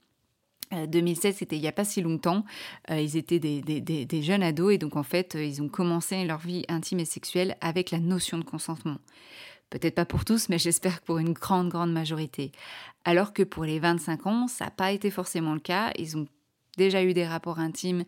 2007, 0.70 1.34
c'était 1.34 1.56
il 1.56 1.62
n'y 1.62 1.66
a 1.66 1.72
pas 1.72 1.84
si 1.84 2.00
longtemps. 2.00 2.44
ils 2.88 3.16
étaient 3.16 3.40
des, 3.40 3.60
des, 3.60 4.22
jeunes 4.22 4.44
ados 4.44 4.72
et 4.72 4.78
donc 4.78 4.94
en 4.94 5.02
fait, 5.02 5.34
ils 5.34 5.60
ont 5.60 5.68
commencé 5.68 6.24
leur 6.24 6.38
vie 6.38 6.64
intime 6.68 7.00
et 7.00 7.04
sexuelle 7.04 7.56
avec 7.60 7.90
la 7.90 7.98
notion 7.98 8.38
de 8.38 8.44
consentement. 8.44 8.98
Peut-être 9.70 9.96
pas 9.96 10.04
pour 10.04 10.24
tous, 10.24 10.48
mais 10.48 10.58
j'espère 10.60 11.00
que 11.00 11.06
pour 11.06 11.18
une 11.18 11.32
grande, 11.32 11.70
grande 11.70 11.92
majorité. 11.92 12.52
Alors 13.04 13.32
que 13.32 13.42
pour 13.42 13.64
les 13.64 13.80
25 13.80 14.26
ans, 14.28 14.46
ça 14.46 14.66
n'a 14.66 14.70
pas 14.70 14.92
été 14.92 15.10
forcément 15.10 15.54
le 15.54 15.60
cas. 15.60 15.92
Ils 15.98 16.16
ont 16.16 16.26
déjà 16.76 17.02
eu 17.02 17.14
des 17.14 17.26
rapports 17.26 17.58
intimes 17.58 18.04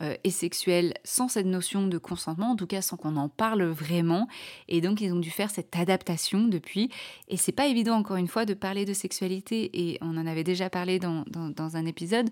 euh, 0.00 0.14
et 0.24 0.30
sexuels 0.30 0.94
sans 1.04 1.28
cette 1.28 1.44
notion 1.44 1.86
de 1.86 1.98
consentement, 1.98 2.52
en 2.52 2.56
tout 2.56 2.66
cas 2.66 2.80
sans 2.80 2.96
qu'on 2.96 3.16
en 3.16 3.28
parle 3.28 3.62
vraiment. 3.64 4.26
Et 4.68 4.80
donc 4.80 5.02
ils 5.02 5.12
ont 5.12 5.18
dû 5.18 5.30
faire 5.30 5.50
cette 5.50 5.76
adaptation 5.76 6.44
depuis. 6.44 6.88
Et 7.28 7.36
c'est 7.36 7.52
pas 7.52 7.66
évident 7.66 7.96
encore 7.96 8.16
une 8.16 8.28
fois 8.28 8.46
de 8.46 8.54
parler 8.54 8.86
de 8.86 8.94
sexualité. 8.94 9.70
Et 9.74 9.98
on 10.00 10.16
en 10.16 10.26
avait 10.26 10.44
déjà 10.44 10.70
parlé 10.70 10.98
dans, 10.98 11.24
dans, 11.26 11.76
un 11.76 11.84
épisode, 11.84 12.30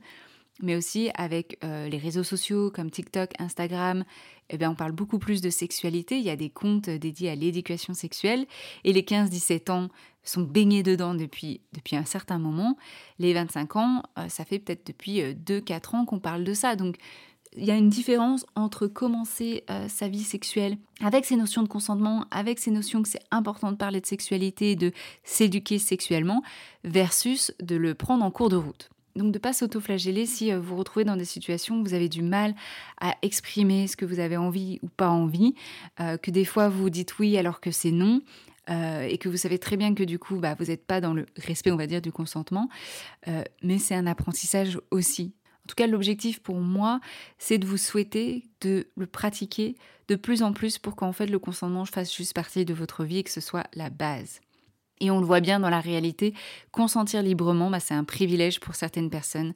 mais 0.63 0.77
aussi 0.77 1.11
avec 1.15 1.59
euh, 1.65 1.89
les 1.89 1.99
réseaux 1.99 2.25
sociaux 2.25 2.71
comme 2.71 2.91
TikTok, 2.91 3.31
Instagram. 3.39 4.05
Eh 4.49 4.59
bien, 4.59 4.71
on 4.71 4.75
parle 4.75 4.93
beaucoup 4.93 5.19
plus 5.19 5.41
de 5.41 5.51
sexualité. 5.51 6.19
Il 6.19 6.25
y 6.25 6.31
a 6.31 6.37
des 6.37 6.51
comptes 6.51 6.91
dédiés 6.91 7.31
à 7.31 7.35
l'éducation 7.35 7.95
sexuelle. 7.95 8.47
Et 8.85 8.93
les 8.93 9.03
15-17 9.03 9.71
ans 9.71 9.89
sont 10.23 10.43
baignés 10.43 10.83
dedans 10.83 11.15
depuis, 11.15 11.61
depuis 11.73 11.97
un 11.97 12.05
certain 12.05 12.39
moment. 12.39 12.77
Les 13.19 13.33
25 13.33 13.77
ans, 13.77 14.03
euh, 14.19 14.29
ça 14.29 14.45
fait 14.45 14.59
peut-être 14.59 14.87
depuis 14.87 15.21
2-4 15.21 15.97
ans 15.97 16.05
qu'on 16.05 16.19
parle 16.19 16.45
de 16.45 16.55
ça. 16.55 16.77
Donc 16.77 16.97
il 17.57 17.65
y 17.65 17.71
a 17.71 17.77
une 17.77 17.89
différence 17.89 18.47
entre 18.55 18.87
commencer 18.87 19.65
euh, 19.71 19.89
sa 19.89 20.09
vie 20.09 20.23
sexuelle 20.23 20.77
avec 21.01 21.25
ces 21.25 21.37
notions 21.37 21.63
de 21.63 21.69
consentement, 21.69 22.27
avec 22.31 22.59
ces 22.59 22.71
notions 22.71 23.03
que 23.03 23.09
c'est 23.09 23.25
important 23.31 23.73
de 23.73 23.77
parler 23.77 24.01
de 24.01 24.07
sexualité, 24.07 24.77
de 24.77 24.93
s'éduquer 25.25 25.79
sexuellement, 25.79 26.43
versus 26.85 27.53
de 27.61 27.77
le 27.77 27.95
prendre 27.95 28.25
en 28.25 28.31
cours 28.31 28.51
de 28.51 28.57
route. 28.57 28.91
Donc 29.17 29.29
de 29.29 29.39
ne 29.39 29.39
pas 29.39 29.53
s'autoflageller 29.53 30.27
si 30.27 30.53
euh, 30.53 30.59
vous 30.59 30.71
vous 30.71 30.77
retrouvez 30.77 31.05
dans 31.05 31.17
des 31.17 31.25
situations 31.25 31.81
où 31.81 31.85
vous 31.85 31.95
avez 31.95 32.09
du 32.09 32.23
mal 32.23 32.55
à 33.01 33.17
exprimer 33.23 33.87
ce 33.87 33.97
que 33.97 34.05
vous 34.05 34.21
avez 34.21 34.37
envie 34.37 34.79
ou 34.83 34.89
pas 34.89 35.09
envie, 35.09 35.55
euh, 36.01 36.17
que 36.17 36.31
des 36.31 36.45
fois 36.45 36.69
vous 36.69 36.91
dites 36.91 37.19
oui 37.19 37.37
alors 37.37 37.61
que 37.61 37.71
c'est 37.71 37.91
non, 37.93 38.23
et 38.69 39.19
que 39.19 39.29
vous 39.29 39.37
savez 39.37 39.59
très 39.59 39.77
bien 39.77 39.97
que 39.97 40.05
du 40.05 40.21
coup, 40.21 40.37
bah, 40.37 40.55
vous 40.57 40.67
n'êtes 40.67 40.87
pas 40.87 41.01
dans 41.01 41.13
le 41.13 41.27
respect, 41.37 41.73
on 41.73 41.77
va 41.77 41.89
dire, 41.89 42.01
du 42.01 42.13
consentement. 42.13 42.69
mais 43.65 43.79
c'est 43.79 43.97
un 43.97 44.07
apprentissage 44.07 44.79
aussi. 44.93 45.33
En 45.65 45.67
tout 45.67 45.75
cas, 45.75 45.89
l'objectif 45.89 46.39
pour 46.39 46.61
moi, 46.61 47.01
c'est 47.37 47.59
de 47.59 47.67
vous 47.67 47.79
souhaiter 47.79 48.45
de 48.61 48.87
le 48.97 49.07
pratiquer 49.07 49.75
de 50.11 50.17
plus 50.17 50.43
en 50.43 50.53
plus 50.53 50.79
pour 50.79 50.97
qu'en 50.97 51.13
fait 51.13 51.27
le 51.27 51.39
consentement 51.39 51.85
fasse 51.85 52.15
juste 52.15 52.35
partie 52.35 52.65
de 52.65 52.75
votre 52.75 53.05
vie 53.05 53.19
et 53.19 53.23
que 53.23 53.31
ce 53.31 53.41
soit 53.41 53.67
la 53.75 53.91
base. 53.91 54.41
Et 55.01 55.11
on 55.11 55.21
le 55.21 55.27
voit 55.27 55.41
bien 55.41 55.61
dans 55.61 55.71
la 55.71 55.81
réalité, 55.81 56.35
consentir 56.73 57.23
librement, 57.23 57.71
bah, 57.71 57.81
c'est 57.81 57.95
un 57.95 58.05
privilège 58.05 58.61
pour 58.61 58.75
certaines 58.75 59.11
personnes. 59.11 59.55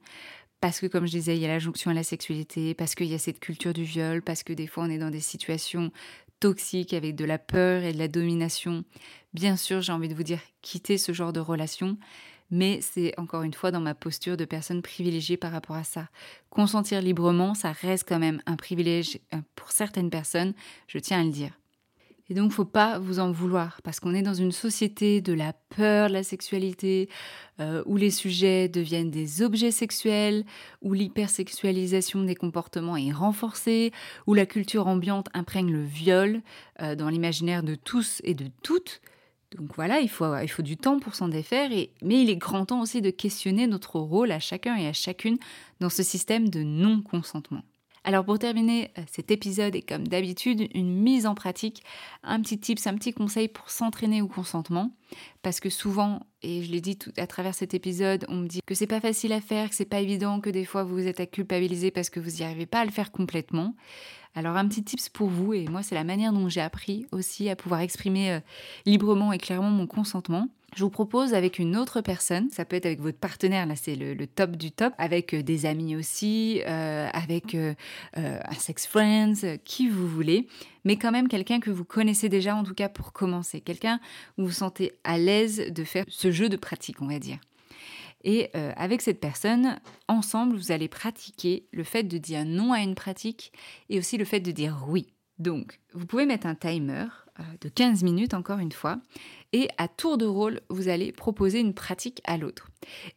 Parce 0.60 0.80
que, 0.80 0.86
comme 0.86 1.06
je 1.06 1.12
disais, 1.12 1.36
il 1.36 1.42
y 1.42 1.44
a 1.44 1.48
la 1.48 1.58
jonction 1.58 1.90
à 1.90 1.94
la 1.94 2.02
sexualité, 2.02 2.74
parce 2.74 2.94
qu'il 2.94 3.06
y 3.06 3.14
a 3.14 3.18
cette 3.18 3.40
culture 3.40 3.74
du 3.74 3.84
viol, 3.84 4.22
parce 4.22 4.42
que 4.42 4.54
des 4.54 4.66
fois 4.66 4.84
on 4.84 4.90
est 4.90 4.98
dans 4.98 5.10
des 5.10 5.20
situations 5.20 5.92
toxiques 6.40 6.94
avec 6.94 7.14
de 7.14 7.24
la 7.24 7.38
peur 7.38 7.82
et 7.82 7.92
de 7.92 7.98
la 7.98 8.08
domination. 8.08 8.84
Bien 9.34 9.56
sûr, 9.56 9.82
j'ai 9.82 9.92
envie 9.92 10.08
de 10.08 10.14
vous 10.14 10.22
dire, 10.22 10.40
quittez 10.62 10.96
ce 10.96 11.12
genre 11.12 11.32
de 11.32 11.40
relation 11.40 11.98
mais 12.50 12.80
c'est 12.80 13.18
encore 13.18 13.42
une 13.42 13.52
fois 13.52 13.70
dans 13.70 13.80
ma 13.80 13.94
posture 13.94 14.36
de 14.36 14.44
personne 14.44 14.82
privilégiée 14.82 15.36
par 15.36 15.52
rapport 15.52 15.76
à 15.76 15.84
ça. 15.84 16.08
Consentir 16.50 17.00
librement, 17.00 17.54
ça 17.54 17.72
reste 17.72 18.08
quand 18.08 18.18
même 18.18 18.40
un 18.46 18.56
privilège 18.56 19.18
euh, 19.34 19.38
pour 19.56 19.72
certaines 19.72 20.10
personnes, 20.10 20.54
je 20.86 20.98
tiens 20.98 21.20
à 21.20 21.24
le 21.24 21.30
dire. 21.30 21.58
Et 22.30 22.34
donc, 22.34 22.52
faut 22.52 22.64
pas 22.64 22.98
vous 22.98 23.18
en 23.18 23.32
vouloir, 23.32 23.80
parce 23.82 24.00
qu'on 24.00 24.14
est 24.14 24.22
dans 24.22 24.32
une 24.34 24.52
société 24.52 25.20
de 25.20 25.34
la 25.34 25.52
peur 25.76 26.08
de 26.08 26.14
la 26.14 26.22
sexualité, 26.22 27.10
euh, 27.60 27.82
où 27.84 27.98
les 27.98 28.10
sujets 28.10 28.68
deviennent 28.68 29.10
des 29.10 29.42
objets 29.42 29.70
sexuels, 29.70 30.44
où 30.80 30.94
l'hypersexualisation 30.94 32.22
des 32.22 32.34
comportements 32.34 32.96
est 32.96 33.12
renforcée, 33.12 33.92
où 34.26 34.32
la 34.32 34.46
culture 34.46 34.86
ambiante 34.86 35.28
imprègne 35.34 35.70
le 35.70 35.82
viol 35.82 36.40
euh, 36.80 36.94
dans 36.94 37.10
l'imaginaire 37.10 37.62
de 37.62 37.74
tous 37.74 38.22
et 38.24 38.34
de 38.34 38.46
toutes. 38.62 39.02
Donc 39.54 39.74
voilà, 39.76 40.00
il 40.00 40.08
faut, 40.08 40.36
il 40.38 40.48
faut 40.48 40.62
du 40.62 40.78
temps 40.78 40.98
pour 40.98 41.14
s'en 41.14 41.28
défaire, 41.28 41.72
et, 41.72 41.90
mais 42.02 42.22
il 42.22 42.30
est 42.30 42.36
grand 42.36 42.64
temps 42.64 42.80
aussi 42.80 43.02
de 43.02 43.10
questionner 43.10 43.66
notre 43.66 44.00
rôle 44.00 44.32
à 44.32 44.40
chacun 44.40 44.76
et 44.76 44.86
à 44.86 44.94
chacune 44.94 45.36
dans 45.80 45.90
ce 45.90 46.02
système 46.02 46.48
de 46.48 46.62
non-consentement. 46.62 47.62
Alors 48.06 48.24
pour 48.24 48.38
terminer 48.38 48.90
euh, 48.98 49.02
cet 49.10 49.30
épisode 49.30 49.74
et 49.74 49.80
comme 49.80 50.06
d'habitude, 50.06 50.68
une 50.74 50.94
mise 50.94 51.26
en 51.26 51.34
pratique, 51.34 51.82
un 52.22 52.40
petit 52.42 52.58
tips, 52.58 52.86
un 52.86 52.94
petit 52.94 53.14
conseil 53.14 53.48
pour 53.48 53.70
s'entraîner 53.70 54.20
au 54.20 54.28
consentement. 54.28 54.90
Parce 55.42 55.58
que 55.58 55.70
souvent, 55.70 56.26
et 56.42 56.62
je 56.62 56.70
l'ai 56.70 56.82
dit 56.82 56.98
à 57.16 57.26
travers 57.26 57.54
cet 57.54 57.72
épisode, 57.72 58.26
on 58.28 58.36
me 58.36 58.46
dit 58.46 58.60
que 58.66 58.74
c'est 58.74 58.86
pas 58.86 59.00
facile 59.00 59.32
à 59.32 59.40
faire, 59.40 59.70
que 59.70 59.74
c'est 59.74 59.86
pas 59.86 60.00
évident, 60.00 60.40
que 60.40 60.50
des 60.50 60.66
fois 60.66 60.84
vous 60.84 60.96
vous 60.96 61.06
êtes 61.06 61.20
à 61.20 61.26
culpabiliser 61.26 61.90
parce 61.90 62.10
que 62.10 62.20
vous 62.20 62.30
n'y 62.30 62.42
arrivez 62.42 62.66
pas 62.66 62.80
à 62.80 62.84
le 62.84 62.90
faire 62.90 63.10
complètement. 63.10 63.74
Alors 64.34 64.56
un 64.56 64.68
petit 64.68 64.82
tips 64.82 65.08
pour 65.08 65.28
vous, 65.28 65.54
et 65.54 65.66
moi 65.68 65.82
c'est 65.82 65.94
la 65.94 66.04
manière 66.04 66.32
dont 66.32 66.48
j'ai 66.48 66.60
appris 66.60 67.06
aussi 67.12 67.48
à 67.48 67.56
pouvoir 67.56 67.80
exprimer 67.80 68.32
euh, 68.32 68.40
librement 68.84 69.32
et 69.32 69.38
clairement 69.38 69.70
mon 69.70 69.86
consentement. 69.86 70.48
Je 70.74 70.82
vous 70.82 70.90
propose 70.90 71.34
avec 71.34 71.58
une 71.58 71.76
autre 71.76 72.00
personne, 72.00 72.50
ça 72.50 72.64
peut 72.64 72.74
être 72.76 72.86
avec 72.86 73.00
votre 73.00 73.18
partenaire, 73.18 73.64
là 73.66 73.76
c'est 73.76 73.94
le, 73.94 74.26
top 74.26 74.56
du 74.56 74.72
top, 74.72 74.92
avec 74.98 75.32
euh, 75.32 75.42
des 75.42 75.66
amis 75.66 75.94
aussi, 75.94 76.62
euh, 76.66 77.08
avec 77.12 77.54
un 77.54 78.54
sex 78.58 78.86
friends, 78.86 79.58
qui 79.64 79.88
vous 79.88 80.08
voulez, 80.08 80.48
mais 80.84 80.96
quand 80.96 81.12
même 81.12 81.28
quelqu'un 81.28 81.60
que 81.60 81.70
vous 81.70 81.84
connaissez 81.84 82.28
déjà 82.28 82.56
en 82.56 82.64
tout 82.64 82.74
cas 82.74 82.88
pour 82.88 83.12
commencer, 83.12 83.60
quelqu'un 83.60 84.00
où 84.36 84.42
vous 84.42 84.48
vous 84.48 84.52
sentez 84.52 84.92
à 85.04 85.16
l'aise 85.16 85.70
de 85.70 85.84
faire 85.84 86.04
ce 86.08 86.30
jeu 86.30 86.48
de 86.48 86.56
pratique, 86.56 87.00
on 87.00 87.06
va 87.06 87.18
dire. 87.18 87.38
Et 88.24 88.50
euh, 88.56 88.72
avec 88.76 89.02
cette 89.02 89.20
personne, 89.20 89.78
ensemble, 90.08 90.56
vous 90.56 90.72
allez 90.72 90.88
pratiquer 90.88 91.66
le 91.72 91.84
fait 91.84 92.02
de 92.02 92.18
dire 92.18 92.44
non 92.44 92.72
à 92.72 92.80
une 92.80 92.94
pratique 92.94 93.52
et 93.90 93.98
aussi 93.98 94.16
le 94.16 94.24
fait 94.24 94.40
de 94.40 94.50
dire 94.50 94.84
oui. 94.88 95.13
Donc, 95.38 95.80
vous 95.92 96.06
pouvez 96.06 96.26
mettre 96.26 96.46
un 96.46 96.54
timer 96.54 97.06
euh, 97.40 97.42
de 97.60 97.68
15 97.68 98.04
minutes, 98.04 98.34
encore 98.34 98.60
une 98.60 98.72
fois, 98.72 98.98
et 99.52 99.68
à 99.78 99.88
tour 99.88 100.16
de 100.16 100.26
rôle, 100.26 100.60
vous 100.68 100.88
allez 100.88 101.10
proposer 101.10 101.60
une 101.60 101.74
pratique 101.74 102.20
à 102.24 102.36
l'autre. 102.36 102.70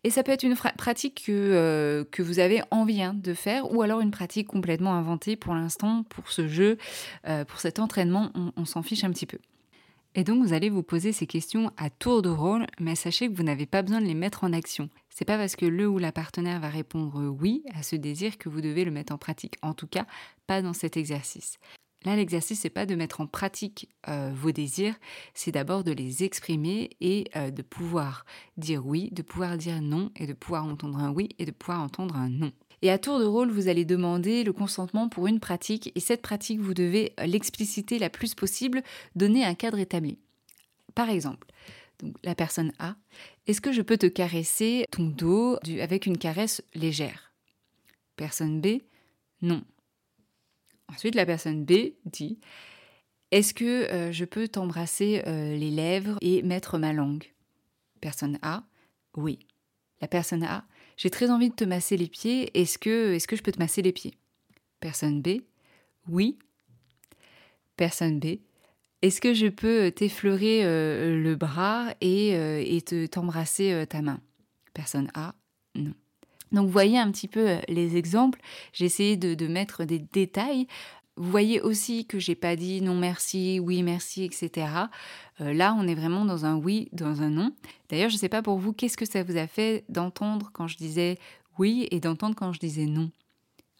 Et 0.03 0.09
ça 0.09 0.23
peut 0.23 0.31
être 0.31 0.43
une 0.43 0.55
pratique 0.55 1.23
que, 1.25 1.31
euh, 1.31 2.03
que 2.05 2.23
vous 2.23 2.39
avez 2.39 2.61
envie 2.71 3.01
hein, 3.01 3.13
de 3.13 3.33
faire, 3.33 3.71
ou 3.71 3.81
alors 3.81 4.01
une 4.01 4.11
pratique 4.11 4.47
complètement 4.47 4.93
inventée 4.93 5.35
pour 5.35 5.53
l'instant, 5.53 6.03
pour 6.09 6.31
ce 6.31 6.47
jeu, 6.47 6.77
pour 7.47 7.59
cet 7.59 7.79
entraînement, 7.79 8.31
on 8.55 8.65
s'en 8.65 8.81
fiche 8.81 9.03
un 9.03 9.11
petit 9.11 9.25
peu. 9.25 9.37
Et 10.17 10.23
donc 10.23 10.43
vous 10.43 10.53
allez 10.53 10.71
vous 10.71 10.81
poser 10.81 11.11
ces 11.11 11.27
questions 11.27 11.71
à 11.77 11.91
tour 11.91 12.23
de 12.23 12.29
rôle, 12.29 12.65
mais 12.79 12.95
sachez 12.95 13.29
que 13.29 13.35
vous 13.35 13.43
n'avez 13.43 13.67
pas 13.67 13.83
besoin 13.83 14.01
de 14.01 14.07
les 14.07 14.15
mettre 14.15 14.43
en 14.43 14.51
action. 14.51 14.89
C'est 15.11 15.25
pas 15.25 15.37
parce 15.37 15.55
que 15.55 15.67
le 15.67 15.87
ou 15.87 15.99
la 15.99 16.11
partenaire 16.11 16.59
va 16.59 16.69
répondre 16.69 17.23
oui 17.39 17.63
à 17.75 17.83
ce 17.83 17.95
désir 17.95 18.39
que 18.39 18.49
vous 18.49 18.61
devez 18.61 18.83
le 18.83 18.89
mettre 18.89 19.13
en 19.13 19.19
pratique. 19.19 19.57
En 19.61 19.75
tout 19.75 19.85
cas, 19.85 20.07
pas 20.47 20.63
dans 20.63 20.73
cet 20.73 20.97
exercice. 20.97 21.59
Là, 22.07 22.15
l'exercice, 22.15 22.61
c'est 22.61 22.69
pas 22.69 22.85
de 22.85 22.95
mettre 22.95 23.19
en 23.19 23.27
pratique 23.27 23.89
euh, 24.07 24.31
vos 24.33 24.53
désirs, 24.53 24.95
c'est 25.33 25.51
d'abord 25.51 25.83
de 25.83 25.91
les 25.91 26.23
exprimer 26.23 26.91
et 27.01 27.25
euh, 27.35 27.51
de 27.51 27.61
pouvoir 27.61 28.23
dire 28.55 28.87
oui, 28.87 29.09
de 29.11 29.21
pouvoir 29.21 29.57
dire 29.57 29.81
non, 29.81 30.09
et 30.15 30.25
de 30.25 30.31
pouvoir 30.31 30.63
entendre 30.63 30.99
un 30.99 31.11
oui 31.11 31.27
et 31.37 31.45
de 31.45 31.51
pouvoir 31.51 31.81
entendre 31.81 32.15
un 32.15 32.29
non. 32.29 32.53
Et 32.81 32.89
à 32.91 32.97
tour 32.97 33.19
de 33.19 33.25
rôle, 33.25 33.51
vous 33.51 33.67
allez 33.67 33.83
demander 33.83 34.45
le 34.45 34.53
consentement 34.53 35.09
pour 35.09 35.27
une 35.27 35.41
pratique 35.41 35.91
et 35.95 35.99
cette 35.99 36.21
pratique, 36.21 36.61
vous 36.61 36.73
devez 36.73 37.11
l'expliciter 37.25 37.99
la 37.99 38.09
plus 38.09 38.35
possible, 38.35 38.83
donner 39.17 39.43
un 39.43 39.53
cadre 39.53 39.79
établi. 39.79 40.17
Par 40.95 41.09
exemple, 41.09 41.45
la 42.23 42.35
personne 42.35 42.71
A, 42.79 42.95
est-ce 43.47 43.59
que 43.59 43.73
je 43.73 43.81
peux 43.81 43.97
te 43.97 44.07
caresser 44.07 44.85
ton 44.91 45.07
dos 45.07 45.57
avec 45.81 46.05
une 46.05 46.17
caresse 46.17 46.63
légère? 46.73 47.33
Personne 48.15 48.61
B, 48.61 48.77
non. 49.41 49.61
Ensuite, 50.89 51.15
la 51.15 51.25
personne 51.25 51.65
B 51.65 51.93
dit, 52.05 52.39
est-ce 53.31 53.53
que 53.53 53.91
euh, 53.91 54.11
je 54.11 54.25
peux 54.25 54.47
t'embrasser 54.47 55.21
euh, 55.27 55.55
les 55.55 55.69
lèvres 55.69 56.17
et 56.21 56.41
mettre 56.43 56.77
ma 56.77 56.93
langue? 56.93 57.25
Personne 58.01 58.39
A, 58.41 58.63
oui. 59.15 59.39
La 60.01 60.07
personne 60.07 60.43
A, 60.43 60.65
j'ai 60.95 61.09
très 61.09 61.29
envie 61.29 61.49
de 61.49 61.55
te 61.55 61.63
masser 61.63 61.97
les 61.97 62.07
pieds, 62.07 62.57
est-ce 62.59 62.77
que, 62.77 63.13
est 63.13 63.25
que 63.25 63.35
je 63.35 63.43
peux 63.43 63.51
te 63.51 63.59
masser 63.59 63.81
les 63.81 63.91
pieds? 63.91 64.13
Personne 64.79 65.21
B, 65.21 65.41
oui. 66.07 66.37
Personne 67.75 68.19
B, 68.19 68.39
est-ce 69.01 69.21
que 69.21 69.33
je 69.33 69.47
peux 69.47 69.91
t'effleurer 69.91 70.63
euh, 70.63 71.21
le 71.21 71.35
bras 71.35 71.93
et, 72.01 72.29
et 72.29 72.81
te, 72.81 73.05
t'embrasser 73.07 73.85
ta 73.89 74.01
main? 74.01 74.21
Personne 74.73 75.11
A, 75.13 75.35
non. 75.75 75.93
Donc 76.51 76.65
vous 76.65 76.71
voyez 76.71 76.97
un 76.97 77.11
petit 77.11 77.27
peu 77.27 77.57
les 77.67 77.97
exemples, 77.97 78.39
j'ai 78.73 78.85
essayé 78.85 79.17
de, 79.17 79.47
mettre 79.47 79.85
des 79.85 79.99
détails 79.99 80.67
vous 81.17 81.31
voyez 81.31 81.61
aussi 81.61 82.05
que 82.05 82.19
j'ai 82.19 82.35
pas 82.35 82.55
dit 82.55 82.81
non 82.81 82.95
merci, 82.95 83.59
oui 83.59 83.81
merci, 83.81 84.23
etc. 84.23 84.67
Euh, 85.41 85.51
là, 85.51 85.75
on 85.77 85.87
est 85.87 85.95
vraiment 85.95 86.25
dans 86.25 86.45
un 86.45 86.55
oui, 86.55 86.89
dans 86.93 87.23
un 87.23 87.31
non. 87.31 87.53
D'ailleurs, 87.89 88.09
je 88.09 88.15
ne 88.15 88.19
sais 88.19 88.29
pas 88.29 88.43
pour 88.43 88.59
vous, 88.59 88.71
qu'est-ce 88.71 88.97
que 88.97 89.05
ça 89.05 89.23
vous 89.23 89.35
a 89.35 89.47
fait 89.47 89.83
d'entendre 89.89 90.51
quand 90.53 90.67
je 90.67 90.77
disais 90.77 91.17
oui 91.57 91.87
et 91.89 91.99
d'entendre 91.99 92.35
quand 92.35 92.53
je 92.53 92.59
disais 92.59 92.85
non 92.85 93.11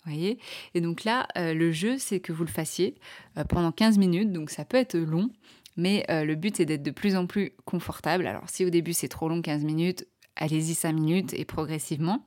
voyez? 0.05 0.39
Et 0.73 0.81
donc 0.81 1.03
là, 1.03 1.27
euh, 1.37 1.53
le 1.53 1.71
jeu, 1.71 1.97
c'est 1.97 2.19
que 2.19 2.31
vous 2.31 2.43
le 2.43 2.49
fassiez 2.49 2.95
euh, 3.37 3.43
pendant 3.43 3.71
15 3.71 3.97
minutes, 3.97 4.31
donc 4.31 4.49
ça 4.49 4.65
peut 4.65 4.77
être 4.77 4.97
long, 4.97 5.29
mais 5.75 6.05
le 6.09 6.33
but, 6.33 6.57
c'est 6.57 6.65
d'être 6.65 6.81
de 6.81 6.89
plus 6.89 7.15
en 7.15 7.27
plus 7.27 7.51
confortable. 7.65 8.25
Alors 8.25 8.49
si 8.49 8.65
au 8.65 8.71
début 8.71 8.93
c'est 8.93 9.09
trop 9.09 9.29
long, 9.29 9.43
15 9.43 9.63
minutes, 9.63 10.07
allez-y 10.35 10.73
5 10.73 10.91
minutes 10.91 11.33
et 11.35 11.45
progressivement. 11.45 12.25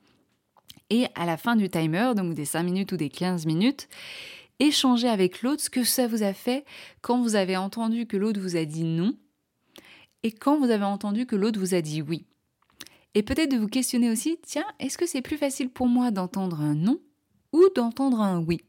Et 0.90 1.06
à 1.14 1.24
la 1.24 1.36
fin 1.36 1.56
du 1.56 1.68
timer, 1.68 2.12
donc 2.16 2.34
des 2.34 2.44
5 2.44 2.62
minutes 2.62 2.92
ou 2.92 2.96
des 2.96 3.08
15 3.08 3.46
minutes, 3.46 3.88
échangez 4.58 5.08
avec 5.08 5.42
l'autre 5.42 5.62
ce 5.62 5.70
que 5.70 5.84
ça 5.84 6.06
vous 6.06 6.22
a 6.22 6.32
fait 6.32 6.64
quand 7.00 7.20
vous 7.22 7.36
avez 7.36 7.56
entendu 7.56 8.06
que 8.06 8.16
l'autre 8.16 8.40
vous 8.40 8.56
a 8.56 8.64
dit 8.64 8.84
non 8.84 9.14
et 10.22 10.32
quand 10.32 10.58
vous 10.58 10.70
avez 10.70 10.84
entendu 10.84 11.26
que 11.26 11.36
l'autre 11.36 11.58
vous 11.58 11.74
a 11.74 11.80
dit 11.80 12.02
oui. 12.02 12.26
Et 13.14 13.22
peut-être 13.22 13.50
de 13.50 13.56
vous 13.56 13.68
questionner 13.68 14.10
aussi, 14.10 14.38
tiens, 14.42 14.66
est-ce 14.78 14.98
que 14.98 15.06
c'est 15.06 15.22
plus 15.22 15.36
facile 15.36 15.70
pour 15.70 15.88
moi 15.88 16.10
d'entendre 16.10 16.60
un 16.60 16.74
non 16.74 17.00
ou 17.52 17.64
d'entendre 17.74 18.20
un 18.20 18.40
oui? 18.40 18.60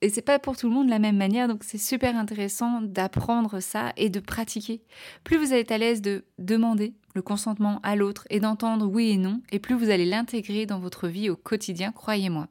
Et 0.00 0.10
c'est 0.10 0.22
pas 0.22 0.38
pour 0.38 0.56
tout 0.56 0.68
le 0.68 0.74
monde 0.74 0.86
de 0.86 0.90
la 0.90 0.98
même 0.98 1.16
manière, 1.16 1.48
donc 1.48 1.64
c'est 1.64 1.78
super 1.78 2.16
intéressant 2.16 2.80
d'apprendre 2.82 3.60
ça 3.60 3.92
et 3.96 4.10
de 4.10 4.20
pratiquer. 4.20 4.82
Plus 5.24 5.38
vous 5.38 5.52
êtes 5.52 5.72
à 5.72 5.78
l'aise 5.78 6.02
de 6.02 6.24
demander 6.38 6.94
le 7.18 7.22
consentement 7.22 7.80
à 7.82 7.96
l'autre 7.96 8.28
et 8.30 8.38
d'entendre 8.38 8.86
oui 8.86 9.10
et 9.10 9.16
non, 9.16 9.40
et 9.50 9.58
plus 9.58 9.74
vous 9.74 9.90
allez 9.90 10.06
l'intégrer 10.06 10.66
dans 10.66 10.78
votre 10.78 11.08
vie 11.08 11.30
au 11.30 11.34
quotidien, 11.34 11.90
croyez-moi. 11.90 12.46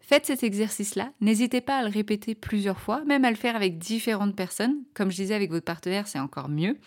Faites 0.00 0.26
cet 0.26 0.44
exercice-là, 0.44 1.10
n'hésitez 1.20 1.60
pas 1.60 1.78
à 1.78 1.82
le 1.82 1.90
répéter 1.90 2.36
plusieurs 2.36 2.78
fois, 2.78 3.04
même 3.04 3.24
à 3.24 3.30
le 3.30 3.36
faire 3.36 3.56
avec 3.56 3.78
différentes 3.78 4.36
personnes. 4.36 4.76
Comme 4.94 5.10
je 5.10 5.16
disais 5.16 5.34
avec 5.34 5.50
votre 5.50 5.64
partenaire, 5.64 6.06
c'est 6.06 6.20
encore 6.20 6.48
mieux. 6.48 6.78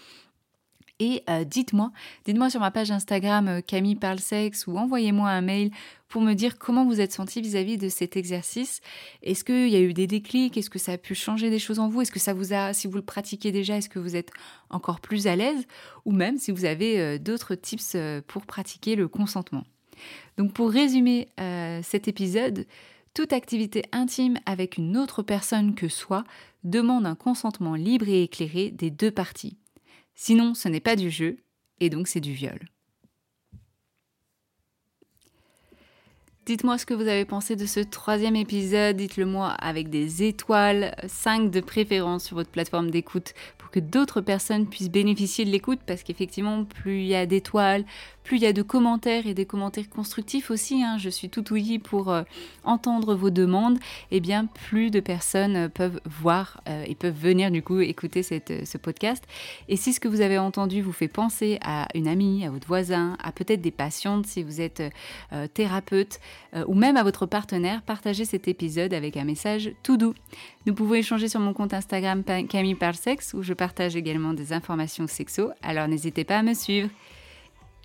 Et 1.00 1.24
euh, 1.30 1.44
dites-moi, 1.44 1.92
dites-moi 2.26 2.50
sur 2.50 2.60
ma 2.60 2.70
page 2.70 2.92
Instagram 2.92 3.48
euh, 3.48 3.62
Camille 3.62 3.96
parle 3.96 4.20
sexe 4.20 4.68
ou 4.68 4.78
envoyez-moi 4.78 5.30
un 5.30 5.42
mail 5.42 5.72
pour 6.08 6.22
me 6.22 6.34
dire 6.34 6.60
comment 6.60 6.86
vous 6.86 7.02
êtes 7.02 7.12
senti 7.12 7.42
vis-à-vis 7.42 7.78
de 7.78 7.90
cet 7.90 8.16
exercice. 8.16 8.80
Est-ce 9.24 9.44
qu'il 9.44 9.70
y 9.70 9.76
a 9.76 9.80
eu 9.80 9.94
des 9.94 10.06
déclics? 10.06 10.56
Est-ce 10.56 10.70
que 10.70 10.78
ça 10.78 10.94
a 10.94 10.98
pu 10.98 11.16
changer 11.16 11.50
des 11.50 11.58
choses 11.58 11.80
en 11.80 11.90
vous? 11.90 12.02
Est-ce 12.02 12.12
que 12.12 12.20
ça 12.20 12.34
vous 12.34 12.54
a, 12.54 12.74
si 12.74 12.88
vous 12.88 12.96
le 12.98 13.02
pratiquez 13.02 13.52
déjà, 13.52 13.78
est-ce 13.78 13.90
que 13.90 13.98
vous 13.98 14.16
êtes 14.16 14.30
encore 14.70 15.00
plus 15.00 15.26
à 15.26 15.36
l'aise? 15.36 15.66
Ou 16.06 16.12
même 16.12 16.38
si 16.38 16.52
vous 16.52 16.64
avez 16.64 17.00
euh, 17.00 17.18
d'autres 17.18 17.56
tips 17.56 17.98
pour 18.28 18.46
pratiquer 18.46 18.96
le 18.96 19.08
consentement. 19.08 19.64
Donc 20.38 20.54
pour 20.54 20.72
résumer 20.72 21.30
cet 21.84 22.08
épisode, 22.08 22.66
toute 23.14 23.32
activité 23.32 23.84
intime 23.92 24.40
avec 24.48 24.78
une 24.78 24.98
autre 24.98 25.22
personne 25.22 25.76
que 25.76 25.88
soi 25.88 26.24
demande 26.64 27.06
un 27.06 27.16
consentement 27.16 27.76
libre 27.76 28.10
et 28.10 28.24
éclairé 28.24 28.72
des 28.72 28.90
deux 28.90 29.12
parties. 29.12 29.58
Sinon, 30.16 30.54
ce 30.54 30.68
n'est 30.70 30.80
pas 30.80 30.96
du 30.96 31.10
jeu, 31.10 31.38
et 31.80 31.90
donc 31.90 32.08
c'est 32.08 32.20
du 32.20 32.34
viol. 32.34 32.60
Dites-moi 36.46 36.78
ce 36.78 36.86
que 36.86 36.94
vous 36.94 37.08
avez 37.08 37.24
pensé 37.24 37.56
de 37.56 37.66
ce 37.66 37.80
troisième 37.80 38.36
épisode, 38.36 38.98
dites-le 38.98 39.26
moi 39.26 39.52
avec 39.52 39.90
des 39.90 40.24
étoiles, 40.24 40.94
5 41.08 41.50
de 41.50 41.62
préférence 41.62 42.26
sur 42.26 42.36
votre 42.36 42.50
plateforme 42.50 42.92
d'écoute 42.92 43.34
que 43.74 43.80
d'autres 43.80 44.22
personnes 44.22 44.68
puissent 44.68 44.92
bénéficier 44.92 45.46
de 45.46 45.50
l'écoute 45.50 45.80
parce 45.86 46.04
qu'effectivement 46.04 46.64
plus 46.64 47.02
il 47.02 47.08
y 47.08 47.16
a 47.16 47.26
d'étoiles, 47.26 47.86
plus 48.24 48.38
il 48.38 48.44
y 48.44 48.46
a 48.46 48.54
de 48.54 48.62
commentaires 48.62 49.28
et 49.28 49.34
des 49.34 49.46
commentaires 49.46 49.90
constructifs 49.90 50.50
aussi, 50.50 50.84
hein, 50.84 50.98
je 50.98 51.10
suis 51.10 51.30
tout 51.30 51.52
ouïe 51.52 51.80
pour 51.80 52.12
euh, 52.12 52.24
entendre 52.64 53.16
vos 53.16 53.32
demandes, 53.32 53.78
et 54.12 54.18
eh 54.18 54.20
bien 54.20 54.46
plus 54.46 54.92
de 54.92 55.00
personnes 55.00 55.56
euh, 55.56 55.70
peuvent 55.70 56.00
voir 56.06 56.62
euh, 56.70 56.84
et 56.88 56.96
peuvent 56.96 57.18
venir 57.18 57.52
du 57.52 57.62
coup 57.62 57.80
écouter 57.80 58.24
ce 58.24 58.78
podcast. 58.78 59.24
Et 59.68 59.76
si 59.76 59.92
ce 59.92 60.00
que 60.00 60.08
vous 60.08 60.22
avez 60.22 60.38
entendu 60.38 60.82
vous 60.82 60.94
fait 60.94 61.08
penser 61.08 61.58
à 61.64 61.88
une 61.96 62.08
amie, 62.08 62.46
à 62.46 62.52
votre 62.52 62.68
voisin, 62.68 63.18
à 63.24 63.32
peut-être 63.32 63.62
des 63.62 63.72
patientes 63.72 64.28
si 64.28 64.44
vous 64.44 64.62
êtes 64.62 64.84
thérapeute, 65.54 66.20
ou 66.68 66.74
même 66.76 66.98
à 66.98 67.04
votre 67.04 67.26
partenaire, 67.26 67.82
partagez 67.82 68.26
cet 68.26 68.48
épisode 68.48 68.94
avec 68.94 69.18
un 69.18 69.24
message 69.24 69.72
tout 69.82 69.98
doux. 69.98 70.14
Nous 70.66 70.74
pouvons 70.74 70.96
échanger 70.96 71.28
sur 71.28 71.40
mon 71.40 71.54
compte 71.54 71.74
Instagram 71.74 72.24
Camille 72.24 72.76
Parsex 72.76 73.34
où 73.34 73.42
je 73.42 73.54
partage 73.64 73.96
également 73.96 74.34
des 74.34 74.52
informations 74.52 75.08
sexo, 75.08 75.52
alors 75.62 75.88
n'hésitez 75.88 76.26
pas 76.26 76.40
à 76.40 76.44
me 76.44 76.54
suivre. 76.54 76.90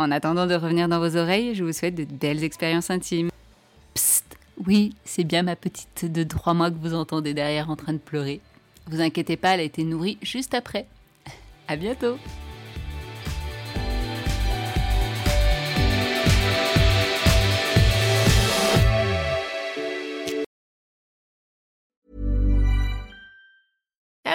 En 0.00 0.10
attendant 0.10 0.48
de 0.48 0.56
revenir 0.56 0.88
dans 0.88 0.98
vos 0.98 1.16
oreilles, 1.16 1.54
je 1.54 1.62
vous 1.62 1.72
souhaite 1.72 1.94
de 1.94 2.04
belles 2.04 2.42
expériences 2.42 2.90
intimes. 2.90 3.30
Psst, 3.94 4.36
oui, 4.66 4.96
c'est 5.04 5.22
bien 5.22 5.44
ma 5.44 5.54
petite 5.54 6.10
de 6.10 6.24
trois 6.24 6.52
mois 6.52 6.72
que 6.72 6.78
vous 6.80 6.94
entendez 6.94 7.32
derrière 7.32 7.70
en 7.70 7.76
train 7.76 7.92
de 7.92 7.98
pleurer. 7.98 8.40
Vous 8.88 9.00
inquiétez 9.00 9.36
pas, 9.36 9.54
elle 9.54 9.60
a 9.60 9.62
été 9.62 9.84
nourrie 9.84 10.18
juste 10.20 10.52
après. 10.52 10.88
À 11.68 11.76
bientôt! 11.76 12.16